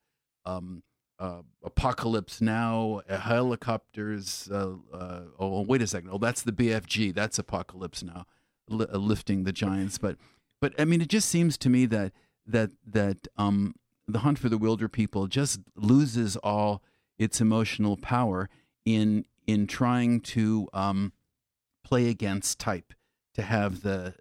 um, 0.52 0.82
uh, 1.18 1.42
apocalypse 1.64 2.40
now 2.40 3.02
uh, 3.08 3.18
helicopters 3.18 4.48
uh, 4.52 4.74
uh, 4.92 5.20
oh 5.38 5.62
wait 5.62 5.82
a 5.82 5.86
second. 5.86 6.10
Oh 6.12 6.18
that's 6.18 6.42
the 6.42 6.52
bfg 6.52 7.14
that's 7.14 7.38
apocalypse 7.38 8.02
now 8.02 8.26
li- 8.68 8.86
lifting 8.92 9.44
the 9.44 9.52
giants. 9.52 9.98
But 9.98 10.16
but 10.60 10.74
i 10.78 10.84
mean 10.84 11.00
it 11.00 11.08
just 11.08 11.28
seems 11.28 11.56
to 11.58 11.68
me 11.70 11.86
that 11.86 12.12
that 12.46 12.70
that 12.86 13.28
um 13.36 13.74
the 14.06 14.20
hunt 14.20 14.38
for 14.38 14.48
the 14.48 14.58
wilder 14.58 14.88
people 14.88 15.26
just 15.26 15.60
loses 15.74 16.36
all 16.38 16.82
its 17.18 17.40
emotional 17.40 17.96
power 17.96 18.48
in 18.84 19.24
in 19.46 19.66
trying 19.66 20.20
to 20.20 20.68
um 20.72 21.12
play 21.84 22.08
against 22.08 22.58
type 22.58 22.92
to 23.34 23.42
have 23.42 23.82
the 23.82 24.14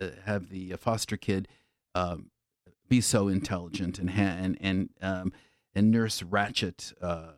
uh, 0.00 0.06
have 0.24 0.48
the 0.48 0.72
foster 0.76 1.16
kid 1.16 1.46
um, 1.94 2.30
be 2.88 3.00
so 3.00 3.28
intelligent 3.28 3.98
and 3.98 4.10
ha- 4.10 4.22
and 4.38 4.56
and 4.60 4.90
um, 5.00 5.32
and 5.74 5.90
Nurse 5.90 6.22
Ratched 6.22 6.94
uh, 7.02 7.32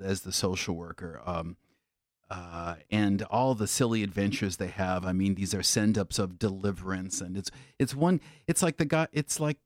as 0.00 0.22
the 0.22 0.32
social 0.32 0.74
worker, 0.74 1.20
um, 1.24 1.56
uh, 2.30 2.76
and 2.90 3.22
all 3.22 3.54
the 3.54 3.66
silly 3.66 4.02
adventures 4.02 4.56
they 4.56 4.68
have. 4.68 5.04
I 5.04 5.12
mean, 5.12 5.34
these 5.34 5.54
are 5.54 5.62
send 5.62 5.96
ups 5.96 6.18
of 6.18 6.38
deliverance, 6.38 7.20
and 7.20 7.36
it's 7.36 7.50
it's 7.78 7.94
one. 7.94 8.20
It's 8.46 8.62
like 8.62 8.76
the 8.76 8.84
guy. 8.84 9.08
It's 9.12 9.38
like, 9.38 9.58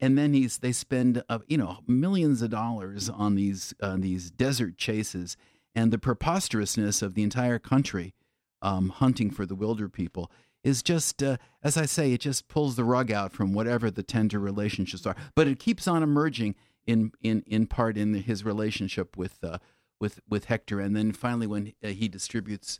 and 0.00 0.16
then 0.16 0.32
he's 0.32 0.58
they 0.58 0.72
spend 0.72 1.22
uh, 1.28 1.40
you 1.46 1.58
know 1.58 1.78
millions 1.86 2.42
of 2.42 2.50
dollars 2.50 3.08
on 3.08 3.34
these 3.34 3.74
on 3.82 4.00
these 4.00 4.30
desert 4.30 4.76
chases, 4.76 5.36
and 5.74 5.92
the 5.92 5.98
preposterousness 5.98 7.02
of 7.02 7.14
the 7.14 7.22
entire 7.22 7.58
country 7.58 8.14
um, 8.62 8.90
hunting 8.90 9.30
for 9.30 9.46
the 9.46 9.54
wilder 9.54 9.88
people 9.88 10.30
is 10.62 10.82
just, 10.82 11.22
uh, 11.22 11.38
as 11.62 11.76
I 11.76 11.86
say, 11.86 12.12
it 12.12 12.20
just 12.20 12.48
pulls 12.48 12.76
the 12.76 12.84
rug 12.84 13.10
out 13.10 13.32
from 13.32 13.54
whatever 13.54 13.90
the 13.90 14.02
tender 14.02 14.38
relationships 14.38 15.06
are. 15.06 15.16
But 15.34 15.48
it 15.48 15.58
keeps 15.58 15.88
on 15.88 16.02
emerging 16.02 16.54
in 16.86 17.12
in 17.22 17.42
in 17.46 17.66
part 17.66 17.96
in 17.96 18.14
his 18.14 18.44
relationship 18.44 19.16
with 19.16 19.42
uh, 19.42 19.58
with 20.00 20.20
with 20.28 20.46
Hector, 20.46 20.80
and 20.80 20.94
then 20.94 21.12
finally 21.12 21.46
when 21.46 21.72
uh, 21.82 21.88
he 21.88 22.08
distributes 22.08 22.78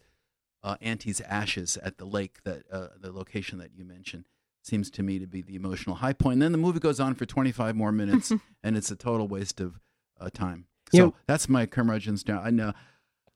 uh, 0.63 0.77
Auntie's 0.81 1.21
ashes 1.23 1.79
at 1.83 1.99
the 1.99 2.05
lake, 2.05 2.43
that 2.45 2.63
uh, 2.71 2.89
the 2.99 3.13
location 3.13 3.59
that 3.59 3.71
you 3.75 3.85
mentioned 3.85 4.25
seems 4.63 4.91
to 4.91 5.03
me 5.03 5.19
to 5.19 5.27
be 5.27 5.43
the 5.43 5.55
emotional 5.55 5.97
high 5.97 6.13
point. 6.13 6.35
And 6.35 6.43
then 6.43 6.53
the 6.53 6.59
movie 6.59 6.81
goes 6.81 7.01
on 7.01 7.15
for 7.15 7.27
25 7.27 7.75
more 7.77 7.93
minutes, 7.93 8.33
and 8.63 8.77
it's 8.77 8.91
a 8.91 8.97
total 8.97 9.27
waste 9.29 9.61
of 9.61 9.81
uh, 10.21 10.29
time. 10.33 10.67
So 10.93 10.97
You 10.97 11.03
know- 11.05 11.15
that's 11.27 11.49
my 11.49 11.67
curmudgeon's 11.67 12.23
down. 12.23 12.43
I 12.45 12.51
know. 12.51 12.73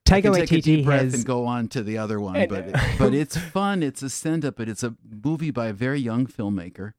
Taika 0.07 0.17
I 0.17 0.21
can 0.41 0.47
take 0.47 0.53
a 0.53 0.61
deep 0.61 0.85
breath 0.85 1.01
has 1.01 1.15
and 1.15 1.25
go 1.25 1.47
on 1.47 1.69
to 1.69 1.83
the 1.83 1.97
other 1.97 2.21
one, 2.21 2.47
but 2.47 2.73
but 2.99 3.15
it's 3.15 3.39
fun. 3.39 3.83
It's 3.83 4.03
a 4.03 4.11
send 4.11 4.45
up, 4.45 4.57
but 4.57 4.69
it's 4.69 4.83
a 4.83 4.95
movie 5.25 5.51
by 5.51 5.69
a 5.69 5.73
very 5.73 5.99
young 5.99 6.27
filmmaker 6.27 6.93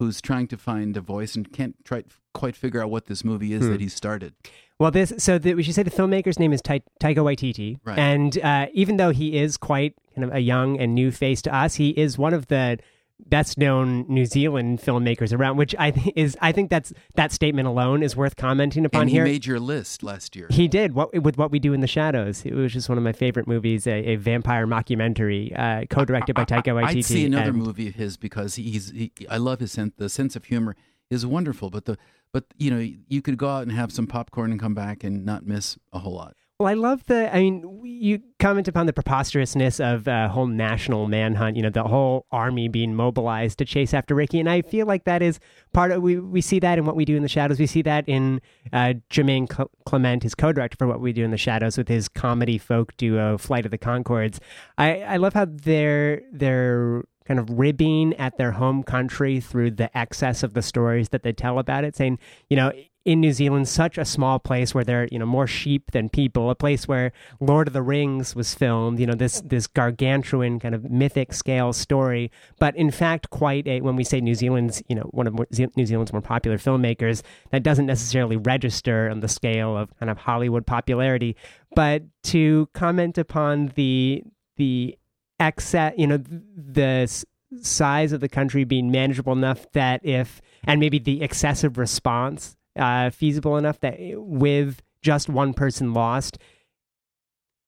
who's 0.00 0.20
trying 0.20 0.48
to 0.48 0.56
find 0.56 0.96
a 0.96 1.00
voice 1.00 1.36
and 1.36 1.52
can't 1.52 1.76
try 1.84 2.02
quite 2.34 2.56
figure 2.56 2.82
out 2.82 2.90
what 2.90 3.06
this 3.06 3.22
movie 3.24 3.52
is 3.52 3.62
Hmm. 3.64 3.70
that 3.70 3.80
he 3.80 3.88
started. 3.88 4.34
Well, 4.80 4.90
this 4.90 5.12
so 5.18 5.38
the, 5.38 5.54
we 5.54 5.62
should 5.62 5.76
say 5.76 5.84
the 5.84 5.90
filmmaker's 5.92 6.40
name 6.40 6.52
is 6.52 6.60
Ta- 6.60 6.80
Taika 7.00 7.18
Waititi, 7.18 7.78
Right. 7.84 7.96
and 7.96 8.36
uh, 8.38 8.66
even 8.72 8.96
though 8.96 9.10
he 9.10 9.38
is 9.38 9.56
quite 9.56 9.94
kind 10.16 10.24
of 10.24 10.34
a 10.34 10.40
young 10.40 10.80
and 10.80 10.96
new 10.96 11.12
face 11.12 11.42
to 11.42 11.54
us, 11.54 11.76
he 11.76 11.90
is 11.90 12.18
one 12.18 12.34
of 12.34 12.48
the 12.48 12.78
best 13.20 13.56
known 13.56 14.04
New 14.08 14.26
Zealand 14.26 14.80
filmmakers 14.80 15.36
around. 15.36 15.56
Which 15.56 15.74
I 15.78 15.90
think 15.90 16.12
is 16.16 16.36
I 16.40 16.52
think 16.52 16.70
that's 16.70 16.92
that 17.14 17.32
statement 17.32 17.68
alone 17.68 18.02
is 18.02 18.16
worth 18.16 18.36
commenting 18.36 18.84
upon 18.84 19.02
and 19.02 19.10
he 19.10 19.16
here. 19.16 19.24
made 19.24 19.46
your 19.46 19.60
list 19.60 20.02
last 20.02 20.36
year. 20.36 20.46
He 20.50 20.68
did 20.68 20.94
what 20.94 21.12
with 21.22 21.36
what 21.38 21.50
we 21.50 21.58
do 21.58 21.72
in 21.72 21.80
the 21.80 21.86
shadows. 21.86 22.44
It 22.44 22.54
was 22.54 22.72
just 22.72 22.88
one 22.88 22.98
of 22.98 23.04
my 23.04 23.12
favorite 23.12 23.46
movies, 23.46 23.86
a, 23.86 23.92
a 24.10 24.16
vampire 24.16 24.66
mockumentary, 24.66 25.58
uh, 25.58 25.86
co-directed 25.88 26.34
by 26.34 26.44
Taika 26.44 26.74
Waititi. 26.74 26.98
I'd 26.98 27.04
see 27.04 27.26
another 27.26 27.50
and- 27.50 27.58
movie 27.58 27.88
of 27.88 27.94
his 27.94 28.16
because 28.16 28.56
he's 28.56 28.90
he, 28.90 29.12
I 29.28 29.36
love 29.38 29.60
his 29.60 29.72
sense 29.72 29.94
the 29.96 30.08
sense 30.08 30.36
of 30.36 30.44
humor 30.46 30.76
is 31.10 31.24
wonderful, 31.26 31.70
but 31.70 31.84
the 31.84 31.98
but 32.32 32.44
you 32.56 32.70
know 32.70 32.86
you 33.08 33.22
could 33.22 33.36
go 33.36 33.48
out 33.48 33.62
and 33.62 33.72
have 33.72 33.92
some 33.92 34.06
popcorn 34.06 34.50
and 34.50 34.60
come 34.60 34.74
back 34.74 35.04
and 35.04 35.24
not 35.24 35.46
miss 35.46 35.78
a 35.92 36.00
whole 36.00 36.14
lot. 36.14 36.34
Well, 36.62 36.70
I 36.70 36.74
love 36.74 37.04
the. 37.06 37.34
I 37.34 37.40
mean, 37.40 37.80
you 37.82 38.20
comment 38.38 38.68
upon 38.68 38.86
the 38.86 38.92
preposterousness 38.92 39.80
of 39.80 40.06
a 40.06 40.28
whole 40.28 40.46
national 40.46 41.08
manhunt. 41.08 41.56
You 41.56 41.62
know, 41.64 41.70
the 41.70 41.82
whole 41.82 42.24
army 42.30 42.68
being 42.68 42.94
mobilized 42.94 43.58
to 43.58 43.64
chase 43.64 43.92
after 43.92 44.14
Ricky, 44.14 44.38
and 44.38 44.48
I 44.48 44.62
feel 44.62 44.86
like 44.86 45.02
that 45.02 45.22
is 45.22 45.40
part 45.72 45.90
of. 45.90 46.04
We 46.04 46.20
we 46.20 46.40
see 46.40 46.60
that 46.60 46.78
in 46.78 46.84
what 46.84 46.94
we 46.94 47.04
do 47.04 47.16
in 47.16 47.24
the 47.24 47.28
shadows. 47.28 47.58
We 47.58 47.66
see 47.66 47.82
that 47.82 48.08
in 48.08 48.40
uh, 48.72 48.94
Jermaine 49.10 49.48
Cle- 49.48 49.72
Clement, 49.86 50.22
his 50.22 50.36
co-director 50.36 50.76
for 50.76 50.86
what 50.86 51.00
we 51.00 51.12
do 51.12 51.24
in 51.24 51.32
the 51.32 51.36
shadows, 51.36 51.76
with 51.76 51.88
his 51.88 52.08
comedy 52.08 52.58
folk 52.58 52.96
duo 52.96 53.38
Flight 53.38 53.64
of 53.64 53.72
the 53.72 53.78
Conchords. 53.78 54.38
I 54.78 55.00
I 55.00 55.16
love 55.16 55.32
how 55.32 55.46
they're 55.48 56.22
they're 56.30 57.02
kind 57.26 57.40
of 57.40 57.50
ribbing 57.50 58.14
at 58.14 58.36
their 58.38 58.52
home 58.52 58.82
country 58.82 59.40
through 59.40 59.72
the 59.72 59.96
excess 59.96 60.42
of 60.42 60.54
the 60.54 60.62
stories 60.62 61.10
that 61.10 61.22
they 61.22 61.32
tell 61.32 61.58
about 61.58 61.84
it, 61.84 61.96
saying, 61.96 62.18
you 62.48 62.56
know, 62.56 62.72
in 63.04 63.20
New 63.20 63.32
Zealand, 63.32 63.68
such 63.68 63.98
a 63.98 64.04
small 64.04 64.38
place 64.38 64.74
where 64.74 64.84
there 64.84 65.02
are, 65.02 65.08
you 65.10 65.18
know, 65.18 65.26
more 65.26 65.46
sheep 65.46 65.90
than 65.90 66.08
people, 66.08 66.50
a 66.50 66.54
place 66.54 66.86
where 66.86 67.12
Lord 67.40 67.66
of 67.66 67.74
the 67.74 67.82
Rings 67.82 68.36
was 68.36 68.54
filmed, 68.54 69.00
you 69.00 69.06
know, 69.06 69.14
this 69.14 69.40
this 69.40 69.66
gargantuan 69.66 70.60
kind 70.60 70.74
of 70.74 70.88
mythic 70.90 71.32
scale 71.32 71.72
story, 71.72 72.30
but 72.58 72.76
in 72.76 72.90
fact 72.90 73.30
quite 73.30 73.66
a 73.66 73.80
when 73.80 73.96
we 73.96 74.04
say 74.04 74.20
New 74.20 74.34
Zealand's, 74.34 74.82
you 74.88 74.94
know, 74.94 75.08
one 75.10 75.26
of 75.26 75.34
New 75.76 75.86
Zealand's 75.86 76.12
more 76.12 76.22
popular 76.22 76.58
filmmakers, 76.58 77.22
that 77.50 77.62
doesn't 77.62 77.86
necessarily 77.86 78.36
register 78.36 79.10
on 79.10 79.20
the 79.20 79.28
scale 79.28 79.76
of 79.76 79.90
kind 79.98 80.10
of 80.10 80.18
Hollywood 80.18 80.66
popularity, 80.66 81.36
but 81.74 82.02
to 82.24 82.68
comment 82.72 83.18
upon 83.18 83.72
the 83.74 84.22
the 84.56 84.96
excess, 85.42 85.94
you 85.96 86.06
know, 86.06 86.18
the 86.18 87.24
size 87.60 88.12
of 88.12 88.20
the 88.20 88.28
country 88.28 88.64
being 88.64 88.90
manageable 88.90 89.32
enough 89.32 89.70
that 89.72 90.04
if 90.04 90.40
and 90.64 90.80
maybe 90.80 90.98
the 90.98 91.22
excessive 91.22 91.76
response 91.76 92.56
uh, 92.76 93.10
feasible 93.10 93.56
enough 93.56 93.80
that 93.80 93.96
with 94.16 94.80
just 95.02 95.28
one 95.28 95.52
person 95.52 95.92
lost, 95.92 96.38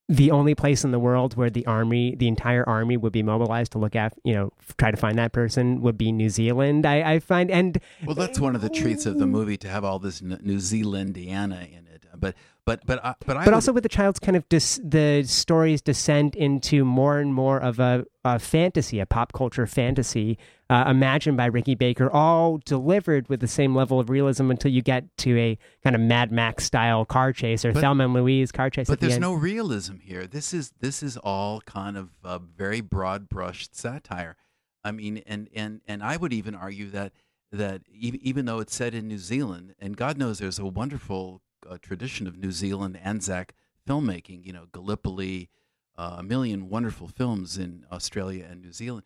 the 0.09 0.31
only 0.31 0.55
place 0.55 0.85
in 0.85 0.91
the 0.91 0.99
world 0.99 1.37
where 1.37 1.51
the 1.51 1.65
army, 1.67 2.15
the 2.15 2.29
entire 2.29 2.67
army, 2.69 2.97
would 2.97 3.13
be 3.13 3.23
mobilized 3.23 3.73
to 3.73 3.79
look 3.79 3.97
at, 3.97 4.13
you 4.23 4.35
know, 4.35 4.53
try 4.77 4.91
to 4.91 4.97
find 4.97 5.19
that 5.19 5.33
person 5.33 5.81
would 5.81 5.97
be 5.97 6.13
New 6.13 6.29
Zealand. 6.29 6.85
I, 6.85 7.15
I 7.15 7.19
find, 7.21 7.51
and 7.51 7.81
Well, 8.05 8.15
that's 8.15 8.39
one 8.39 8.55
of 8.55 8.61
the 8.61 8.69
treats 8.69 9.07
of 9.07 9.19
the 9.19 9.27
movie 9.27 9.57
to 9.59 9.69
have 9.69 9.85
all 9.85 9.99
this 9.99 10.21
New 10.21 10.59
Zealandiana 10.59 11.71
in 11.71 11.87
it. 11.87 12.04
But 12.25 12.35
but 12.65 12.81
but 12.87 13.05
I, 13.05 13.15
but 13.27 13.37
I 13.37 13.41
but 13.41 13.47
would- 13.47 13.55
also 13.55 13.73
with 13.73 13.83
the 13.83 13.89
child's 13.89 14.19
kind 14.19 14.37
of 14.37 14.49
dis- 14.49 14.81
the 14.83 15.23
stories 15.25 15.83
descend 15.83 16.35
into 16.35 16.85
more 16.85 17.19
and 17.19 17.35
more 17.35 17.59
of 17.61 17.79
a, 17.79 18.07
a 18.25 18.39
fantasy, 18.39 19.01
a 19.01 19.07
pop 19.07 19.33
culture 19.35 19.67
fantasy 19.67 20.39
uh, 20.71 20.85
imagined 20.89 21.37
by 21.37 21.45
Ricky 21.47 21.75
Baker, 21.75 22.11
all 22.11 22.59
delivered 22.65 23.29
with 23.29 23.41
the 23.41 23.47
same 23.49 23.75
level 23.75 24.01
of 24.01 24.09
realism 24.09 24.51
until 24.51 24.71
you 24.71 24.81
get 24.81 25.05
to 25.19 25.37
a 25.39 25.59
kind 25.83 25.95
of 25.95 26.01
Mad 26.01 26.33
Max 26.33 26.65
style 26.65 27.05
car 27.05 27.33
chase 27.35 27.65
or 27.67 27.73
But- 27.73 27.81
Thelma 27.81 28.05
and 28.05 28.15
Louise 28.15 28.51
car 28.51 28.71
chase. 28.71 28.87
But 28.87 28.95
at 28.95 29.01
the 29.01 29.09
there's 29.09 29.21
no 29.21 29.35
realism 29.35 29.99
here. 29.99 30.27
This 30.27 30.55
is 30.55 30.73
this 30.81 31.03
is 31.03 31.19
all 31.19 31.61
kind 31.63 31.99
of 31.99 32.11
uh, 32.25 32.39
very 32.39 32.81
broad 32.81 33.29
brushed 33.29 33.77
satire. 33.77 34.37
I 34.83 34.93
mean, 34.93 35.23
and 35.27 35.49
and 35.55 35.83
and 35.87 36.03
I 36.03 36.17
would 36.17 36.33
even 36.33 36.55
argue 36.55 36.89
that 36.91 37.13
that 37.53 37.83
even 37.93 38.47
though 38.47 38.59
it's 38.61 38.75
set 38.75 38.95
in 38.95 39.07
New 39.07 39.19
Zealand, 39.19 39.75
and 39.79 39.97
God 39.97 40.17
knows 40.19 40.39
there's 40.39 40.59
a 40.59 40.67
wonderful 40.67 41.41
uh, 41.69 41.79
tradition 41.81 42.27
of 42.27 42.37
New 42.37 42.53
Zealand 42.53 42.99
Anzac 43.03 43.55
filmmaking. 43.89 44.45
You 44.45 44.53
know, 44.53 44.67
Gallipoli, 44.73 45.49
uh, 45.97 46.17
a 46.19 46.23
million 46.23 46.69
wonderful 46.69 47.09
films 47.09 47.59
in 47.59 47.85
Australia 47.93 48.47
and 48.51 48.63
New 48.63 48.73
Zealand. 48.73 49.05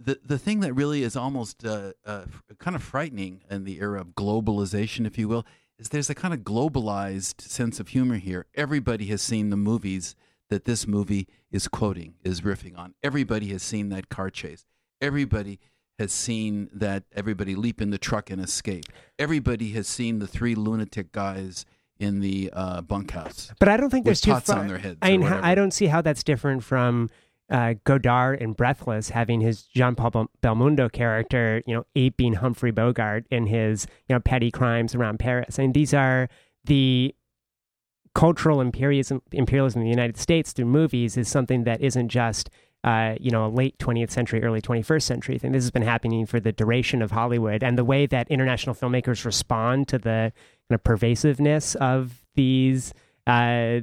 The 0.00 0.20
the 0.24 0.38
thing 0.38 0.60
that 0.60 0.72
really 0.74 1.02
is 1.02 1.16
almost 1.16 1.64
uh, 1.64 1.92
uh, 2.04 2.24
kind 2.58 2.76
of 2.76 2.82
frightening 2.82 3.42
in 3.50 3.64
the 3.64 3.80
era 3.80 4.00
of 4.00 4.08
globalization, 4.08 5.06
if 5.06 5.18
you 5.18 5.28
will, 5.28 5.44
is 5.78 5.88
there's 5.88 6.10
a 6.10 6.14
kind 6.14 6.34
of 6.34 6.40
globalized 6.40 7.40
sense 7.40 7.80
of 7.80 7.88
humor 7.88 8.16
here. 8.16 8.46
Everybody 8.54 9.06
has 9.06 9.22
seen 9.22 9.50
the 9.50 9.56
movies 9.56 10.14
that 10.50 10.64
this 10.64 10.86
movie 10.86 11.26
is 11.50 11.68
quoting, 11.68 12.14
is 12.22 12.40
riffing 12.40 12.76
on. 12.76 12.94
Everybody 13.02 13.48
has 13.48 13.62
seen 13.62 13.88
that 13.90 14.08
car 14.08 14.30
chase. 14.30 14.64
Everybody 15.00 15.58
has 15.98 16.12
seen 16.12 16.68
that 16.72 17.04
everybody 17.12 17.54
leap 17.54 17.82
in 17.82 17.90
the 17.90 17.98
truck 17.98 18.30
and 18.30 18.40
escape. 18.40 18.84
Everybody 19.18 19.72
has 19.72 19.88
seen 19.88 20.20
the 20.20 20.26
three 20.26 20.54
lunatic 20.54 21.12
guys 21.12 21.66
in 21.98 22.20
the 22.20 22.50
uh, 22.52 22.80
bunkhouse. 22.82 23.52
But 23.58 23.68
I 23.68 23.76
don't 23.76 23.90
think 23.90 24.04
there's 24.04 24.20
too 24.20 24.32
pots 24.32 24.46
far. 24.46 24.60
on 24.60 24.68
their 24.68 24.78
heads 24.78 24.98
I 25.02 25.16
mean. 25.16 25.26
I 25.26 25.54
don't 25.54 25.72
see 25.72 25.86
how 25.86 26.00
that's 26.00 26.22
different 26.22 26.64
from 26.64 27.10
uh, 27.50 27.74
Godard 27.84 28.40
in 28.40 28.52
Breathless 28.52 29.10
having 29.10 29.40
his 29.40 29.62
Jean 29.62 29.94
Paul 29.94 30.28
Belmondo 30.42 30.90
character, 30.90 31.62
you 31.66 31.74
know, 31.74 31.86
aping 31.96 32.34
Humphrey 32.34 32.70
Bogart 32.70 33.26
in 33.30 33.46
his 33.46 33.86
you 34.08 34.14
know 34.14 34.20
petty 34.20 34.50
crimes 34.50 34.94
around 34.94 35.18
Paris. 35.18 35.58
I 35.58 35.62
mean, 35.62 35.72
these 35.72 35.94
are 35.94 36.28
the 36.64 37.14
cultural 38.14 38.60
imperialism 38.60 39.22
imperialism 39.32 39.80
in 39.82 39.86
the 39.86 39.90
United 39.90 40.16
States 40.16 40.52
through 40.52 40.66
movies 40.66 41.16
is 41.16 41.28
something 41.28 41.64
that 41.64 41.80
isn't 41.80 42.08
just 42.08 42.50
uh, 42.84 43.14
you 43.20 43.30
know 43.30 43.46
a 43.46 43.48
late 43.48 43.78
20th 43.78 44.10
century, 44.10 44.42
early 44.42 44.60
21st 44.60 45.02
century 45.02 45.38
thing. 45.38 45.52
This 45.52 45.64
has 45.64 45.70
been 45.70 45.82
happening 45.82 46.26
for 46.26 46.40
the 46.40 46.52
duration 46.52 47.02
of 47.02 47.10
Hollywood, 47.10 47.62
and 47.62 47.76
the 47.76 47.84
way 47.84 48.06
that 48.06 48.28
international 48.30 48.74
filmmakers 48.74 49.24
respond 49.24 49.88
to 49.88 49.98
the 49.98 50.32
kind 50.68 50.74
of 50.74 50.84
pervasiveness 50.84 51.74
of 51.76 52.24
these. 52.34 52.94
Uh, 53.26 53.80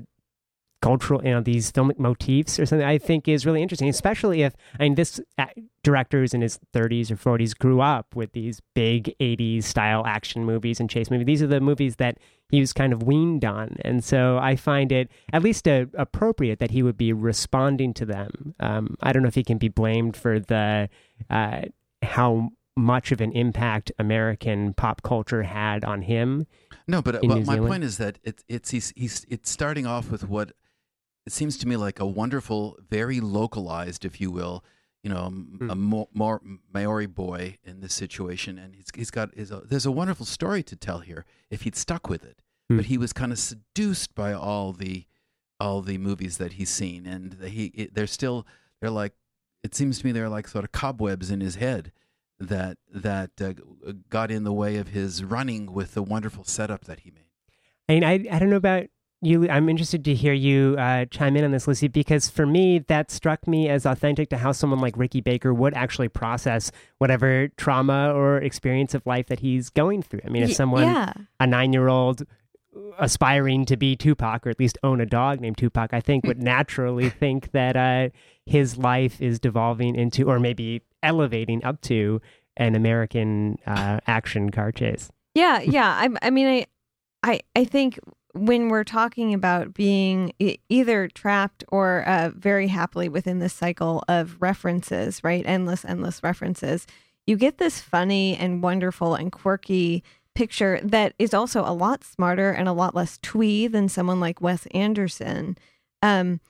cultural, 0.82 1.24
you 1.24 1.32
know, 1.32 1.42
these 1.42 1.72
filmic 1.72 1.98
motifs 1.98 2.60
or 2.60 2.66
something, 2.66 2.88
I 2.88 2.98
think 2.98 3.28
is 3.28 3.46
really 3.46 3.62
interesting, 3.62 3.90
especially 3.90 4.44
if, 4.44 4.54
I 4.80 4.84
mean, 4.84 4.96
this 4.96 5.20
uh, 5.38 5.46
director 5.84 6.20
who's 6.20 6.34
in 6.34 6.42
his 6.42 6.60
30s 6.74 7.12
or 7.12 7.16
40s 7.16 7.58
grew 7.58 7.82
up 7.82 8.16
with 8.16 8.34
these 8.34 8.62
big 8.74 9.16
80s 9.20 9.64
style 9.64 10.06
action 10.06 10.46
movies 10.46 10.80
and 10.80 10.90
chase 10.90 11.10
movies. 11.10 11.26
These 11.26 11.42
are 11.42 11.48
the 11.48 11.60
movies 11.60 11.96
that 11.96 12.18
he 12.50 12.60
was 12.60 12.74
kind 12.74 12.94
of 12.94 13.04
weaned 13.04 13.44
on. 13.44 13.78
And 13.82 14.04
so 14.04 14.38
I 14.38 14.56
find 14.56 14.92
it 14.92 15.10
at 15.34 15.42
least 15.42 15.68
uh, 15.68 15.86
appropriate 15.96 16.60
that 16.60 16.72
he 16.72 16.84
would 16.84 16.98
be 16.98 17.14
responding 17.14 17.94
to 17.96 18.06
them. 18.06 18.54
Um, 18.60 18.96
I 19.02 19.12
don't 19.12 19.24
know 19.24 19.28
if 19.28 19.36
he 19.36 19.44
can 19.44 19.58
be 19.58 19.70
blamed 19.70 20.16
for 20.16 20.40
the, 20.40 20.90
uh, 21.30 21.62
how 22.04 22.52
much 22.78 23.12
of 23.12 23.22
an 23.22 23.32
impact 23.32 23.92
American 23.98 24.74
pop 24.74 25.02
culture 25.02 25.44
had 25.44 25.84
on 25.84 26.04
him. 26.04 26.46
No, 26.88 27.02
but, 27.02 27.22
but 27.22 27.28
my 27.28 27.44
Zealand? 27.44 27.68
point 27.68 27.84
is 27.84 27.98
that 27.98 28.20
it, 28.24 28.44
it's 28.48 28.70
he's, 28.70 28.94
he's 28.96 29.26
it's 29.30 29.50
starting 29.50 29.88
off 29.88 30.12
with 30.12 30.28
what 30.28 30.52
it 31.26 31.32
seems 31.32 31.58
to 31.60 31.68
me 31.68 31.76
like 31.76 32.00
a 32.00 32.06
wonderful, 32.06 32.78
very 32.90 33.20
localized, 33.20 34.06
if 34.06 34.20
you 34.22 34.30
will, 34.32 34.64
you 35.04 35.10
know, 35.10 35.26
m- 35.28 35.58
a 35.70 35.76
Mm. 35.76 36.10
more, 36.14 36.42
Maori 36.74 37.06
boy 37.08 37.58
in 37.64 37.80
this 37.82 37.94
situation, 37.94 38.58
and 38.58 38.76
he's 38.76 38.88
he's 38.96 39.12
got 39.12 39.34
is 39.36 39.52
a, 39.52 39.62
there's 39.66 39.86
a 39.86 39.92
wonderful 39.92 40.26
story 40.26 40.64
to 40.64 40.76
tell 40.76 41.00
here 41.00 41.26
if 41.50 41.62
he'd 41.64 41.76
stuck 41.76 42.10
with 42.10 42.24
it, 42.24 42.42
Mm. 42.72 42.78
but 42.78 42.86
he 42.88 42.98
was 42.98 43.14
kind 43.14 43.32
of 43.32 43.40
seduced 43.40 44.16
by 44.16 44.34
all 44.34 44.72
the 44.74 45.06
all 45.60 45.82
the 45.82 45.98
movies 45.98 46.38
that 46.38 46.54
he's 46.54 46.70
seen, 46.70 47.06
and 47.06 47.38
he 47.44 47.66
it, 47.68 47.94
they're 47.96 48.08
still 48.08 48.46
they're 48.82 48.90
like 48.90 49.14
it 49.64 49.74
seems 49.76 50.00
to 50.00 50.06
me 50.06 50.12
they're 50.12 50.30
like 50.30 50.48
sort 50.48 50.64
of 50.66 50.72
cobwebs 50.72 51.32
in 51.32 51.40
his 51.42 51.56
head 51.56 51.92
that 52.40 52.78
that 52.94 53.32
uh, 53.42 53.54
got 54.10 54.30
in 54.32 54.44
the 54.44 54.52
way 54.54 54.76
of 54.78 54.90
his 54.90 55.24
running 55.24 55.72
with 55.72 55.94
the 55.94 56.04
wonderful 56.04 56.44
setup 56.44 56.86
that 56.86 57.00
he 57.02 57.12
made. 57.12 57.22
I 57.88 57.94
mean, 57.94 58.04
I, 58.04 58.14
I 58.36 58.40
don't 58.40 58.50
know 58.50 58.56
about 58.58 58.88
you. 59.22 59.50
I'm 59.50 59.70
interested 59.70 60.06
to 60.06 60.14
hear 60.14 60.34
you 60.34 60.76
uh, 60.78 61.06
chime 61.06 61.36
in 61.36 61.44
on 61.44 61.52
this, 61.52 61.68
Lucy, 61.68 61.88
because 61.88 62.30
for 62.30 62.46
me, 62.46 62.80
that 62.80 63.12
struck 63.12 63.48
me 63.48 63.70
as 63.70 63.86
authentic 63.86 64.30
to 64.30 64.38
how 64.38 64.52
someone 64.52 64.80
like 64.80 64.98
Ricky 64.98 65.22
Baker 65.22 65.54
would 65.54 65.74
actually 65.74 66.10
process 66.10 66.72
whatever 66.98 67.50
trauma 67.58 68.12
or 68.14 68.38
experience 68.38 68.94
of 68.94 69.06
life 69.06 69.28
that 69.28 69.40
he's 69.40 69.70
going 69.70 70.02
through. 70.02 70.22
I 70.26 70.30
mean, 70.30 70.44
if 70.44 70.54
someone, 70.54 70.84
yeah. 70.84 71.14
a 71.40 71.48
nine 71.48 71.74
year 71.74 71.88
old, 71.88 72.26
aspiring 73.00 73.66
to 73.66 73.78
be 73.78 73.96
Tupac 73.96 74.46
or 74.46 74.50
at 74.50 74.60
least 74.60 74.78
own 74.84 75.00
a 75.00 75.06
dog 75.06 75.40
named 75.40 75.58
Tupac, 75.58 75.94
I 75.94 76.02
think 76.02 76.26
would 76.26 76.42
naturally 76.44 77.10
think 77.10 77.52
that 77.52 77.76
uh, 77.76 78.10
his 78.46 78.78
life 78.78 79.22
is 79.22 79.40
devolving 79.40 79.96
into, 79.96 80.30
or 80.30 80.40
maybe 80.40 80.82
elevating 81.02 81.64
up 81.64 81.82
to, 81.82 82.22
an 82.58 82.76
American 82.76 83.58
uh, 83.66 84.00
action 84.08 84.50
car 84.50 84.72
chase. 84.72 85.12
Yeah, 85.34 85.60
yeah. 85.60 85.90
I, 85.90 86.10
I 86.22 86.30
mean, 86.30 86.48
I, 86.48 86.66
I, 87.24 87.40
I 87.56 87.66
think 87.66 88.00
when 88.36 88.68
we're 88.68 88.84
talking 88.84 89.34
about 89.34 89.74
being 89.74 90.34
either 90.68 91.08
trapped 91.08 91.64
or 91.70 92.06
uh, 92.06 92.32
very 92.36 92.68
happily 92.68 93.08
within 93.08 93.40
this 93.40 93.54
cycle 93.54 94.04
of 94.10 94.36
references, 94.42 95.24
right? 95.24 95.44
Endless, 95.46 95.86
endless 95.86 96.22
references. 96.22 96.86
You 97.26 97.38
get 97.38 97.58
this 97.58 97.80
funny 97.80 98.36
and 98.36 98.62
wonderful 98.62 99.16
and 99.16 99.32
quirky 99.32 100.04
picture 100.36 100.82
that 100.84 101.14
is 101.18 101.34
also 101.34 101.62
a 101.62 101.72
lot 101.72 102.04
smarter 102.04 102.52
and 102.52 102.68
a 102.68 102.74
lot 102.74 102.94
less 102.94 103.18
twee 103.22 103.68
than 103.68 103.88
someone 103.88 104.20
like 104.20 104.42
Wes 104.42 104.66
Anderson, 104.72 105.58
um, 106.02 106.42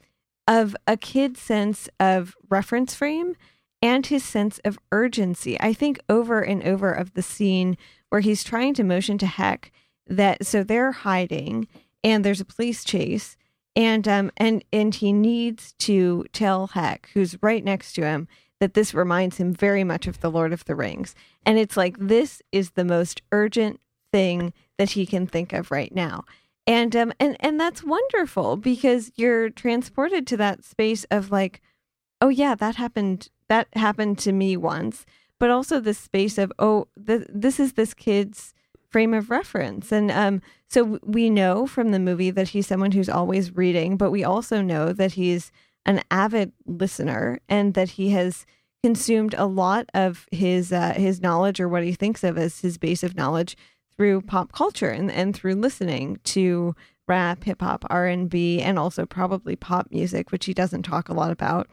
of 0.47 0.75
a 0.87 0.97
kid's 0.97 1.39
sense 1.39 1.87
of 1.99 2.35
reference 2.49 2.95
frame 2.95 3.35
and 3.79 4.07
his 4.07 4.23
sense 4.23 4.59
of 4.65 4.79
urgency. 4.91 5.59
I 5.61 5.71
think 5.71 5.99
over 6.09 6.41
and 6.41 6.63
over 6.63 6.91
of 6.91 7.13
the 7.13 7.21
scene 7.21 7.77
where 8.09 8.21
he's 8.21 8.43
trying 8.43 8.73
to 8.73 8.83
motion 8.83 9.19
to 9.19 9.27
Heck 9.27 9.71
that 10.07 10.45
so 10.45 10.63
they're 10.63 10.91
hiding 10.91 11.67
and 12.03 12.23
there's 12.23 12.41
a 12.41 12.45
police 12.45 12.83
chase 12.83 13.37
and 13.75 14.07
um 14.07 14.31
and 14.37 14.63
and 14.71 14.95
he 14.95 15.11
needs 15.11 15.73
to 15.73 16.25
tell 16.31 16.67
Heck 16.67 17.09
who's 17.13 17.41
right 17.41 17.63
next 17.63 17.93
to 17.93 18.03
him 18.03 18.27
that 18.59 18.73
this 18.73 18.93
reminds 18.93 19.37
him 19.37 19.53
very 19.53 19.83
much 19.83 20.07
of 20.07 20.21
the 20.21 20.31
Lord 20.31 20.53
of 20.53 20.63
the 20.65 20.75
Rings. 20.75 21.13
And 21.45 21.57
it's 21.57 21.75
like 21.75 21.97
this 21.99 22.41
is 22.51 22.71
the 22.71 22.85
most 22.85 23.21
urgent 23.31 23.81
thing 24.11 24.53
that 24.77 24.91
he 24.91 25.05
can 25.05 25.27
think 25.27 25.51
of 25.51 25.71
right 25.71 25.93
now. 25.93 26.23
And 26.65 26.95
um 26.95 27.13
and 27.19 27.35
and 27.39 27.59
that's 27.59 27.83
wonderful 27.83 28.55
because 28.55 29.11
you're 29.15 29.49
transported 29.49 30.25
to 30.27 30.37
that 30.37 30.63
space 30.63 31.05
of 31.11 31.31
like 31.31 31.61
oh 32.21 32.29
yeah 32.29 32.55
that 32.55 32.75
happened 32.75 33.29
that 33.49 33.67
happened 33.73 34.17
to 34.19 34.31
me 34.31 34.55
once. 34.57 35.05
But 35.37 35.49
also 35.49 35.79
this 35.79 35.99
space 35.99 36.37
of 36.37 36.51
oh 36.57 36.87
th- 37.05 37.27
this 37.29 37.59
is 37.59 37.73
this 37.73 37.93
kid's 37.93 38.53
frame 38.95 39.13
of 39.13 39.29
reference 39.29 39.91
and 39.91 40.09
um 40.09 40.41
so 40.69 40.97
we 41.03 41.29
know 41.29 41.67
from 41.67 41.91
the 41.91 41.99
movie 41.99 42.31
that 42.31 42.47
he's 42.47 42.65
someone 42.65 42.93
who's 42.93 43.09
always 43.09 43.53
reading 43.53 43.97
but 43.97 44.09
we 44.09 44.23
also 44.23 44.61
know 44.61 44.93
that 44.93 45.11
he's 45.11 45.51
an 45.85 46.01
avid 46.09 46.53
listener 46.65 47.37
and 47.49 47.73
that 47.73 47.89
he 47.89 48.11
has 48.11 48.45
consumed 48.81 49.35
a 49.37 49.45
lot 49.45 49.89
of 49.93 50.25
his 50.31 50.71
uh, 50.71 50.93
his 50.93 51.19
knowledge 51.19 51.59
or 51.59 51.67
what 51.67 51.83
he 51.83 51.91
thinks 51.91 52.23
of 52.23 52.37
as 52.37 52.61
his 52.61 52.77
base 52.77 53.03
of 53.03 53.17
knowledge 53.17 53.57
through 53.97 54.21
pop 54.21 54.53
culture 54.53 54.91
and, 54.91 55.11
and 55.11 55.35
through 55.35 55.55
listening 55.55 56.17
to 56.23 56.73
rap 57.05 57.43
hip 57.43 57.59
hop 57.61 57.83
r&b 57.89 58.61
and 58.61 58.79
also 58.79 59.05
probably 59.05 59.57
pop 59.57 59.91
music 59.91 60.31
which 60.31 60.45
he 60.45 60.53
doesn't 60.53 60.83
talk 60.83 61.09
a 61.09 61.13
lot 61.13 61.31
about 61.31 61.67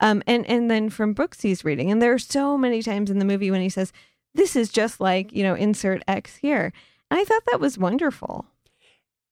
um, 0.00 0.22
and 0.26 0.46
and 0.46 0.70
then 0.70 0.90
from 0.90 1.12
books 1.12 1.42
he's 1.42 1.64
reading. 1.64 1.90
And 1.90 2.00
there 2.00 2.12
are 2.12 2.18
so 2.18 2.56
many 2.56 2.82
times 2.82 3.10
in 3.10 3.18
the 3.18 3.24
movie 3.24 3.50
when 3.50 3.60
he 3.60 3.68
says, 3.68 3.92
"This 4.34 4.56
is 4.56 4.70
just 4.70 5.00
like 5.00 5.32
you 5.32 5.42
know, 5.42 5.54
insert 5.54 6.02
X 6.06 6.36
here." 6.36 6.72
And 7.10 7.18
I 7.18 7.24
thought 7.24 7.42
that 7.50 7.60
was 7.60 7.78
wonderful. 7.78 8.46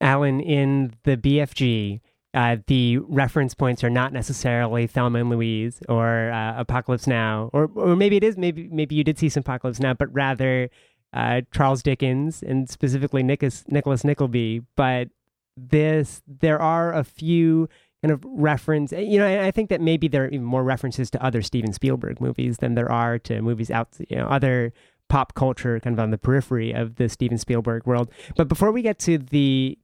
Alan, 0.00 0.40
in 0.40 0.94
the 1.04 1.16
BFG, 1.16 2.00
uh, 2.34 2.56
the 2.66 2.98
reference 2.98 3.54
points 3.54 3.82
are 3.82 3.90
not 3.90 4.12
necessarily 4.12 4.86
Thelma 4.86 5.20
and 5.20 5.30
Louise 5.30 5.80
or 5.88 6.30
uh, 6.30 6.60
Apocalypse 6.60 7.06
Now, 7.06 7.50
or 7.52 7.70
or 7.74 7.96
maybe 7.96 8.16
it 8.16 8.24
is. 8.24 8.36
Maybe 8.36 8.68
maybe 8.70 8.94
you 8.94 9.04
did 9.04 9.18
see 9.18 9.28
some 9.28 9.40
Apocalypse 9.40 9.80
Now, 9.80 9.94
but 9.94 10.12
rather 10.12 10.68
uh, 11.12 11.40
Charles 11.52 11.82
Dickens 11.82 12.42
and 12.42 12.68
specifically 12.68 13.22
Nicholas 13.22 13.64
Nicholas 13.68 14.04
Nickleby. 14.04 14.62
But 14.76 15.08
this, 15.56 16.22
there 16.26 16.60
are 16.60 16.92
a 16.92 17.04
few 17.04 17.68
kind 18.02 18.12
of 18.12 18.24
reference. 18.26 18.92
Eh, 18.92 19.00
you 19.00 19.18
know, 19.18 19.42
I 19.42 19.50
think 19.50 19.70
that 19.70 19.80
maybe 19.80 20.08
there 20.08 20.24
are 20.24 20.28
even 20.28 20.44
more 20.44 20.64
references 20.64 21.10
to 21.10 21.24
other 21.24 21.42
Steven 21.42 21.72
Spielberg 21.72 22.20
movies 22.20 22.58
than 22.58 22.74
there 22.74 22.90
are 22.90 23.18
to 23.20 23.40
movies 23.42 23.70
out, 23.70 23.88
you 24.08 24.16
know, 24.16 24.26
other 24.26 24.72
pop 25.08 25.34
culture 25.34 25.78
kind 25.80 25.94
of 25.94 26.00
on 26.00 26.10
the 26.10 26.18
periphery 26.18 26.72
of 26.72 26.96
the 26.96 27.08
Steven 27.08 27.38
Spielberg 27.38 27.86
world. 27.86 28.10
But 28.36 28.48
before 28.48 28.72
we 28.72 28.82
get 28.82 28.98
to 29.00 29.18
the 29.18 29.78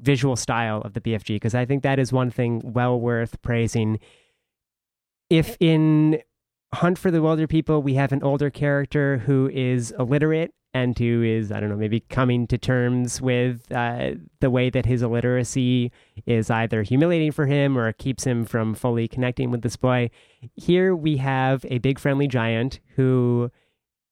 visual 0.00 0.36
style 0.36 0.80
of 0.82 0.94
the 0.94 1.00
BFG 1.00 1.36
because 1.36 1.54
I 1.54 1.64
think 1.64 1.82
that 1.82 1.98
is 1.98 2.12
one 2.12 2.30
thing 2.30 2.62
well 2.64 3.00
worth 3.00 3.40
praising. 3.42 3.98
If 5.28 5.50
eh. 5.52 5.56
in 5.60 6.22
Hunt 6.74 6.98
for 6.98 7.10
the 7.10 7.22
Wilder 7.22 7.46
People, 7.46 7.82
we 7.82 7.94
have 7.94 8.12
an 8.12 8.22
older 8.22 8.50
character 8.50 9.18
who 9.18 9.50
is 9.52 9.92
illiterate 9.98 10.52
and 10.74 10.98
who 10.98 11.22
is 11.22 11.50
I 11.50 11.60
don't 11.60 11.70
know 11.70 11.76
maybe 11.76 12.00
coming 12.00 12.46
to 12.48 12.58
terms 12.58 13.22
with 13.22 13.72
uh, 13.72 14.12
the 14.40 14.50
way 14.50 14.68
that 14.70 14.84
his 14.84 15.02
illiteracy 15.02 15.90
is 16.26 16.50
either 16.50 16.82
humiliating 16.82 17.32
for 17.32 17.46
him 17.46 17.78
or 17.78 17.90
keeps 17.92 18.24
him 18.24 18.44
from 18.44 18.74
fully 18.74 19.08
connecting 19.08 19.50
with 19.50 19.62
this 19.62 19.76
boy. 19.76 20.10
Here 20.56 20.94
we 20.94 21.16
have 21.16 21.64
a 21.68 21.78
big 21.78 21.98
friendly 21.98 22.28
giant 22.28 22.80
who 22.96 23.50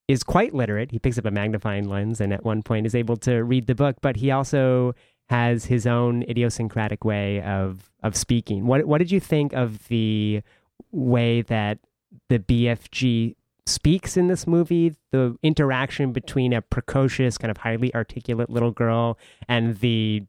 is 0.09 0.23
quite 0.23 0.55
literate. 0.55 0.93
He 0.93 0.99
picks 0.99 1.19
up 1.19 1.27
a 1.27 1.31
magnifying 1.31 1.89
lens 1.89 2.21
and 2.21 2.33
at 2.33 2.45
one 2.45 2.63
point 2.63 2.87
is 2.87 2.95
able 2.95 3.17
to 3.19 3.45
read 3.45 3.67
the 3.67 3.75
book, 3.75 3.97
but 4.01 4.17
he 4.17 4.31
also 4.31 4.95
has 5.29 5.67
his 5.67 5.87
own 5.87 6.23
idiosyncratic 6.23 7.05
way 7.05 7.43
of 7.43 7.91
of 8.03 8.17
speaking. 8.17 8.67
What 8.67 8.87
what 8.87 8.99
did 8.99 9.11
you 9.11 9.21
think 9.21 9.53
of 9.53 9.87
the 9.89 10.43
way 10.91 11.43
that 11.43 11.81
the 12.29 12.39
BFG 12.39 13.37
speaks 13.67 14.17
in 14.17 14.29
this 14.29 14.47
movie? 14.47 14.95
The 15.13 15.37
interaction 15.43 16.13
between 16.13 16.53
a 16.53 16.63
precocious, 16.63 17.39
kind 17.39 17.51
of 17.51 17.59
highly 17.59 17.95
articulate 17.95 18.51
little 18.51 18.73
girl 18.73 19.19
and 19.49 19.77
the 19.79 20.25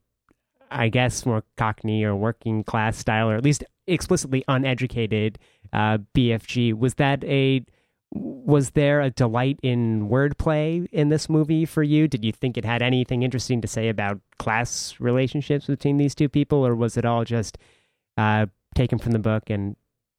I 0.70 0.88
guess 0.88 1.24
more 1.24 1.44
Cockney 1.56 2.04
or 2.04 2.14
working 2.14 2.64
class 2.64 2.98
style, 2.98 3.30
or 3.30 3.36
at 3.36 3.44
least 3.44 3.64
explicitly 3.86 4.44
uneducated 4.48 5.38
uh, 5.72 5.98
BFG. 6.14 6.74
Was 6.74 6.94
that 6.94 7.24
a 7.24 7.64
was 8.10 8.70
there 8.70 9.02
a 9.02 9.10
delight 9.10 9.58
in 9.62 10.08
wordplay 10.08 10.86
in 10.92 11.10
this 11.10 11.28
movie 11.28 11.66
for 11.66 11.82
you? 11.82 12.08
Did 12.08 12.24
you 12.24 12.32
think 12.32 12.56
it 12.56 12.64
had 12.64 12.80
anything 12.80 13.22
interesting 13.22 13.60
to 13.60 13.68
say 13.68 13.88
about 13.88 14.20
class 14.38 14.94
relationships 14.98 15.66
between 15.66 15.98
these 15.98 16.14
two 16.14 16.28
people, 16.28 16.66
or 16.66 16.74
was 16.74 16.96
it 16.96 17.04
all 17.04 17.24
just 17.24 17.58
uh, 18.16 18.46
taken 18.74 18.98
from 18.98 19.12
the 19.12 19.18
book 19.18 19.50
and 19.50 19.76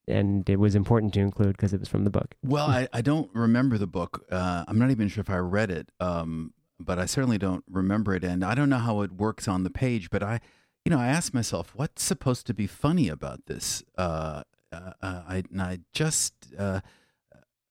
and 0.09 0.49
it 0.49 0.57
was 0.57 0.75
important 0.75 1.13
to 1.13 1.19
include 1.19 1.55
because 1.55 1.73
it 1.73 1.79
was 1.79 1.87
from 1.87 2.03
the 2.03 2.09
book? 2.09 2.35
Well, 2.43 2.65
I, 2.65 2.87
I 2.91 3.01
don't 3.01 3.29
remember 3.33 3.77
the 3.77 3.87
book. 3.87 4.25
Uh, 4.31 4.65
I'm 4.67 4.79
not 4.79 4.91
even 4.91 5.07
sure 5.07 5.21
if 5.21 5.29
I 5.29 5.37
read 5.37 5.71
it, 5.71 5.91
um, 5.99 6.53
but 6.79 6.99
I 6.99 7.05
certainly 7.05 7.37
don't 7.37 7.63
remember 7.69 8.15
it, 8.15 8.23
and 8.23 8.43
I 8.43 8.55
don't 8.55 8.69
know 8.69 8.77
how 8.77 9.01
it 9.01 9.13
works 9.13 9.47
on 9.47 9.63
the 9.63 9.69
page. 9.69 10.09
But 10.09 10.23
I, 10.23 10.39
you 10.85 10.89
know, 10.89 10.99
I 10.99 11.07
asked 11.07 11.33
myself, 11.33 11.73
what's 11.75 12.03
supposed 12.03 12.47
to 12.47 12.53
be 12.53 12.67
funny 12.67 13.09
about 13.09 13.45
this? 13.45 13.83
Uh, 13.97 14.43
uh, 14.71 14.91
uh 15.01 15.21
I, 15.27 15.43
I 15.57 15.79
just 15.93 16.33
uh, 16.57 16.81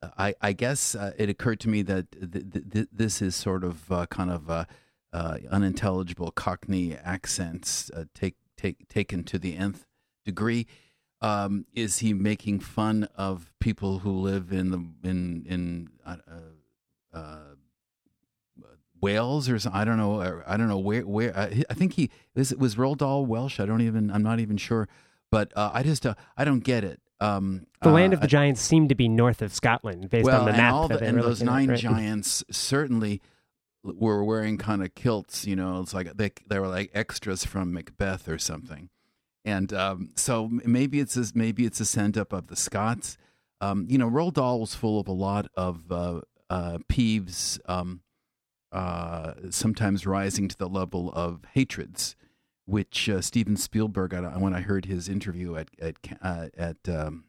I, 0.02 0.34
I 0.40 0.52
guess 0.52 0.94
uh, 0.94 1.12
it 1.16 1.28
occurred 1.28 1.60
to 1.60 1.68
me 1.68 1.82
that 1.82 2.12
th- 2.12 2.52
th- 2.52 2.64
th- 2.72 2.88
this 2.92 3.20
is 3.20 3.34
sort 3.34 3.64
of 3.64 3.90
uh, 3.90 4.06
kind 4.06 4.30
of 4.30 4.66
unintelligible 5.12 6.30
Cockney 6.30 6.96
accents 6.96 7.90
take, 8.14 8.36
take, 8.56 8.88
taken 8.88 9.24
to 9.24 9.38
the 9.38 9.56
nth 9.56 9.86
degree. 10.24 10.66
Um, 11.20 11.66
is 11.74 11.98
he 11.98 12.14
making 12.14 12.60
fun 12.60 13.08
of 13.16 13.52
people 13.58 14.00
who 14.00 14.12
live 14.12 14.52
in 14.52 14.70
the 14.70 15.08
in 15.08 15.44
in 15.48 15.88
uh, 17.12 17.38
Wales 19.00 19.48
or 19.48 19.58
something? 19.58 19.80
I 19.80 19.84
don't 19.84 19.96
know. 19.96 20.42
I 20.46 20.56
don't 20.56 20.68
know 20.68 20.78
where 20.78 21.02
where. 21.02 21.36
I 21.36 21.74
think 21.74 21.94
he 21.94 22.10
was. 22.34 22.54
Was 22.54 22.76
Roald 22.76 22.98
Dahl 22.98 23.26
Welsh? 23.26 23.58
I 23.60 23.66
don't 23.66 23.82
even. 23.82 24.10
I'm 24.10 24.22
not 24.22 24.40
even 24.40 24.56
sure. 24.56 24.88
But 25.30 25.52
I 25.56 25.82
just 25.82 26.06
I 26.06 26.44
don't 26.44 26.64
get 26.64 26.84
it. 26.84 27.00
Um, 27.20 27.66
the 27.82 27.90
land 27.90 28.12
of 28.12 28.20
uh, 28.20 28.22
the 28.22 28.28
giants 28.28 28.60
seemed 28.60 28.90
to 28.90 28.94
be 28.94 29.08
north 29.08 29.42
of 29.42 29.52
Scotland, 29.52 30.08
based 30.08 30.24
well, 30.24 30.40
on 30.40 30.46
the 30.46 30.52
map. 30.52 30.60
And, 30.60 30.74
all 30.74 30.88
the, 30.88 31.02
and 31.02 31.20
those 31.20 31.42
nine 31.42 31.68
at, 31.70 31.72
right? 31.72 31.80
giants 31.80 32.44
certainly 32.50 33.20
were 33.82 34.22
wearing 34.22 34.56
kind 34.56 34.82
of 34.82 34.94
kilts. 34.94 35.44
You 35.44 35.56
know, 35.56 35.80
it's 35.80 35.92
like 35.92 36.16
they 36.16 36.30
they 36.48 36.58
were 36.58 36.68
like 36.68 36.90
extras 36.94 37.44
from 37.44 37.72
Macbeth 37.72 38.28
or 38.28 38.38
something. 38.38 38.88
And 39.48 39.72
um, 39.72 40.10
so 40.14 40.48
maybe 40.48 41.00
it's 41.00 41.16
a, 41.16 41.24
maybe 41.34 41.64
it's 41.64 41.80
a 41.80 41.86
send 41.86 42.18
up 42.18 42.34
of 42.34 42.48
the 42.48 42.56
Scots. 42.56 43.16
Um, 43.62 43.86
you 43.88 43.96
know, 43.96 44.08
Roald 44.08 44.34
Dahl 44.34 44.60
was 44.60 44.74
full 44.74 45.00
of 45.00 45.08
a 45.08 45.12
lot 45.12 45.48
of 45.54 45.90
uh, 45.90 46.20
uh, 46.50 46.78
peeves, 46.88 47.58
um, 47.66 48.02
uh, 48.70 49.32
sometimes 49.48 50.06
rising 50.06 50.48
to 50.48 50.56
the 50.56 50.68
level 50.68 51.10
of 51.12 51.40
hatreds 51.54 52.14
which 52.66 53.08
uh, 53.08 53.22
Steven 53.22 53.56
Spielberg, 53.56 54.12
when 54.36 54.52
I 54.52 54.60
heard 54.60 54.84
his 54.84 55.08
interview 55.08 55.56
at 55.56 55.70
at 55.80 55.96
uh, 56.20 56.48
at 56.54 56.76
um, 56.86 57.24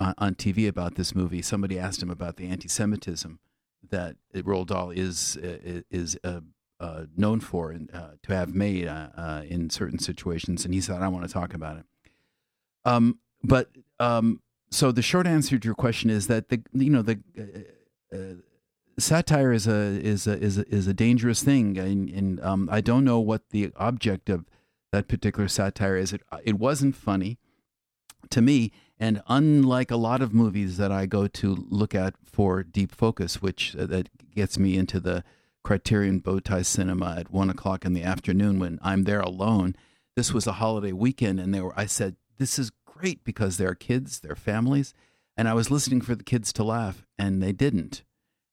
on 0.00 0.34
TV 0.34 0.66
about 0.66 0.94
this 0.94 1.14
movie, 1.14 1.42
somebody 1.42 1.78
asked 1.78 2.02
him 2.02 2.08
about 2.08 2.36
the 2.36 2.46
anti-Semitism 2.46 3.38
that 3.90 4.16
Roald 4.34 4.68
Dahl 4.68 4.90
is 4.90 5.36
is 5.42 6.16
uh, 6.80 6.84
uh, 6.84 7.06
known 7.16 7.40
for 7.40 7.70
and 7.70 7.90
uh, 7.94 8.10
to 8.22 8.34
have 8.34 8.54
made 8.54 8.86
uh, 8.86 9.42
in 9.48 9.70
certain 9.70 9.98
situations, 9.98 10.64
and 10.64 10.74
he 10.74 10.80
said, 10.80 11.02
"I 11.02 11.08
want 11.08 11.26
to 11.26 11.32
talk 11.32 11.54
about 11.54 11.78
it." 11.78 11.84
Um, 12.84 13.18
but 13.42 13.70
um, 13.98 14.40
so 14.70 14.92
the 14.92 15.02
short 15.02 15.26
answer 15.26 15.58
to 15.58 15.64
your 15.66 15.74
question 15.74 16.10
is 16.10 16.26
that 16.28 16.48
the 16.48 16.62
you 16.72 16.90
know 16.90 17.02
the 17.02 17.20
satire 18.98 19.52
is 19.52 19.66
a 19.66 19.72
is 19.72 20.26
a 20.26 20.38
is 20.38 20.58
a, 20.58 20.68
is 20.68 20.86
a 20.86 20.94
dangerous 20.94 21.42
thing, 21.42 21.78
and, 21.78 22.08
and 22.08 22.40
um, 22.40 22.68
I 22.70 22.80
don't 22.80 23.04
know 23.04 23.20
what 23.20 23.50
the 23.50 23.72
object 23.76 24.28
of 24.28 24.46
that 24.92 25.08
particular 25.08 25.48
satire 25.48 25.96
is. 25.96 26.12
It 26.12 26.22
it 26.44 26.58
wasn't 26.58 26.96
funny 26.96 27.38
to 28.30 28.40
me, 28.40 28.72
and 28.98 29.22
unlike 29.28 29.90
a 29.90 29.96
lot 29.96 30.22
of 30.22 30.34
movies 30.34 30.76
that 30.76 30.92
I 30.92 31.06
go 31.06 31.26
to 31.26 31.66
look 31.68 31.94
at 31.94 32.14
for 32.24 32.62
deep 32.62 32.94
focus, 32.94 33.40
which 33.40 33.76
uh, 33.76 33.86
that 33.86 34.08
gets 34.34 34.58
me 34.58 34.76
into 34.76 35.00
the 35.00 35.24
Criterion 35.64 36.20
Bowtie 36.20 36.64
Cinema 36.64 37.16
at 37.18 37.30
one 37.30 37.50
o'clock 37.50 37.84
in 37.84 37.92
the 37.92 38.02
afternoon 38.02 38.58
when 38.58 38.78
I'm 38.82 39.04
there 39.04 39.20
alone. 39.20 39.74
This 40.16 40.32
was 40.32 40.46
a 40.46 40.52
holiday 40.52 40.92
weekend, 40.92 41.40
and 41.40 41.54
they 41.54 41.60
were. 41.60 41.78
I 41.78 41.86
said, 41.86 42.16
"This 42.38 42.58
is 42.58 42.72
great 42.86 43.24
because 43.24 43.56
there 43.56 43.68
are 43.68 43.74
kids, 43.74 44.20
there 44.20 44.32
are 44.32 44.36
families." 44.36 44.94
And 45.36 45.48
I 45.48 45.54
was 45.54 45.70
listening 45.70 46.00
for 46.00 46.14
the 46.16 46.24
kids 46.24 46.52
to 46.54 46.64
laugh, 46.64 47.06
and 47.16 47.42
they 47.42 47.52
didn't 47.52 48.02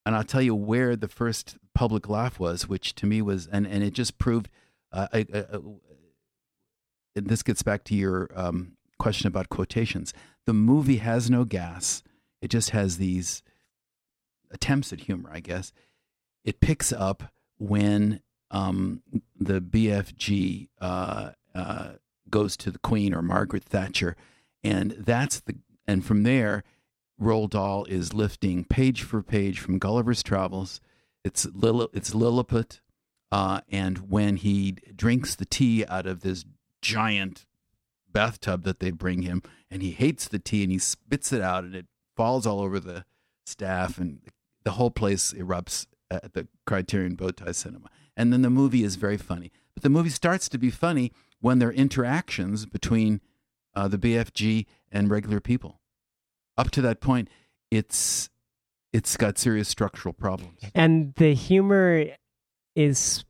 and 0.05 0.15
I'll 0.15 0.23
tell 0.23 0.41
you 0.41 0.53
where 0.53 0.95
the 0.95 1.07
first 1.07 1.57
public 1.73 2.07
laugh 2.07 2.39
was, 2.39 2.67
which 2.67 2.93
to 2.95 3.05
me 3.05 3.21
was, 3.21 3.47
and, 3.47 3.65
and 3.65 3.83
it 3.83 3.93
just 3.93 4.17
proved. 4.17 4.49
Uh, 4.91 5.07
I, 5.11 5.25
I, 5.33 5.39
I, 5.39 5.57
this 7.15 7.43
gets 7.43 7.63
back 7.63 7.83
to 7.85 7.95
your 7.95 8.29
um, 8.35 8.73
question 8.99 9.27
about 9.27 9.49
quotations. 9.49 10.13
The 10.45 10.53
movie 10.53 10.97
has 10.97 11.29
no 11.29 11.43
gas; 11.43 12.03
it 12.41 12.49
just 12.49 12.69
has 12.69 12.97
these 12.97 13.41
attempts 14.51 14.93
at 14.93 15.01
humor, 15.01 15.31
I 15.33 15.39
guess. 15.39 15.73
It 16.45 16.61
picks 16.61 16.93
up 16.93 17.23
when 17.57 18.21
um, 18.51 19.01
the 19.37 19.59
BFG 19.59 20.69
uh, 20.79 21.31
uh, 21.53 21.91
goes 22.29 22.55
to 22.57 22.71
the 22.71 22.79
Queen 22.79 23.13
or 23.13 23.21
Margaret 23.21 23.63
Thatcher, 23.63 24.15
and 24.63 24.91
that's 24.91 25.41
the 25.41 25.57
and 25.87 26.05
from 26.05 26.23
there 26.23 26.63
Roald 27.19 27.51
Dahl 27.51 27.85
is 27.85 28.13
lifting 28.13 28.63
page 28.63 29.01
for 29.01 29.21
page 29.21 29.59
from 29.59 29.79
Gulliver's 29.79 30.23
Travels. 30.23 30.79
It's 31.23 31.47
Lil- 31.53 31.89
it's 31.93 32.13
Lilliput, 32.13 32.81
uh, 33.31 33.61
and 33.69 34.09
when 34.09 34.37
he 34.37 34.73
drinks 34.95 35.33
the 35.35 35.45
tea 35.45 35.83
out 35.87 36.05
of 36.05 36.21
this 36.21 36.45
giant 36.81 37.45
bathtub 38.11 38.63
that 38.63 38.79
they 38.79 38.91
bring 38.91 39.23
him, 39.23 39.41
and 39.71 39.81
he 39.81 39.91
hates 39.91 40.27
the 40.27 40.39
tea, 40.39 40.63
and 40.63 40.71
he 40.71 40.77
spits 40.77 41.33
it 41.33 41.41
out, 41.41 41.63
and 41.63 41.75
it 41.75 41.87
falls 42.15 42.45
all 42.45 42.61
over 42.61 42.79
the 42.79 43.05
staff, 43.45 43.97
and 43.97 44.19
the 44.63 44.71
whole 44.71 44.91
place 44.91 45.33
erupts 45.33 45.87
at 46.23 46.33
the 46.33 46.47
Criterion 46.65 47.15
Bowtie 47.15 47.53
Cinema. 47.53 47.89
And 48.17 48.31
then 48.31 48.41
the 48.41 48.49
movie 48.49 48.83
is 48.83 48.95
very 48.95 49.17
funny, 49.17 49.51
but 49.73 49.83
the 49.83 49.89
movie 49.89 50.09
starts 50.09 50.47
to 50.49 50.57
be 50.57 50.69
funny 50.69 51.11
when 51.41 51.59
there 51.59 51.69
are 51.69 51.73
interactions 51.73 52.65
between 52.65 53.21
uh, 53.75 53.87
the 53.87 53.97
BFG 53.97 54.65
and 54.91 55.09
regular 55.09 55.41
people 55.41 55.81
up 56.57 56.71
to 56.71 56.81
that 56.81 57.01
point, 57.01 57.29
it's 57.71 58.29
it's 58.93 59.17
got 59.17 59.37
serious 59.37 59.67
structural 59.67 60.13
problems. 60.13 60.59
And 60.73 61.13
the 61.15 61.33
humor 61.33 62.05
is 62.75 63.25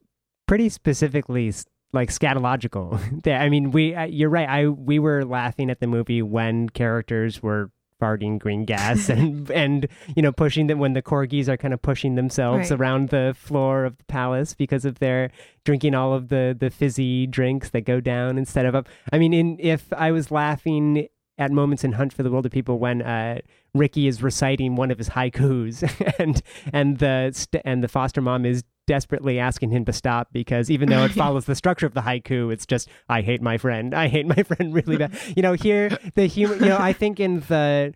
pretty 0.48 0.70
specifically 0.70 1.52
like 1.92 2.10
scatological. 2.10 3.00
I 3.28 3.50
mean, 3.50 3.72
we 3.72 3.96
uh, 3.96 4.04
you're 4.04 4.30
right. 4.30 4.48
I 4.48 4.68
we 4.68 5.00
were 5.00 5.26
laughing 5.26 5.70
at 5.70 5.80
the 5.80 5.88
movie 5.88 6.22
when 6.22 6.70
characters 6.70 7.42
were 7.42 7.72
farting 8.02 8.38
green 8.40 8.66
gas 8.66 9.10
and 9.10 9.50
and 9.52 9.88
you 10.16 10.22
know 10.22 10.32
pushing 10.32 10.68
them 10.68 10.80
when 10.80 10.94
the 10.94 11.02
corgis 11.02 11.48
are 11.48 11.58
kind 11.58 11.74
of 11.74 11.82
pushing 11.82 12.16
themselves 12.16 12.72
right. 12.72 12.80
around 12.80 13.10
the 13.10 13.36
floor 13.38 13.86
of 13.86 13.98
the 13.98 14.04
palace 14.06 14.54
because 14.54 14.86
of 14.86 15.00
their 15.00 15.32
drinking 15.64 15.96
all 15.96 16.14
of 16.14 16.30
the 16.30 16.56
the 16.58 16.70
fizzy 16.70 17.28
drinks 17.28 17.70
that 17.72 17.82
go 17.82 18.00
down 18.00 18.38
instead 18.38 18.66
of 18.66 18.76
up. 18.76 18.88
I 19.12 19.18
mean, 19.18 19.34
in 19.34 19.58
if 19.60 19.92
I 19.94 20.12
was 20.12 20.32
laughing 20.32 21.08
at 21.38 21.52
moments 21.52 21.84
in 21.84 21.94
Hunt 21.94 22.14
for 22.14 22.24
the 22.24 22.32
Wilder 22.32 22.50
People 22.50 22.80
when 22.80 23.02
uh, 23.02 23.40
Ricky 23.74 24.08
is 24.08 24.24
reciting 24.24 24.76
one 24.76 24.92
of 24.92 24.98
his 24.98 25.10
haikus, 25.10 25.84
and 26.20 26.42
and 26.72 27.00
the 27.00 27.32
st- 27.34 27.62
and 27.66 27.84
the 27.84 27.88
foster 27.88 28.22
mom 28.22 28.46
is 28.46 28.64
desperately 28.88 29.40
asking 29.40 29.72
him 29.72 29.86
to 29.86 29.94
stop 29.94 30.30
because 30.32 30.70
even 30.70 30.90
though 30.90 31.04
it 31.04 31.12
follows 31.14 31.46
the 31.46 31.56
structure 31.56 31.86
of 31.86 31.94
the 31.94 32.02
haiku, 32.02 32.52
it's 32.52 32.66
just 32.66 32.90
I 33.10 33.22
hate 33.22 33.42
my 33.42 33.58
friend, 33.58 33.94
I 33.94 34.08
hate 34.08 34.26
my 34.28 34.44
friend 34.44 34.74
really 34.74 34.98
bad. 34.98 35.18
You 35.36 35.44
know, 35.44 35.54
here 35.54 35.98
the 36.16 36.26
humor. 36.26 36.56
You 36.56 36.68
know, 36.68 36.78
I 36.78 36.94
think 36.94 37.20
in 37.20 37.42
the 37.42 37.94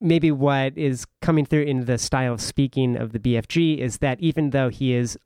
maybe 0.00 0.30
what 0.30 0.76
is 0.76 1.06
coming 1.22 1.46
through 1.46 1.62
in 1.62 1.86
the 1.86 1.98
style 1.98 2.34
of 2.34 2.40
speaking 2.40 2.96
of 2.96 3.12
the 3.12 3.18
BFG 3.18 3.78
is 3.78 3.98
that 3.98 4.20
even 4.20 4.50
though 4.50 4.68
he 4.68 4.92
is 4.92 5.18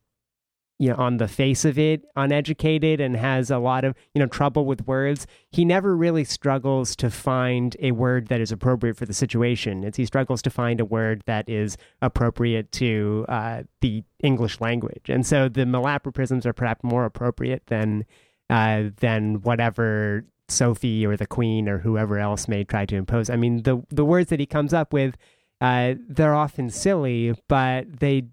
you 0.79 0.87
know, 0.89 0.95
on 0.95 1.17
the 1.17 1.27
face 1.27 1.65
of 1.65 1.77
it, 1.77 2.05
uneducated 2.15 3.01
and 3.01 3.17
has 3.17 3.51
a 3.51 3.57
lot 3.57 3.83
of, 3.83 3.93
you 4.15 4.19
know, 4.19 4.25
trouble 4.25 4.65
with 4.65 4.87
words, 4.87 5.27
he 5.51 5.65
never 5.65 5.95
really 5.95 6.23
struggles 6.23 6.95
to 6.95 7.11
find 7.11 7.75
a 7.81 7.91
word 7.91 8.27
that 8.27 8.39
is 8.39 8.49
appropriate 8.49 8.95
for 8.95 9.05
the 9.05 9.13
situation. 9.13 9.83
It's 9.83 9.97
he 9.97 10.05
struggles 10.05 10.41
to 10.43 10.49
find 10.49 10.79
a 10.79 10.85
word 10.85 11.21
that 11.25 11.49
is 11.49 11.75
appropriate 12.01 12.71
to 12.73 13.25
uh, 13.27 13.63
the 13.81 14.03
English 14.23 14.61
language. 14.61 15.09
And 15.09 15.25
so 15.25 15.49
the 15.49 15.65
malapropisms 15.65 16.45
are 16.45 16.53
perhaps 16.53 16.83
more 16.83 17.03
appropriate 17.03 17.63
than 17.67 18.05
uh, 18.49 18.85
than 19.01 19.41
whatever 19.41 20.25
Sophie 20.47 21.05
or 21.05 21.17
the 21.17 21.27
Queen 21.27 21.67
or 21.67 21.79
whoever 21.79 22.17
else 22.17 22.47
may 22.47 22.63
try 22.63 22.85
to 22.85 22.95
impose. 22.95 23.29
I 23.29 23.35
mean, 23.35 23.63
the 23.63 23.83
the 23.89 24.05
words 24.05 24.29
that 24.29 24.39
he 24.39 24.45
comes 24.45 24.73
up 24.73 24.93
with, 24.93 25.17
uh, 25.59 25.95
they're 26.07 26.33
often 26.33 26.69
silly, 26.69 27.35
but 27.49 27.99
they 27.99 28.29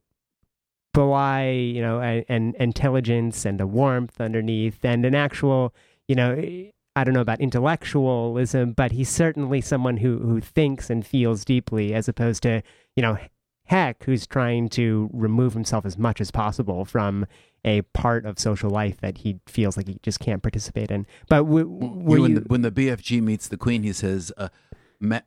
belie, 0.97 1.51
you 1.51 1.83
know, 1.83 2.01
an 2.01 2.55
intelligence 2.59 3.45
and 3.45 3.61
a 3.61 3.67
warmth 3.67 4.19
underneath 4.19 4.83
and 4.83 5.05
an 5.05 5.15
actual, 5.15 5.75
you 6.09 6.15
know, 6.15 6.33
I 6.97 7.05
don't 7.05 7.13
know 7.13 7.21
about 7.21 7.39
intellectualism, 7.39 8.73
but 8.73 8.93
he's 8.93 9.11
certainly 9.11 9.61
someone 9.61 9.99
who 9.99 10.19
who 10.19 10.41
thinks 10.41 10.89
and 10.89 11.07
feels 11.07 11.45
deeply, 11.45 11.93
as 11.93 12.09
opposed 12.09 12.43
to, 12.45 12.63
you 12.97 13.03
know, 13.03 13.19
Heck, 13.65 14.05
who's 14.05 14.29
trying 14.29 14.69
to 14.71 15.11
remove 15.13 15.53
himself 15.53 15.85
as 15.85 15.99
much 15.99 16.21
as 16.21 16.31
possible 16.31 16.85
from 16.85 17.27
a 17.65 17.83
part 17.83 18.25
of 18.25 18.39
social 18.39 18.71
life 18.71 19.01
that 19.01 19.19
he 19.19 19.41
feels 19.47 19.77
like 19.77 19.89
he 19.89 19.99
just 20.05 20.21
can't 20.21 20.41
participate 20.41 20.89
in. 20.93 21.05
But 21.29 21.39
w- 21.39 21.67
when, 21.67 22.31
you... 22.31 22.41
the, 22.41 22.47
when, 22.47 22.63
the, 22.63 22.71
BFG 22.71 23.21
meets 23.21 23.49
the 23.49 23.57
Queen, 23.57 23.83
he 23.83 23.93
says, 23.93 24.31
uh, 24.37 24.51
Ma- 25.01 25.19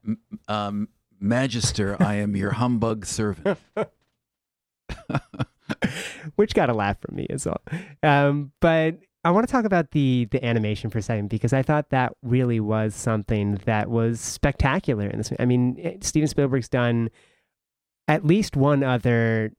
um, 0.48 0.88
"Majester, 1.22 2.00
I 2.00 2.16
am 2.16 2.34
your 2.38 2.52
humbug 2.52 3.06
servant." 3.06 3.60
which 6.36 6.54
got 6.54 6.70
a 6.70 6.74
laugh 6.74 6.98
from 7.00 7.16
me 7.16 7.28
as 7.30 7.46
well. 7.46 7.62
Um, 8.04 8.52
but 8.60 8.96
I 9.24 9.32
want 9.32 9.48
to 9.48 9.52
talk 9.52 9.66
about 9.66 9.92
the 9.92 10.28
the 10.32 10.44
animation 10.44 10.90
for 10.90 10.98
a 10.98 11.02
second 11.02 11.30
because 11.30 11.54
I 11.54 11.62
thought 11.62 11.90
that 11.90 12.14
really 12.24 12.60
was 12.60 12.96
something 12.96 13.56
that 13.66 13.90
was 13.90 14.20
spectacular 14.20 15.08
in 15.08 15.18
this. 15.18 15.34
I 15.40 15.46
mean, 15.46 16.00
Steven 16.02 16.28
Spielberg's 16.28 16.70
done 16.70 17.10
at 18.08 18.26
least 18.26 18.56
one 18.56 18.84
other 18.84 19.52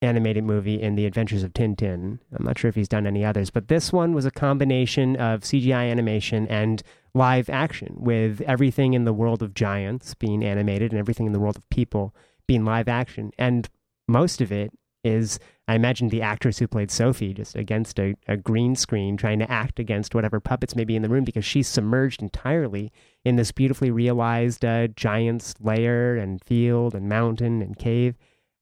animated 0.00 0.44
movie 0.44 0.80
in 0.80 0.96
The 0.96 1.06
Adventures 1.06 1.42
of 1.42 1.52
Tintin. 1.52 2.18
I'm 2.36 2.44
not 2.44 2.58
sure 2.58 2.68
if 2.68 2.74
he's 2.74 2.88
done 2.88 3.06
any 3.06 3.24
others, 3.24 3.50
but 3.50 3.68
this 3.68 3.92
one 3.92 4.14
was 4.14 4.24
a 4.24 4.30
combination 4.30 5.16
of 5.16 5.42
CGI 5.42 5.90
animation 5.90 6.48
and 6.48 6.82
live 7.14 7.48
action, 7.50 7.94
with 7.98 8.40
everything 8.42 8.94
in 8.94 9.04
the 9.04 9.12
world 9.12 9.42
of 9.42 9.54
giants 9.54 10.14
being 10.14 10.42
animated 10.44 10.92
and 10.92 10.98
everything 10.98 11.26
in 11.26 11.32
the 11.32 11.40
world 11.40 11.56
of 11.56 11.68
people 11.70 12.14
being 12.48 12.64
live 12.64 12.88
action. 12.88 13.30
And 13.38 13.68
most 14.08 14.40
of 14.40 14.50
it 14.50 14.72
is 15.04 15.38
I 15.68 15.74
imagine 15.74 16.08
the 16.08 16.22
actress 16.22 16.58
who 16.58 16.66
played 16.66 16.90
Sophie 16.90 17.34
just 17.34 17.56
against 17.56 17.98
a, 17.98 18.14
a, 18.26 18.36
green 18.36 18.74
screen 18.74 19.16
trying 19.16 19.38
to 19.38 19.50
act 19.50 19.78
against 19.78 20.14
whatever 20.14 20.40
puppets 20.40 20.76
may 20.76 20.84
be 20.84 20.96
in 20.96 21.02
the 21.02 21.08
room 21.08 21.24
because 21.24 21.44
she's 21.44 21.68
submerged 21.68 22.20
entirely 22.20 22.92
in 23.24 23.36
this 23.36 23.52
beautifully 23.52 23.90
realized 23.90 24.64
uh, 24.64 24.88
giant's 24.88 25.54
lair 25.60 26.16
and 26.16 26.42
field 26.44 26.94
and 26.94 27.08
mountain 27.08 27.62
and 27.62 27.78
cave. 27.78 28.16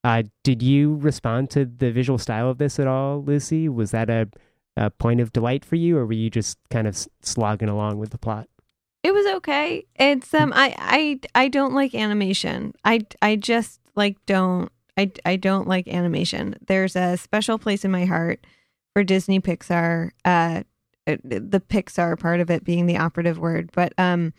Uh, 0.04 0.22
did 0.44 0.62
you 0.62 0.96
respond 0.96 1.50
to 1.50 1.64
the 1.64 1.90
visual 1.90 2.18
style 2.18 2.48
of 2.48 2.58
this 2.58 2.78
at 2.78 2.86
all, 2.86 3.22
Lucy? 3.22 3.68
Was 3.68 3.90
that 3.90 4.08
a, 4.08 4.28
a 4.76 4.90
point 4.90 5.20
of 5.20 5.32
delight 5.32 5.64
for 5.64 5.76
you, 5.76 5.98
or 5.98 6.06
were 6.06 6.12
you 6.12 6.30
just 6.30 6.58
kind 6.70 6.86
of 6.86 6.96
slogging 7.22 7.68
along 7.68 7.98
with 7.98 8.10
the 8.10 8.18
plot? 8.18 8.48
It 9.02 9.12
was 9.12 9.26
okay. 9.36 9.86
It's 9.96 10.32
um, 10.34 10.52
I 10.54 10.74
I 10.78 11.20
I 11.44 11.48
don't 11.48 11.74
like 11.74 11.94
animation. 11.94 12.74
I 12.84 13.00
I 13.22 13.36
just 13.36 13.80
like 13.94 14.16
don't 14.26 14.70
I, 15.00 15.12
I 15.24 15.36
don't 15.36 15.66
like 15.66 15.88
animation. 15.88 16.56
There's 16.66 16.94
a 16.94 17.16
special 17.16 17.58
place 17.58 17.84
in 17.84 17.90
my 17.90 18.04
heart 18.04 18.46
for 18.92 19.02
Disney 19.02 19.40
Pixar. 19.40 20.10
Uh, 20.24 20.62
uh, 21.06 21.16
the 21.24 21.60
Pixar 21.60 22.18
part 22.18 22.40
of 22.40 22.50
it 22.50 22.64
being 22.64 22.84
the 22.84 22.98
operative 22.98 23.38
word, 23.38 23.70
but 23.72 23.94
um, 23.98 24.34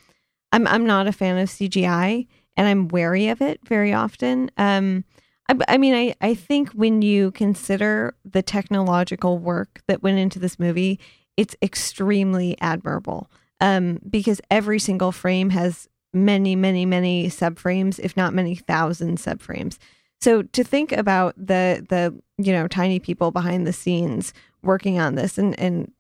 I'm 0.52 0.68
I'm 0.68 0.86
not 0.86 1.08
a 1.08 1.12
fan 1.12 1.40
of 1.40 1.50
CGI, 1.50 2.28
and 2.56 2.68
I'm 2.68 2.88
wary 2.90 3.30
of 3.30 3.42
it 3.42 3.60
very 3.68 3.92
often. 3.92 4.52
Um, 4.58 5.04
I, 5.50 5.58
I 5.68 5.78
mean, 5.78 5.96
I 5.96 6.16
I 6.22 6.36
think 6.36 6.70
when 6.74 7.02
you 7.02 7.32
consider 7.32 8.16
the 8.24 8.44
technological 8.44 9.40
work 9.40 9.82
that 9.88 10.04
went 10.04 10.20
into 10.20 10.38
this 10.38 10.60
movie, 10.60 11.00
it's 11.36 11.56
extremely 11.64 12.56
admirable. 12.62 13.32
Um, 13.60 14.00
because 14.08 14.42
every 14.50 14.80
single 14.80 15.12
frame 15.12 15.52
has 15.52 15.88
many, 16.14 16.56
many, 16.56 16.86
many 16.86 17.28
subframes, 17.28 18.00
if 18.00 18.16
not 18.16 18.34
many 18.34 18.56
thousand 18.56 19.18
subframes. 19.18 19.78
So 20.22 20.44
to 20.44 20.64
think 20.64 20.92
about 20.92 21.36
the 21.38 21.86
the 21.90 22.18
you 22.38 22.54
know 22.54 22.68
tiny 22.68 23.00
people 23.00 23.32
behind 23.32 23.66
the 23.66 23.74
scenes 23.74 24.34
working 24.64 25.00
on 25.00 25.16
this 25.16 25.38
and 25.38 25.60
and 25.60 25.92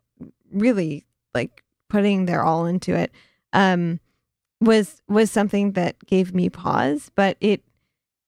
really 0.51 1.05
like 1.33 1.63
putting 1.89 2.25
their 2.25 2.43
all 2.43 2.65
into 2.65 2.93
it 2.93 3.11
um, 3.53 3.99
was 4.59 5.01
was 5.07 5.31
something 5.31 5.73
that 5.73 5.97
gave 6.05 6.33
me 6.33 6.49
pause, 6.49 7.11
but 7.15 7.37
it 7.41 7.63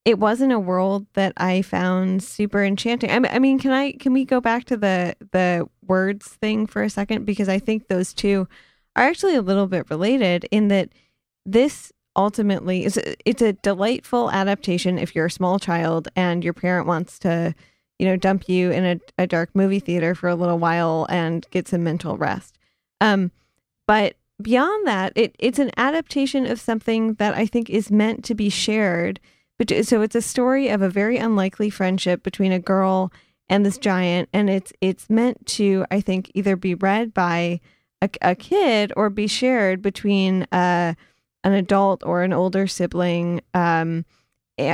it 0.04 0.18
wasn't 0.18 0.52
a 0.52 0.58
world 0.58 1.06
that 1.14 1.32
I 1.38 1.62
found 1.62 2.22
super 2.22 2.62
enchanting. 2.62 3.10
I, 3.10 3.38
mean, 3.38 3.58
can 3.58 3.70
I 3.70 3.92
can 3.92 4.12
we 4.12 4.24
go 4.24 4.40
back 4.40 4.64
to 4.64 4.76
the 4.76 5.16
the 5.32 5.68
words 5.86 6.26
thing 6.28 6.66
for 6.66 6.82
a 6.82 6.90
second 6.90 7.24
because 7.24 7.48
I 7.48 7.58
think 7.58 7.88
those 7.88 8.12
two 8.12 8.46
are 8.96 9.04
actually 9.04 9.34
a 9.34 9.42
little 9.42 9.66
bit 9.66 9.88
related 9.88 10.46
in 10.50 10.68
that 10.68 10.90
this 11.46 11.92
ultimately 12.16 12.84
it's 12.84 12.96
a, 12.96 13.28
it's 13.28 13.42
a 13.42 13.52
delightful 13.54 14.30
adaptation 14.30 14.98
if 14.98 15.14
you're 15.14 15.26
a 15.26 15.30
small 15.30 15.58
child 15.58 16.08
and 16.16 16.44
your 16.44 16.52
parent 16.52 16.86
wants 16.86 17.18
to 17.18 17.54
you 17.98 18.06
know 18.06 18.16
dump 18.16 18.48
you 18.48 18.70
in 18.70 18.84
a, 18.84 19.00
a 19.22 19.26
dark 19.26 19.50
movie 19.54 19.80
theater 19.80 20.14
for 20.14 20.28
a 20.28 20.34
little 20.34 20.58
while 20.58 21.06
and 21.08 21.46
get 21.50 21.68
some 21.68 21.84
mental 21.84 22.16
rest. 22.16 22.58
Um 23.00 23.30
but 23.86 24.16
beyond 24.42 24.86
that 24.86 25.12
it 25.14 25.34
it's 25.38 25.58
an 25.58 25.70
adaptation 25.76 26.44
of 26.44 26.60
something 26.60 27.14
that 27.14 27.34
i 27.34 27.46
think 27.46 27.70
is 27.70 27.90
meant 27.90 28.24
to 28.24 28.34
be 28.34 28.50
shared 28.50 29.20
but 29.58 29.70
so 29.86 30.02
it's 30.02 30.16
a 30.16 30.22
story 30.22 30.68
of 30.68 30.82
a 30.82 30.88
very 30.88 31.16
unlikely 31.16 31.70
friendship 31.70 32.22
between 32.24 32.50
a 32.50 32.58
girl 32.58 33.12
and 33.48 33.64
this 33.64 33.78
giant 33.78 34.28
and 34.32 34.50
it's 34.50 34.72
it's 34.80 35.08
meant 35.08 35.46
to 35.46 35.86
i 35.92 36.00
think 36.00 36.32
either 36.34 36.56
be 36.56 36.74
read 36.74 37.14
by 37.14 37.60
a, 38.02 38.10
a 38.22 38.34
kid 38.34 38.92
or 38.96 39.08
be 39.08 39.28
shared 39.28 39.80
between 39.80 40.42
uh 40.50 40.94
an 41.44 41.52
adult 41.52 42.02
or 42.04 42.22
an 42.22 42.32
older 42.32 42.66
sibling 42.66 43.40
um, 43.52 44.04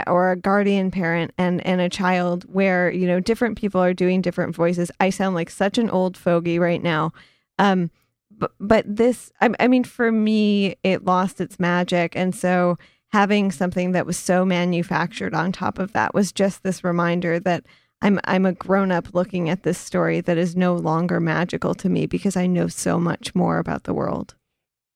or 0.06 0.30
a 0.30 0.36
guardian 0.36 0.90
parent 0.90 1.32
and 1.38 1.64
and 1.66 1.80
a 1.80 1.88
child 1.88 2.44
where 2.52 2.90
you 2.90 3.06
know 3.06 3.20
different 3.20 3.58
people 3.58 3.80
are 3.80 3.94
doing 3.94 4.20
different 4.20 4.54
voices. 4.54 4.90
I 5.00 5.10
sound 5.10 5.34
like 5.34 5.50
such 5.50 5.78
an 5.78 5.90
old 5.90 6.16
fogey 6.16 6.58
right 6.58 6.82
now. 6.82 7.12
Um 7.58 7.90
but 8.30 8.52
but 8.60 8.84
this 8.86 9.32
I, 9.40 9.50
I 9.58 9.68
mean 9.68 9.84
for 9.84 10.12
me 10.12 10.76
it 10.82 11.04
lost 11.04 11.40
its 11.40 11.58
magic. 11.58 12.14
And 12.14 12.34
so 12.34 12.76
having 13.12 13.50
something 13.50 13.92
that 13.92 14.06
was 14.06 14.18
so 14.18 14.44
manufactured 14.44 15.34
on 15.34 15.50
top 15.50 15.78
of 15.78 15.92
that 15.92 16.14
was 16.14 16.30
just 16.30 16.62
this 16.62 16.84
reminder 16.84 17.40
that 17.40 17.64
I'm 18.02 18.20
I'm 18.24 18.44
a 18.44 18.52
grown 18.52 18.92
up 18.92 19.14
looking 19.14 19.48
at 19.48 19.62
this 19.62 19.78
story 19.78 20.20
that 20.20 20.36
is 20.36 20.56
no 20.56 20.74
longer 20.74 21.20
magical 21.20 21.74
to 21.76 21.88
me 21.88 22.06
because 22.06 22.36
I 22.36 22.46
know 22.46 22.68
so 22.68 23.00
much 23.00 23.34
more 23.34 23.58
about 23.58 23.84
the 23.84 23.94
world. 23.94 24.34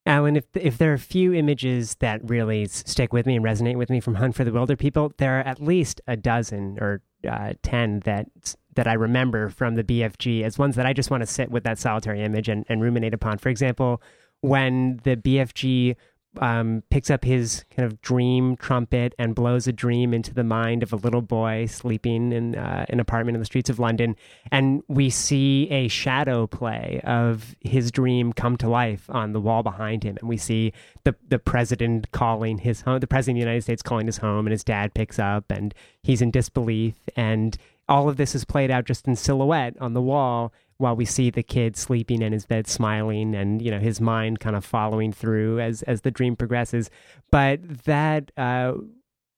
Alan, 0.07 0.37
if 0.37 0.45
if 0.55 0.77
there 0.77 0.90
are 0.90 0.95
a 0.95 0.99
few 0.99 1.33
images 1.33 1.97
that 2.01 2.21
really 2.29 2.67
stick 2.67 3.12
with 3.12 3.25
me 3.27 3.37
and 3.37 3.45
resonate 3.45 3.77
with 3.77 3.88
me 3.88 4.01
from 4.01 4.17
Hunt 4.17 4.35
for 4.35 4.45
the 4.45 4.51
Wilderpeople, 4.51 5.17
there 5.17 5.38
are 5.38 5.43
at 5.43 5.62
least 5.62 6.01
a 6.07 6.17
dozen 6.17 6.79
or 6.79 7.01
uh, 7.29 7.55
ten 7.62 8.01
that 8.01 8.27
that 8.75 8.87
I 8.87 8.95
remember 8.95 9.49
from 9.49 9.77
the 9.77 9.85
BFG 9.85 10.43
as 10.43 10.59
ones 10.59 10.77
that 10.77 10.85
I 10.85 10.93
just 10.93 11.11
want 11.11 11.23
to 11.23 11.27
sit 11.27 11.51
with 11.51 11.64
that 11.64 11.79
solitary 11.79 12.23
image 12.23 12.49
and, 12.49 12.67
and 12.69 12.83
ruminate 12.83 13.14
upon. 13.14 13.38
For 13.38 13.49
example, 13.49 14.03
when 14.40 15.01
the 15.05 15.17
BFG 15.17 15.97
um, 16.38 16.83
picks 16.90 17.11
up 17.11 17.25
his 17.25 17.64
kind 17.75 17.87
of 17.87 18.01
dream 18.01 18.57
trumpet 18.57 19.14
and 19.18 19.35
blows 19.35 19.66
a 19.66 19.73
dream 19.73 20.14
into 20.14 20.33
the 20.35 20.44
mind 20.44 20.83
of 20.83 20.92
a 20.92 20.97
little 20.97 21.23
boy 21.23 21.66
sleeping 21.66 22.33
in 22.33 22.57
uh, 22.57 22.87
an 22.88 23.01
apartment 23.01 23.37
in 23.37 23.40
the 23.40 23.47
streets 23.47 23.70
of 23.70 23.79
London. 23.79 24.16
And 24.51 24.83
we 24.88 25.11
see 25.11 25.68
a 25.70 25.88
shadow 25.88 26.47
play 26.47 27.01
of 27.05 27.55
his 27.61 27.90
dream 27.90 28.33
come 28.33 28.57
to 28.59 28.68
life 28.68 29.09
on 29.09 29.33
the 29.33 29.40
wall 29.40 29.62
behind 29.62 30.05
him. 30.05 30.16
And 30.20 30.29
we 30.29 30.37
see 30.37 30.73
the, 31.05 31.14
the 31.29 31.38
president 31.38 32.11
calling 32.12 32.59
his 32.59 32.83
home, 32.83 33.01
the 33.01 33.07
president 33.07 33.38
of 33.38 33.40
the 33.40 33.47
United 33.47 33.62
States 33.62 33.83
calling 33.83 34.07
his 34.07 34.18
home, 34.18 34.47
and 34.47 34.53
his 34.53 34.64
dad 34.64 34.94
picks 34.94 35.18
up 35.18 35.51
and 35.51 35.75
he's 36.03 36.23
in 36.23 36.31
disbelief. 36.31 36.97
And 37.16 37.57
all 37.88 38.09
of 38.09 38.16
this 38.16 38.35
is 38.35 38.44
played 38.44 38.70
out 38.70 38.87
just 38.87 39.07
in 39.07 39.16
silhouette 39.16 39.75
on 39.81 39.92
the 39.92 40.03
wall 40.03 40.53
while 40.79 40.97
we 40.97 41.05
see 41.05 41.31
the 41.31 41.43
kid 41.43 41.77
sleeping 41.77 42.23
in 42.23 42.33
his 42.33 42.46
bed 42.46 42.67
smiling 42.67 43.35
and 43.35 43.63
you 43.63 43.71
know 43.71 43.79
his 43.79 44.01
mind 44.01 44.40
kind 44.40 44.57
of 44.57 44.65
following 44.65 45.13
through 45.13 45.61
as 45.61 45.83
as 45.83 46.03
the 46.03 46.11
dream 46.11 46.37
progresses 46.37 46.90
but 47.31 47.61
that 47.85 48.31
uh 48.37 48.73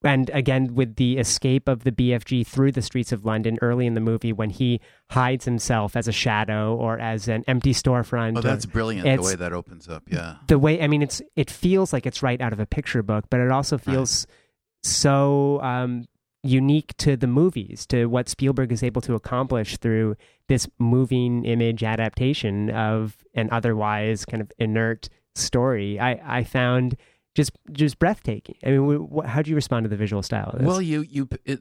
and 0.05 0.31
again 0.31 0.75
with 0.75 0.97
the 0.97 1.19
escape 1.19 1.69
of 1.69 1.85
the 1.85 1.93
BFG 1.93 2.47
through 2.47 2.73
the 2.73 2.83
streets 2.83 3.13
of 3.13 3.25
London 3.25 3.59
early 3.63 3.87
in 3.87 3.95
the 3.95 4.01
movie 4.01 4.33
when 4.33 4.51
he 4.51 4.81
hides 5.11 5.45
himself 5.45 5.97
as 5.97 6.07
a 6.07 6.13
shadow 6.13 6.77
or 6.77 6.99
as 6.99 7.29
an 7.29 7.45
empty 7.49 7.73
storefront. 7.73 8.37
Oh, 8.37 8.41
that's 8.41 8.67
brilliant 8.67 9.05
the 9.05 9.23
way 9.23 9.35
that 9.35 9.53
opens 9.53 9.89
up. 9.89 10.05
Yeah. 10.07 10.37
The 10.49 10.59
way 10.59 10.81
I 10.83 10.87
mean 10.87 11.03
it's 11.03 11.23
it 11.35 11.51
feels 11.51 11.93
like 11.93 12.07
it's 12.07 12.23
right 12.23 12.41
out 12.41 12.53
of 12.53 12.61
a 12.61 12.67
picture 12.67 13.03
book, 13.03 13.25
but 13.31 13.41
it 13.41 13.51
also 13.51 13.79
feels 13.79 14.27
right. 14.29 14.87
so 14.87 15.61
um 15.63 16.07
unique 16.49 16.97
to 16.99 17.17
the 17.17 17.27
movies, 17.27 17.87
to 17.87 18.07
what 18.07 18.29
Spielberg 18.29 18.73
is 18.73 18.83
able 18.83 19.01
to 19.03 19.15
accomplish 19.15 19.77
through 19.77 20.17
this 20.49 20.69
moving 20.79 21.45
image 21.45 21.83
adaptation 21.83 22.71
of 22.71 23.17
an 23.35 23.49
otherwise 23.51 24.25
kind 24.25 24.41
of 24.41 24.51
inert 24.59 25.09
story. 25.35 26.01
I 26.01 26.39
I 26.39 26.45
found 26.45 26.97
just 27.35 27.53
just 27.73 27.99
breathtaking. 27.99 28.57
I 28.65 28.71
mean, 28.71 29.09
how 29.27 29.43
do 29.43 29.51
you 29.51 29.57
respond 29.57 29.85
to 29.85 29.89
the 29.89 29.97
visual 29.97 30.23
style 30.23 30.51
of 30.53 30.59
this? 30.61 30.67
Well, 30.67 30.83
you 30.83 31.03
you 31.03 31.29
it, 31.45 31.61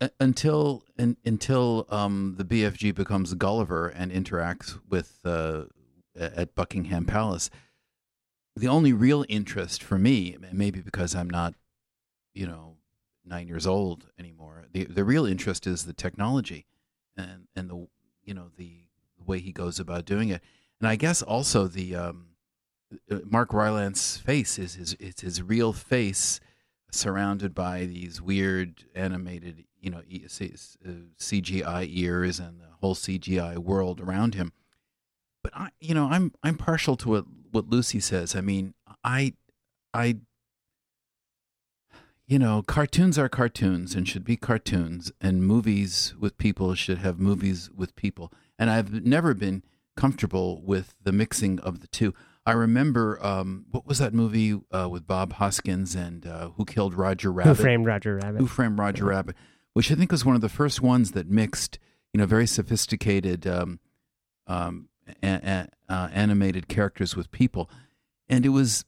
uh, 0.00 0.08
until 0.18 0.82
in, 0.98 1.16
until 1.24 1.86
um, 1.88 2.34
the 2.36 2.44
BFG 2.44 2.94
becomes 2.94 3.34
Gulliver 3.34 3.88
and 3.88 4.10
interacts 4.10 4.78
with 4.88 5.20
uh, 5.24 5.64
at 6.18 6.54
Buckingham 6.54 7.04
Palace, 7.06 7.50
the 8.56 8.68
only 8.68 8.92
real 8.92 9.24
interest 9.28 9.82
for 9.82 9.98
me, 9.98 10.36
maybe 10.52 10.80
because 10.80 11.14
I'm 11.14 11.30
not, 11.30 11.54
you 12.34 12.46
know, 12.46 12.76
nine 13.24 13.48
years 13.48 13.66
old 13.66 14.06
anymore. 14.18 14.64
The 14.72 14.84
the 14.84 15.04
real 15.04 15.26
interest 15.26 15.66
is 15.66 15.84
the 15.84 15.92
technology, 15.92 16.66
and 17.16 17.48
and 17.54 17.70
the 17.70 17.86
you 18.24 18.34
know 18.34 18.50
the, 18.56 18.78
way 19.24 19.38
he 19.38 19.52
goes 19.52 19.78
about 19.78 20.04
doing 20.04 20.30
it, 20.30 20.42
and 20.80 20.88
I 20.88 20.96
guess 20.96 21.22
also 21.22 21.68
the 21.68 21.94
um, 21.94 22.26
uh, 23.10 23.18
Mark 23.24 23.52
Rylance 23.52 24.16
face 24.16 24.58
is 24.58 24.74
his 24.74 24.96
it's 24.98 25.22
his 25.22 25.40
real 25.42 25.72
face 25.72 26.40
surrounded 26.90 27.54
by 27.54 27.86
these 27.86 28.20
weird 28.20 28.84
animated, 28.94 29.64
you 29.80 29.90
know, 29.90 30.02
CGI 30.08 31.64
uh, 31.66 31.86
ears 31.88 32.38
and 32.38 32.60
the 32.60 32.66
whole 32.80 32.94
CGI 32.94 33.58
world 33.58 34.00
around 34.00 34.34
him. 34.34 34.52
But 35.42 35.56
I, 35.56 35.70
you 35.80 35.94
know, 35.94 36.08
I'm 36.10 36.32
I'm 36.42 36.56
partial 36.56 36.96
to 36.98 37.08
what 37.08 37.24
what 37.50 37.68
Lucy 37.68 38.00
says. 38.00 38.36
I 38.36 38.40
mean, 38.40 38.74
I 39.02 39.34
I 39.92 40.18
you 42.32 42.38
know, 42.38 42.62
cartoons 42.62 43.18
are 43.18 43.28
cartoons 43.28 43.94
and 43.94 44.08
should 44.08 44.24
be 44.24 44.38
cartoons, 44.38 45.12
and 45.20 45.44
movies 45.44 46.14
with 46.18 46.38
people 46.38 46.74
should 46.74 46.96
have 46.96 47.20
movies 47.20 47.70
with 47.76 47.94
people. 47.94 48.32
And 48.58 48.70
I've 48.70 49.04
never 49.04 49.34
been 49.34 49.62
comfortable 49.96 50.62
with 50.62 50.94
the 51.02 51.12
mixing 51.12 51.60
of 51.60 51.80
the 51.80 51.88
two. 51.88 52.14
I 52.46 52.52
remember 52.52 53.22
um, 53.22 53.66
what 53.70 53.86
was 53.86 53.98
that 53.98 54.14
movie 54.14 54.58
uh, 54.70 54.88
with 54.90 55.06
Bob 55.06 55.34
Hoskins 55.34 55.94
and 55.94 56.24
uh, 56.26 56.48
Who 56.56 56.64
Killed 56.64 56.94
Roger 56.94 57.30
Rabbit? 57.30 57.58
Who 57.58 57.62
Framed 57.62 57.84
Roger 57.84 58.16
Rabbit? 58.16 58.38
Who 58.38 58.46
Framed 58.46 58.78
Roger 58.78 59.04
yeah. 59.04 59.10
Rabbit? 59.10 59.36
Which 59.74 59.92
I 59.92 59.94
think 59.94 60.10
was 60.10 60.24
one 60.24 60.34
of 60.34 60.40
the 60.40 60.48
first 60.48 60.80
ones 60.80 61.12
that 61.12 61.28
mixed, 61.28 61.78
you 62.14 62.18
know, 62.18 62.24
very 62.24 62.46
sophisticated 62.46 63.46
um, 63.46 63.78
um, 64.46 64.88
a- 65.22 65.68
a- 65.90 65.92
uh, 65.92 66.08
animated 66.14 66.66
characters 66.66 67.14
with 67.14 67.30
people, 67.30 67.68
and 68.26 68.46
it 68.46 68.50
was 68.50 68.86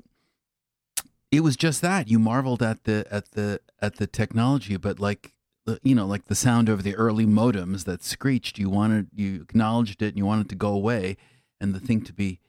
it 1.36 1.40
was 1.40 1.56
just 1.56 1.80
that 1.82 2.08
you 2.08 2.18
marveled 2.18 2.62
at 2.62 2.84
the 2.84 3.06
at 3.10 3.32
the 3.32 3.60
at 3.80 3.96
the 3.96 4.06
technology, 4.06 4.76
but 4.76 5.00
like 5.00 5.34
you 5.82 5.94
know, 5.94 6.06
like 6.06 6.26
the 6.26 6.34
sound 6.34 6.68
of 6.68 6.82
the 6.82 6.94
early 6.94 7.24
modems 7.24 7.84
that 7.84 8.02
screeched, 8.02 8.58
you 8.58 8.68
wanted 8.68 9.08
you 9.14 9.42
acknowledged 9.42 10.02
it 10.02 10.08
and 10.08 10.18
you 10.18 10.26
wanted 10.26 10.48
to 10.50 10.54
go 10.54 10.68
away, 10.68 11.16
and 11.60 11.74
the 11.74 11.80
thing 11.80 12.02
to 12.02 12.12
be 12.12 12.40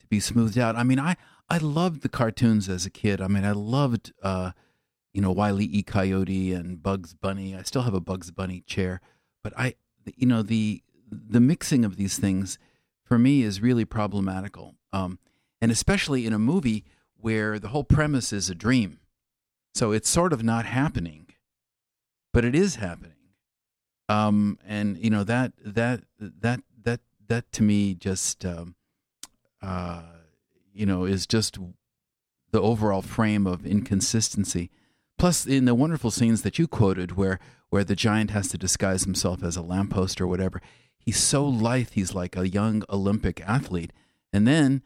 to 0.00 0.06
be 0.06 0.20
smoothed 0.20 0.58
out. 0.58 0.76
I 0.76 0.82
mean, 0.82 0.98
I 0.98 1.16
I 1.48 1.58
loved 1.58 2.02
the 2.02 2.08
cartoons 2.08 2.68
as 2.68 2.86
a 2.86 2.90
kid. 2.90 3.20
I 3.20 3.28
mean, 3.28 3.44
I 3.44 3.52
loved 3.52 4.12
uh, 4.22 4.52
you 5.12 5.20
know 5.20 5.30
Wile 5.30 5.60
E. 5.60 5.82
Coyote 5.82 6.52
and 6.52 6.82
Bugs 6.82 7.12
Bunny. 7.14 7.54
I 7.54 7.62
still 7.62 7.82
have 7.82 7.94
a 7.94 8.00
Bugs 8.00 8.30
Bunny 8.30 8.62
chair, 8.66 9.00
but 9.44 9.52
I 9.58 9.74
you 10.16 10.26
know 10.26 10.42
the 10.42 10.82
the 11.10 11.40
mixing 11.40 11.84
of 11.84 11.96
these 11.96 12.18
things 12.18 12.58
for 13.04 13.18
me 13.18 13.42
is 13.42 13.60
really 13.60 13.84
problematical, 13.84 14.76
um, 14.92 15.18
and 15.60 15.70
especially 15.70 16.24
in 16.24 16.32
a 16.32 16.38
movie 16.38 16.84
where 17.22 17.58
the 17.58 17.68
whole 17.68 17.84
premise 17.84 18.32
is 18.32 18.50
a 18.50 18.54
dream, 18.54 19.00
so 19.74 19.92
it's 19.92 20.08
sort 20.08 20.34
of 20.34 20.44
not 20.44 20.66
happening, 20.66 21.28
but 22.34 22.44
it 22.44 22.54
is 22.54 22.74
happening. 22.76 23.12
Um, 24.10 24.58
and 24.66 24.98
you 24.98 25.08
know 25.08 25.24
that 25.24 25.52
that 25.64 26.02
that 26.18 26.60
that 26.82 27.00
that 27.28 27.50
to 27.52 27.62
me 27.62 27.94
just 27.94 28.44
um, 28.44 28.74
uh, 29.62 30.02
you 30.74 30.86
know, 30.86 31.04
is 31.04 31.26
just 31.26 31.58
the 32.50 32.60
overall 32.60 33.02
frame 33.02 33.46
of 33.46 33.64
inconsistency. 33.64 34.70
Plus, 35.18 35.46
in 35.46 35.64
the 35.64 35.74
wonderful 35.74 36.10
scenes 36.10 36.42
that 36.42 36.58
you 36.58 36.66
quoted, 36.66 37.12
where 37.12 37.38
where 37.70 37.84
the 37.84 37.96
giant 37.96 38.30
has 38.30 38.48
to 38.48 38.58
disguise 38.58 39.04
himself 39.04 39.42
as 39.42 39.56
a 39.56 39.62
lamppost 39.62 40.20
or 40.20 40.26
whatever, 40.26 40.60
he's 40.98 41.16
so 41.16 41.46
lithe. 41.46 41.90
He's 41.92 42.14
like 42.14 42.36
a 42.36 42.48
young 42.48 42.82
Olympic 42.90 43.40
athlete, 43.42 43.92
and 44.32 44.46
then 44.46 44.82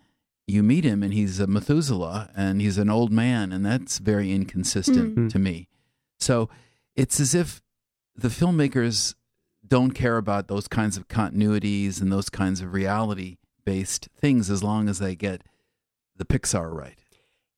you 0.47 0.63
meet 0.63 0.85
him, 0.85 1.03
and 1.03 1.13
he's 1.13 1.41
a 1.41 1.47
Methuselah, 1.47 2.31
and 2.37 2.61
he's 2.61 2.79
an 2.79 2.89
old 2.89 3.11
man, 3.11 3.53
and 3.53 3.67
that's 3.67 3.99
very 3.99 4.33
inconsistent 4.33 5.15
mm-hmm. 5.15 5.29
to 5.29 5.39
me. 5.39 5.69
So 6.21 6.49
it's 6.95 7.19
as 7.19 7.35
if 7.35 7.63
the 8.15 8.29
filmmakers 8.29 9.15
don't 9.67 9.91
care 9.91 10.17
about 10.17 10.49
those 10.49 10.69
kinds 10.69 10.97
of 10.97 11.09
continuities 11.09 12.01
and 12.01 12.13
those 12.13 12.31
kinds 12.31 12.61
of 12.61 12.73
reality 12.73 13.37
based 13.65 14.09
things 14.17 14.49
as 14.49 14.63
long 14.63 14.89
as 14.89 15.01
they 15.01 15.17
get 15.17 15.43
the 16.17 16.25
Pixar 16.25 16.73
right. 16.73 16.99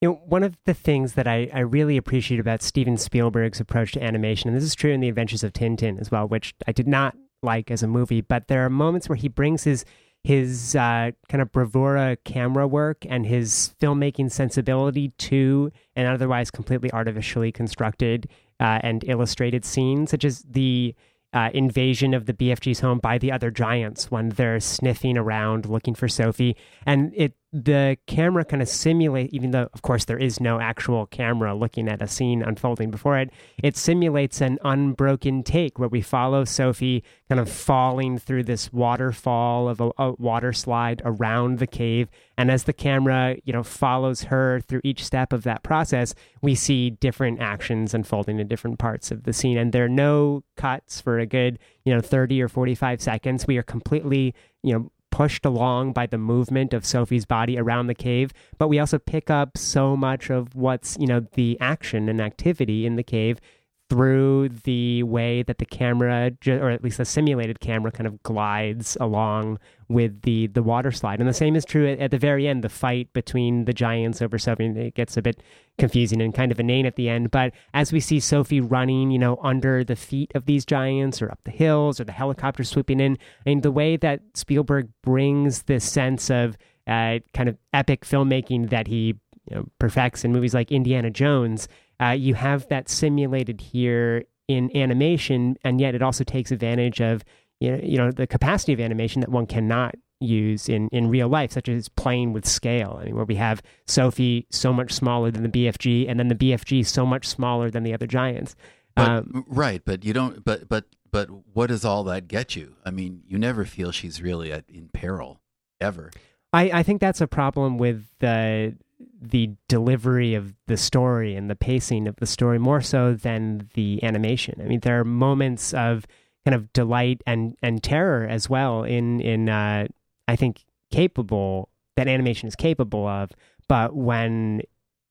You 0.00 0.08
know, 0.08 0.14
one 0.26 0.42
of 0.42 0.56
the 0.64 0.74
things 0.74 1.14
that 1.14 1.26
I, 1.26 1.50
I 1.52 1.60
really 1.60 1.96
appreciate 1.96 2.40
about 2.40 2.62
Steven 2.62 2.96
Spielberg's 2.96 3.60
approach 3.60 3.92
to 3.92 4.02
animation, 4.02 4.48
and 4.48 4.56
this 4.56 4.64
is 4.64 4.74
true 4.74 4.92
in 4.92 5.00
The 5.00 5.08
Adventures 5.08 5.44
of 5.44 5.52
Tintin 5.52 6.00
as 6.00 6.10
well, 6.10 6.26
which 6.26 6.54
I 6.66 6.72
did 6.72 6.88
not 6.88 7.16
like 7.42 7.70
as 7.70 7.82
a 7.82 7.88
movie, 7.88 8.20
but 8.20 8.48
there 8.48 8.64
are 8.64 8.70
moments 8.70 9.08
where 9.08 9.16
he 9.16 9.28
brings 9.28 9.64
his 9.64 9.84
his 10.28 10.76
uh, 10.76 11.10
kind 11.30 11.40
of 11.40 11.50
bravura 11.50 12.14
camera 12.22 12.68
work 12.68 13.06
and 13.08 13.24
his 13.24 13.74
filmmaking 13.80 14.30
sensibility 14.30 15.08
to 15.16 15.72
an 15.96 16.04
otherwise 16.04 16.50
completely 16.50 16.92
artificially 16.92 17.50
constructed 17.50 18.28
uh, 18.60 18.78
and 18.82 19.04
illustrated 19.04 19.64
scene, 19.64 20.06
such 20.06 20.26
as 20.26 20.42
the 20.42 20.94
uh, 21.32 21.48
invasion 21.54 22.12
of 22.12 22.26
the 22.26 22.34
BFG's 22.34 22.80
home 22.80 22.98
by 22.98 23.16
the 23.16 23.32
other 23.32 23.50
giants 23.50 24.10
when 24.10 24.28
they're 24.28 24.60
sniffing 24.60 25.16
around 25.16 25.64
looking 25.64 25.94
for 25.94 26.08
Sophie. 26.08 26.58
And 26.84 27.10
it 27.16 27.32
the 27.52 27.96
camera 28.06 28.44
kind 28.44 28.60
of 28.60 28.68
simulate 28.68 29.32
even 29.32 29.52
though 29.52 29.68
of 29.72 29.82
course 29.82 30.04
there 30.04 30.18
is 30.18 30.38
no 30.38 30.60
actual 30.60 31.06
camera 31.06 31.54
looking 31.54 31.88
at 31.88 32.02
a 32.02 32.06
scene 32.06 32.42
unfolding 32.42 32.90
before 32.90 33.18
it 33.18 33.30
it 33.62 33.76
simulates 33.76 34.40
an 34.42 34.58
unbroken 34.64 35.42
take 35.42 35.78
where 35.78 35.88
we 35.88 36.02
follow 36.02 36.44
sophie 36.44 37.02
kind 37.28 37.40
of 37.40 37.48
falling 37.50 38.18
through 38.18 38.42
this 38.42 38.72
waterfall 38.72 39.68
of 39.68 39.80
a, 39.80 39.90
a, 39.98 40.12
water 40.12 40.52
slide 40.52 41.02
around 41.04 41.58
the 41.58 41.66
cave. 41.66 42.08
And 42.36 42.50
as 42.50 42.64
the 42.64 42.72
camera 42.72 43.36
you 43.44 43.52
know 43.52 43.62
follows 43.62 44.22
her 44.24 44.60
through 44.60 44.80
each 44.84 45.04
step 45.04 45.32
of 45.32 45.42
that 45.42 45.62
process 45.62 46.14
we 46.40 46.54
see 46.54 46.90
different 46.90 47.40
actions 47.40 47.94
unfolding 47.94 48.38
in 48.38 48.48
different 48.48 48.78
parts 48.78 49.10
of 49.10 49.24
the 49.24 49.32
scene. 49.32 49.58
And 49.58 49.72
there 49.72 49.84
are 49.84 49.90
no 49.90 50.42
cuts 50.56 51.00
for 51.00 51.18
a 51.18 51.26
good 51.26 51.58
you 51.84 51.94
know 51.94 52.00
30 52.00 52.40
or 52.42 52.48
45 52.48 53.02
seconds. 53.02 53.46
We 53.46 53.58
are 53.58 53.62
completely 53.62 54.34
you 54.62 54.72
know 54.72 54.90
pushed 55.18 55.44
along 55.44 55.92
by 55.92 56.06
the 56.06 56.16
movement 56.16 56.72
of 56.72 56.86
Sophie's 56.86 57.26
body 57.26 57.58
around 57.58 57.88
the 57.88 57.94
cave, 57.94 58.32
but 58.56 58.68
we 58.68 58.78
also 58.78 59.00
pick 59.00 59.28
up 59.28 59.58
so 59.58 59.96
much 59.96 60.30
of 60.30 60.54
what's, 60.54 60.96
you 61.00 61.08
know, 61.08 61.18
the 61.32 61.58
action 61.60 62.08
and 62.08 62.20
activity 62.20 62.86
in 62.86 62.94
the 62.94 63.02
cave 63.02 63.40
through 63.88 64.50
the 64.64 65.02
way 65.02 65.42
that 65.42 65.58
the 65.58 65.64
camera, 65.64 66.30
or 66.46 66.70
at 66.70 66.84
least 66.84 66.98
the 66.98 67.04
simulated 67.04 67.60
camera, 67.60 67.90
kind 67.90 68.06
of 68.06 68.22
glides 68.22 68.96
along 69.00 69.58
with 69.88 70.20
the 70.22 70.46
the 70.48 70.62
water 70.62 70.92
slide. 70.92 71.20
And 71.20 71.28
the 71.28 71.34
same 71.34 71.56
is 71.56 71.64
true 71.64 71.88
at, 71.88 71.98
at 71.98 72.10
the 72.10 72.18
very 72.18 72.46
end. 72.46 72.62
The 72.62 72.68
fight 72.68 73.12
between 73.14 73.64
the 73.64 73.72
giants 73.72 74.20
over 74.20 74.38
Sophie 74.38 74.66
it 74.66 74.94
gets 74.94 75.16
a 75.16 75.22
bit 75.22 75.42
confusing 75.78 76.20
and 76.20 76.34
kind 76.34 76.52
of 76.52 76.60
inane 76.60 76.84
at 76.84 76.96
the 76.96 77.08
end. 77.08 77.30
But 77.30 77.54
as 77.72 77.92
we 77.92 78.00
see 78.00 78.20
Sophie 78.20 78.60
running, 78.60 79.10
you 79.10 79.18
know, 79.18 79.38
under 79.42 79.82
the 79.84 79.96
feet 79.96 80.32
of 80.34 80.44
these 80.44 80.66
giants, 80.66 81.22
or 81.22 81.30
up 81.30 81.40
the 81.44 81.50
hills, 81.50 81.98
or 81.98 82.04
the 82.04 82.12
helicopter 82.12 82.64
swooping 82.64 83.00
in, 83.00 83.16
I 83.46 83.50
mean, 83.50 83.62
the 83.62 83.72
way 83.72 83.96
that 83.96 84.20
Spielberg 84.34 84.90
brings 85.02 85.62
this 85.62 85.84
sense 85.84 86.30
of 86.30 86.58
uh, 86.86 87.20
kind 87.32 87.48
of 87.48 87.56
epic 87.72 88.04
filmmaking 88.04 88.70
that 88.70 88.86
he 88.86 89.14
you 89.50 89.56
know, 89.56 89.64
perfects 89.78 90.24
in 90.24 90.32
movies 90.32 90.54
like 90.54 90.70
Indiana 90.70 91.10
Jones 91.10 91.68
uh, 92.02 92.10
you 92.10 92.34
have 92.34 92.68
that 92.68 92.88
simulated 92.88 93.60
here 93.60 94.24
in 94.46 94.74
animation, 94.76 95.56
and 95.64 95.80
yet 95.80 95.94
it 95.94 96.02
also 96.02 96.24
takes 96.24 96.50
advantage 96.50 97.00
of 97.00 97.24
you 97.60 97.72
know, 97.72 97.80
you 97.82 97.98
know 97.98 98.10
the 98.10 98.26
capacity 98.26 98.72
of 98.72 98.80
animation 98.80 99.20
that 99.20 99.30
one 99.30 99.46
cannot 99.46 99.94
use 100.20 100.68
in, 100.68 100.88
in 100.88 101.08
real 101.08 101.28
life, 101.28 101.52
such 101.52 101.68
as 101.68 101.88
playing 101.88 102.32
with 102.32 102.46
scale. 102.46 102.98
I 103.00 103.06
mean, 103.06 103.16
where 103.16 103.24
we 103.24 103.36
have 103.36 103.62
Sophie 103.86 104.46
so 104.50 104.72
much 104.72 104.92
smaller 104.92 105.30
than 105.30 105.42
the 105.42 105.48
BFG, 105.48 106.08
and 106.08 106.18
then 106.18 106.28
the 106.28 106.34
BFG 106.34 106.86
so 106.86 107.06
much 107.06 107.26
smaller 107.26 107.70
than 107.70 107.82
the 107.82 107.94
other 107.94 108.06
giants. 108.06 108.56
But, 108.96 109.08
um, 109.08 109.44
right, 109.48 109.82
but 109.84 110.04
you 110.04 110.12
don't. 110.12 110.44
But 110.44 110.68
but 110.68 110.86
but 111.10 111.28
what 111.52 111.68
does 111.68 111.84
all 111.84 112.04
that 112.04 112.28
get 112.28 112.56
you? 112.56 112.74
I 112.84 112.90
mean, 112.90 113.22
you 113.26 113.38
never 113.38 113.64
feel 113.64 113.92
she's 113.92 114.20
really 114.22 114.52
at, 114.52 114.64
in 114.68 114.88
peril 114.88 115.40
ever. 115.80 116.10
I, 116.52 116.70
I 116.72 116.82
think 116.82 117.00
that's 117.00 117.20
a 117.20 117.26
problem 117.26 117.78
with 117.78 118.06
the 118.20 118.74
the 119.20 119.50
delivery 119.68 120.34
of 120.34 120.54
the 120.66 120.76
story 120.76 121.34
and 121.36 121.48
the 121.48 121.56
pacing 121.56 122.08
of 122.08 122.16
the 122.16 122.26
story 122.26 122.58
more 122.58 122.80
so 122.80 123.14
than 123.14 123.68
the 123.74 124.02
animation. 124.02 124.60
I 124.60 124.64
mean, 124.64 124.80
there 124.80 124.98
are 125.00 125.04
moments 125.04 125.72
of 125.74 126.06
kind 126.44 126.54
of 126.54 126.72
delight 126.72 127.22
and 127.26 127.56
and 127.62 127.82
terror 127.82 128.26
as 128.28 128.48
well 128.50 128.82
in 128.82 129.20
in 129.20 129.48
uh, 129.48 129.86
I 130.26 130.36
think 130.36 130.64
capable 130.90 131.68
that 131.96 132.08
animation 132.08 132.48
is 132.48 132.56
capable 132.56 133.06
of, 133.06 133.30
but 133.68 133.94
when 133.94 134.62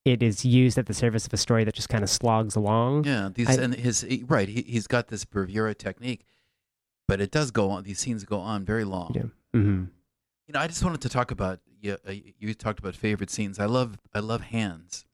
it 0.05 0.23
is 0.23 0.45
used 0.45 0.77
at 0.77 0.85
the 0.85 0.93
service 0.93 1.25
of 1.25 1.33
a 1.33 1.37
story 1.37 1.63
that 1.65 1.73
just 1.75 1.89
kind 1.89 2.03
of 2.03 2.09
slogs 2.09 2.55
along. 2.55 3.03
Yeah, 3.03 3.29
these 3.33 3.49
I, 3.49 3.61
and 3.61 3.75
his 3.75 4.05
right, 4.27 4.47
he, 4.47 4.61
he's 4.61 4.87
got 4.87 5.07
this 5.09 5.25
bravura 5.25 5.75
technique. 5.75 6.25
but 7.07 7.19
it 7.21 7.29
does 7.31 7.51
go 7.51 7.69
on. 7.71 7.83
These 7.83 7.99
scenes 7.99 8.23
go 8.23 8.39
on 8.39 8.63
very 8.65 8.83
long. 8.85 9.11
Yeah. 9.13 9.59
hmm 9.59 9.83
You 10.47 10.53
know, 10.53 10.59
I 10.61 10.67
just 10.67 10.83
wanted 10.83 11.01
to 11.01 11.09
talk 11.09 11.31
about 11.31 11.59
you. 11.81 11.97
Uh, 12.07 12.13
you 12.39 12.53
talked 12.53 12.79
about 12.79 12.95
favorite 12.95 13.29
scenes. 13.29 13.59
I 13.59 13.65
love 13.65 13.97
I 14.13 14.19
love 14.19 14.41
hands, 14.41 15.05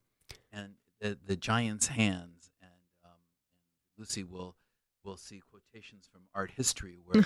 and 0.52 0.74
the 1.00 1.18
the 1.24 1.36
giant's 1.36 1.88
hands, 1.88 2.50
and 2.60 2.70
um, 3.04 3.10
Lucy 3.98 4.24
will 4.24 4.56
will 5.04 5.16
see 5.16 5.40
quotations 5.50 6.08
from 6.10 6.22
art 6.34 6.52
history 6.56 6.98
where 7.04 7.24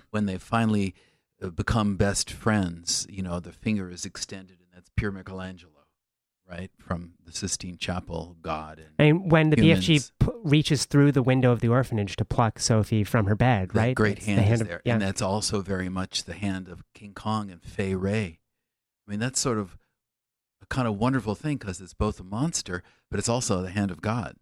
when 0.10 0.26
they 0.26 0.38
finally 0.38 0.94
uh, 1.42 1.48
become 1.50 1.96
best 1.96 2.30
friends, 2.30 3.06
you 3.10 3.22
know, 3.22 3.40
the 3.40 3.52
finger 3.52 3.90
is 3.90 4.04
extended, 4.04 4.58
and 4.60 4.68
that's 4.72 4.88
pure 4.96 5.10
Michelangelo, 5.10 5.72
right 6.48 6.70
from 6.78 7.14
the 7.24 7.32
Sistine 7.32 7.76
Chapel 7.78 8.36
God. 8.42 8.78
And 8.78 8.88
I 8.98 9.12
mean, 9.12 9.28
when 9.28 9.50
the 9.50 9.56
BFG 9.56 10.12
p- 10.20 10.28
reaches 10.44 10.84
through 10.84 11.10
the 11.12 11.22
window 11.22 11.50
of 11.50 11.58
the 11.60 11.68
orphanage 11.68 12.14
to 12.16 12.24
pluck 12.24 12.60
Sophie 12.60 13.02
from 13.02 13.26
her 13.26 13.34
bed, 13.34 13.70
that 13.70 13.78
right? 13.80 13.94
great 13.96 14.16
That's 14.16 14.26
the 14.26 14.32
hand, 14.34 14.54
is 14.54 14.60
of- 14.60 14.68
there, 14.68 14.82
yeah. 14.84 14.92
and 14.94 15.02
that's 15.02 15.20
also 15.20 15.60
very 15.62 15.88
much 15.88 16.24
the 16.24 16.34
hand 16.34 16.68
of 16.68 16.84
King 16.94 17.12
Kong 17.12 17.50
and 17.50 17.60
Fay 17.60 17.94
Wray. 17.96 18.38
I 19.06 19.10
mean, 19.10 19.20
that's 19.20 19.40
sort 19.40 19.58
of 19.58 19.78
a 20.62 20.66
kind 20.66 20.88
of 20.88 20.98
wonderful 20.98 21.34
thing 21.34 21.56
because 21.56 21.80
it's 21.80 21.94
both 21.94 22.18
a 22.20 22.24
monster, 22.24 22.82
but 23.10 23.18
it's 23.18 23.28
also 23.28 23.62
the 23.62 23.70
hand 23.70 23.90
of 23.90 24.00
God. 24.00 24.36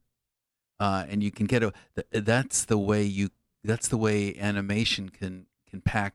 Uh, 0.80 1.04
and 1.08 1.22
you 1.22 1.30
can 1.30 1.46
get 1.46 1.62
a. 1.62 1.72
That's 2.10 2.64
the 2.64 2.78
way 2.78 3.04
you. 3.04 3.30
That's 3.62 3.88
the 3.88 3.96
way 3.96 4.36
animation 4.38 5.08
can 5.08 5.46
can 5.68 5.80
pack 5.80 6.14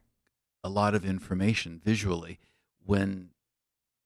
a 0.62 0.68
lot 0.68 0.94
of 0.94 1.04
information 1.04 1.80
visually 1.82 2.38
when, 2.84 3.30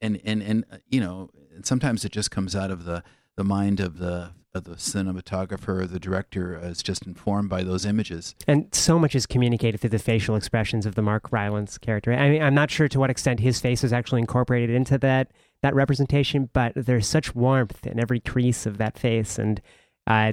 and 0.00 0.20
and 0.24 0.42
and 0.42 0.64
uh, 0.70 0.76
you 0.88 1.00
know, 1.00 1.30
sometimes 1.62 2.04
it 2.04 2.12
just 2.12 2.30
comes 2.30 2.54
out 2.54 2.70
of 2.70 2.84
the 2.84 3.02
the 3.36 3.44
mind 3.44 3.80
of 3.80 3.98
the 3.98 4.32
of 4.54 4.62
the 4.64 4.76
cinematographer 4.76 5.80
or 5.80 5.86
the 5.86 5.98
director 5.98 6.56
is 6.62 6.80
just 6.80 7.04
informed 7.08 7.48
by 7.50 7.64
those 7.64 7.84
images. 7.84 8.36
And 8.46 8.72
so 8.72 9.00
much 9.00 9.16
is 9.16 9.26
communicated 9.26 9.80
through 9.80 9.90
the 9.90 9.98
facial 9.98 10.36
expressions 10.36 10.86
of 10.86 10.94
the 10.94 11.02
Mark 11.02 11.32
Rylance 11.32 11.76
character. 11.76 12.12
I 12.12 12.30
mean, 12.30 12.40
I'm 12.40 12.54
not 12.54 12.70
sure 12.70 12.86
to 12.86 13.00
what 13.00 13.10
extent 13.10 13.40
his 13.40 13.58
face 13.58 13.82
is 13.82 13.92
actually 13.92 14.20
incorporated 14.20 14.70
into 14.70 14.96
that 14.98 15.32
that 15.62 15.74
representation, 15.74 16.50
but 16.52 16.72
there's 16.76 17.08
such 17.08 17.34
warmth 17.34 17.84
in 17.86 17.98
every 17.98 18.20
crease 18.20 18.64
of 18.66 18.78
that 18.78 18.96
face, 18.98 19.38
and 19.38 19.60
uh, 20.06 20.32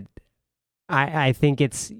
I 0.89 1.27
I 1.27 1.33
think 1.33 1.61
it's. 1.61 1.91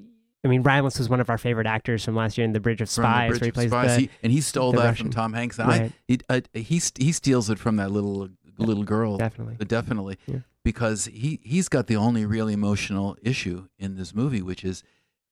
I 0.44 0.48
mean, 0.48 0.64
Rylance 0.64 0.98
was 0.98 1.08
one 1.08 1.20
of 1.22 1.30
our 1.30 1.38
favorite 1.38 1.68
actors 1.68 2.04
from 2.04 2.16
last 2.16 2.36
year 2.38 2.46
in 2.46 2.52
The 2.52 2.60
Bridge 2.60 2.82
of 2.82 2.90
Spies, 2.90 3.30
Bridge 3.30 3.42
where 3.42 3.46
he 3.46 3.50
of 3.50 3.54
plays 3.54 3.70
Spies. 3.70 3.96
the 3.96 4.02
He- 4.02 4.10
and 4.24 4.32
he 4.32 4.42
stole 4.42 4.72
that 4.74 4.84
Russian- 4.84 5.06
from 5.08 5.12
Tom 5.14 5.34
Hanks. 5.34 5.60
And 5.60 5.68
Right. 5.70 5.82
I, 5.82 5.94
he, 6.08 6.20
uh, 6.30 6.42
he 6.54 6.82
he 6.98 7.12
steals 7.12 7.50
it 7.50 7.58
from 7.60 7.76
that 7.78 7.92
little 7.92 8.30
little 8.58 8.84
girl, 8.84 9.18
definitely. 9.18 9.64
definitely, 9.66 10.18
Yeah. 10.28 10.40
Because 10.64 11.06
he 11.06 11.40
he's 11.44 11.68
got 11.70 11.88
the 11.88 11.96
only 11.96 12.26
real 12.26 12.48
emotional 12.48 13.18
issue 13.24 13.68
in 13.80 13.96
this 13.96 14.14
movie, 14.14 14.42
which 14.44 14.64
is 14.64 14.84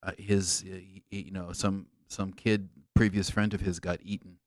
uh, 0.02 0.12
his 0.18 0.64
uh, 0.66 0.78
you 1.10 1.30
know 1.30 1.52
some 1.52 1.86
some 2.08 2.32
kid 2.32 2.68
previous 2.94 3.30
friend 3.30 3.54
of 3.54 3.60
his 3.60 3.78
got 3.78 3.98
eaten. 4.02 4.38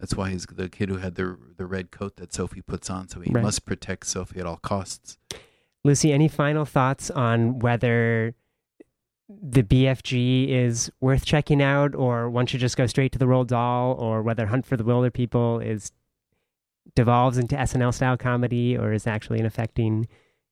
That's 0.00 0.16
why 0.16 0.30
he's 0.30 0.46
the 0.46 0.68
kid 0.68 0.88
who 0.88 0.96
had 0.96 1.14
the 1.14 1.38
the 1.56 1.66
red 1.66 1.90
coat 1.92 2.16
that 2.16 2.32
Sophie 2.32 2.62
puts 2.62 2.90
on, 2.90 3.08
so 3.08 3.20
he 3.20 3.30
Right. 3.32 3.44
must 3.44 3.64
protect 3.64 4.06
Sophie 4.06 4.40
at 4.40 4.46
all 4.46 4.56
costs. 4.56 5.16
Lucy, 5.84 6.12
any 6.12 6.26
final 6.28 6.64
thoughts 6.64 7.10
on 7.10 7.60
whether 7.60 8.34
the 9.28 9.62
BFG 9.62 10.48
is 10.48 10.90
worth 11.00 11.24
checking 11.24 11.62
out, 11.62 11.94
or 11.94 12.28
one 12.28 12.46
should 12.46 12.58
just 12.60 12.76
go 12.76 12.86
straight 12.86 13.12
to 13.12 13.18
the 13.18 13.26
Roald 13.26 13.46
Dahl, 13.46 13.92
or 13.94 14.22
whether 14.22 14.46
Hunt 14.46 14.66
for 14.66 14.76
the 14.76 14.82
Wilderpeople 14.84 15.64
is 15.64 15.92
devolves 16.94 17.38
into 17.38 17.56
SNL 17.56 17.94
style 17.94 18.16
comedy, 18.16 18.76
or 18.76 18.92
is 18.92 19.06
actually 19.06 19.40
an 19.40 19.46
affecting 19.46 20.06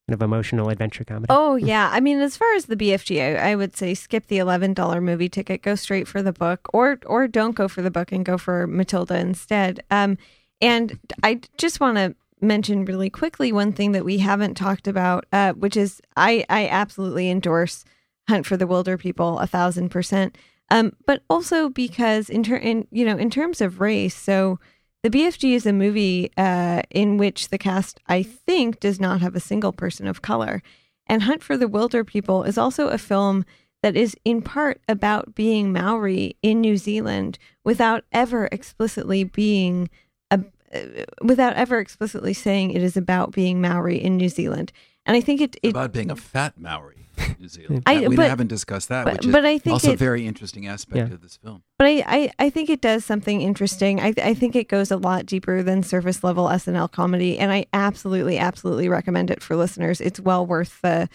kind 0.07 0.15
of 0.15 0.23
emotional 0.23 0.71
adventure 0.71 1.05
comedy? 1.05 1.27
Oh 1.29 1.57
yeah, 1.57 1.91
I 1.93 2.01
mean, 2.01 2.21
as 2.21 2.37
far 2.37 2.55
as 2.55 2.67
the 2.67 2.77
BFG, 2.77 3.21
I, 3.39 3.51
I 3.51 3.55
would 3.55 3.77
say 3.77 3.95
skip 3.95 4.27
the 4.27 4.39
eleven 4.39 4.75
dollar 4.75 5.01
movie 5.01 5.29
ticket, 5.29 5.63
go 5.63 5.75
straight 5.75 6.09
for 6.09 6.23
the 6.23 6.33
book, 6.33 6.69
or 6.73 6.99
or 7.07 7.29
don't 7.29 7.55
go 7.55 7.69
for 7.69 7.83
the 7.83 7.91
book 7.91 8.13
and 8.13 8.25
go 8.25 8.39
for 8.39 8.67
Matilda 8.67 9.19
instead. 9.19 9.83
Um, 9.91 10.17
and 10.61 10.99
I 11.23 11.41
just 11.57 11.81
want 11.81 11.99
to 11.99 12.15
mention 12.41 12.85
really 12.85 13.11
quickly 13.11 13.53
one 13.53 13.73
thing 13.73 13.93
that 13.93 14.05
we 14.05 14.19
haven't 14.19 14.55
talked 14.55 14.87
about, 14.89 15.27
uh, 15.33 15.53
which 15.53 15.77
is 15.77 16.01
I 16.17 16.45
I 16.49 16.69
absolutely 16.69 17.31
endorse 17.31 17.85
Hunt 18.29 18.47
for 18.47 18.57
the 18.57 18.67
Wilderpeople 18.67 19.43
a 19.43 19.47
thousand 19.47 19.89
percent. 19.89 20.37
Um, 20.71 20.93
but 21.07 21.23
also 21.31 21.71
because 21.71 22.29
in 22.29 22.43
ter- 22.43 22.57
in 22.57 22.87
you 22.91 23.05
know 23.05 23.17
in 23.17 23.31
terms 23.31 23.61
of 23.61 23.81
race, 23.81 24.15
so 24.15 24.59
the 25.03 25.11
BFG 25.11 25.55
is 25.55 25.67
a 25.67 25.73
movie 25.73 26.31
uh, 26.37 26.83
in 26.91 27.19
which 27.19 27.49
the 27.49 27.59
cast, 27.59 28.01
I 28.07 28.23
think, 28.23 28.81
does 28.81 28.99
not 28.99 29.21
have 29.21 29.37
a 29.37 29.41
single 29.41 29.73
person 29.73 30.07
of 30.07 30.23
color. 30.23 30.63
And 31.07 31.23
Hunt 31.23 31.43
for 31.43 31.57
the 31.57 31.69
Wilderpeople 31.69 32.47
is 32.47 32.59
also 32.59 32.89
a 32.89 32.99
film 32.99 33.45
that 33.83 33.97
is 33.97 34.17
in 34.25 34.43
part 34.43 34.81
about 34.89 35.35
being 35.35 35.73
Maori 35.73 36.37
in 36.43 36.61
New 36.61 36.77
Zealand 36.77 37.39
without 37.65 38.05
ever 38.13 38.49
explicitly 38.51 39.23
being 39.25 39.89
a, 40.31 40.45
uh, 40.75 41.05
without 41.23 41.55
ever 41.55 41.79
explicitly 41.79 42.35
saying 42.35 42.73
it 42.73 42.83
is 42.83 42.97
about 42.97 43.33
being 43.33 43.61
Maori 43.61 44.03
in 44.03 44.17
New 44.17 44.29
Zealand. 44.29 44.73
And 45.07 45.17
I 45.17 45.21
think 45.21 45.41
it, 45.41 45.57
it 45.63 45.71
about 45.71 45.93
being 45.93 46.11
a 46.11 46.17
fat 46.17 46.59
Maori 46.59 47.07
New 47.39 47.49
Zealand. 47.49 47.83
I- 47.87 48.07
we 48.09 48.17
but- 48.17 48.29
haven't 48.29 48.47
discussed 48.49 48.89
that, 48.89 49.05
but- 49.05 49.15
which 49.15 49.27
is 49.27 49.33
but 49.33 49.45
I 49.45 49.59
think 49.59 49.75
also 49.75 49.91
a 49.91 49.93
it- 49.93 49.99
very 49.99 50.27
interesting 50.27 50.67
aspect 50.67 50.97
Yeah. 51.09 51.15
of 51.15 51.21
this 51.23 51.37
film. 51.37 51.63
But 51.79 51.87
I, 51.89 52.05
I, 52.07 52.31
I 52.39 52.51
think 52.51 52.71
it 52.71 52.81
does 52.81 53.05
something 53.05 53.41
interesting. 53.41 54.01
I, 54.01 54.13
I 54.23 54.35
think 54.35 54.57
it 54.57 54.69
goes 54.69 54.91
a 54.91 54.97
lot 54.97 55.27
deeper 55.27 55.63
than 55.63 55.83
surface 55.83 56.25
level 56.25 56.47
SNL 56.47 56.91
comedy, 56.91 57.39
and 57.39 57.53
I 57.53 57.67
absolutely, 57.73 58.39
absolutely 58.39 58.89
recommend 58.89 59.31
it 59.31 59.43
for 59.43 59.57
listeners. 59.57 60.01
It's 60.01 60.19
well 60.21 60.45
worth 60.47 60.81
the 60.83 61.09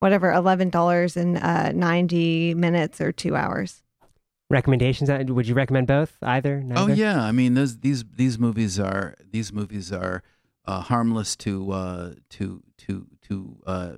whatever 0.00 0.32
eleven 0.32 0.70
dollars 0.70 1.16
and 1.16 1.36
uh, 1.38 1.72
ninety 1.72 2.54
minutes 2.54 3.00
or 3.00 3.12
two 3.12 3.36
hours. 3.36 3.82
Recommendations? 4.48 5.08
Uh, 5.08 5.22
Would 5.28 5.46
you 5.46 5.54
recommend 5.54 5.86
both? 5.86 6.16
Either? 6.22 6.64
Oh 6.74 6.88
yeah, 6.88 7.22
I 7.22 7.30
mean 7.32 7.54
those 7.54 7.78
these 7.78 8.04
these 8.16 8.38
movies 8.38 8.80
are 8.80 9.14
these 9.30 9.52
movies 9.52 9.92
are 9.92 10.22
uh, 10.66 10.80
harmless 10.80 11.36
to 11.36 11.70
uh, 11.70 12.12
to 12.30 12.62
to 12.78 13.06
to 13.28 13.56
uh, 13.66 13.92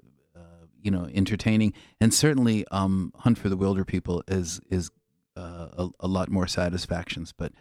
you 0.82 0.90
know 0.90 1.08
entertaining, 1.14 1.72
and 2.00 2.12
certainly 2.12 2.66
um, 2.70 3.12
Hunt 3.16 3.38
for 3.38 3.48
the 3.48 3.56
Wilderpeople 3.56 4.22
is 4.28 4.60
is 4.70 4.90
uh, 5.36 5.68
a, 5.78 5.88
a 6.00 6.08
lot 6.08 6.30
more 6.30 6.46
satisfactions. 6.46 7.32
But 7.32 7.52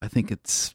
I 0.00 0.08
think 0.08 0.30
it's 0.30 0.74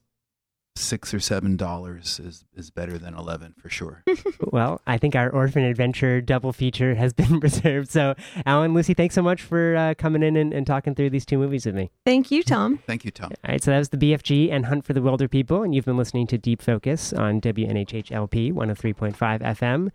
six 0.76 1.12
or 1.12 1.20
seven 1.20 1.58
dollars 1.58 2.20
is 2.20 2.46
is 2.56 2.70
better 2.70 2.98
than 2.98 3.16
eleven 3.16 3.54
for 3.58 3.70
sure. 3.70 4.04
Well, 4.50 4.82
I 4.88 4.98
think 4.98 5.16
our 5.16 5.30
orphan 5.30 5.64
adventure 5.64 6.22
double 6.22 6.54
feature 6.54 6.96
has 6.96 7.12
been 7.12 7.40
reserved. 7.42 7.90
So, 7.90 8.16
Alan, 8.46 8.74
Lucy, 8.74 8.94
thanks 8.94 9.14
so 9.14 9.22
much 9.22 9.42
for 9.42 9.76
uh, 9.76 9.94
coming 9.98 10.24
in 10.24 10.38
and, 10.38 10.54
and 10.54 10.66
talking 10.66 10.96
through 10.96 11.10
these 11.10 11.26
two 11.26 11.38
movies 11.38 11.66
with 11.66 11.76
me. 11.76 11.92
Thank 12.06 12.32
you, 12.32 12.44
Tom. 12.44 12.80
Thank 12.88 13.04
you, 13.04 13.12
Tom. 13.12 13.32
All 13.44 13.52
right, 13.52 13.62
so 13.62 13.72
that 13.72 13.78
was 13.78 13.90
the 13.90 13.98
BFG 13.98 14.52
and 14.52 14.68
Hunt 14.68 14.86
for 14.86 14.94
the 14.94 15.02
Wilderpeople, 15.02 15.64
and 15.66 15.76
you've 15.76 15.86
been 15.86 15.98
listening 15.98 16.28
to 16.28 16.38
Deep 16.38 16.62
Focus 16.62 17.14
on 17.14 17.42
WNHHLP 17.42 18.54
103.5 18.54 19.42
FM. 19.42 19.90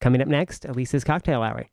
Coming 0.00 0.22
up 0.22 0.28
next, 0.28 0.64
Elisa's 0.64 1.02
Cocktail 1.02 1.42
Hour. 1.42 1.66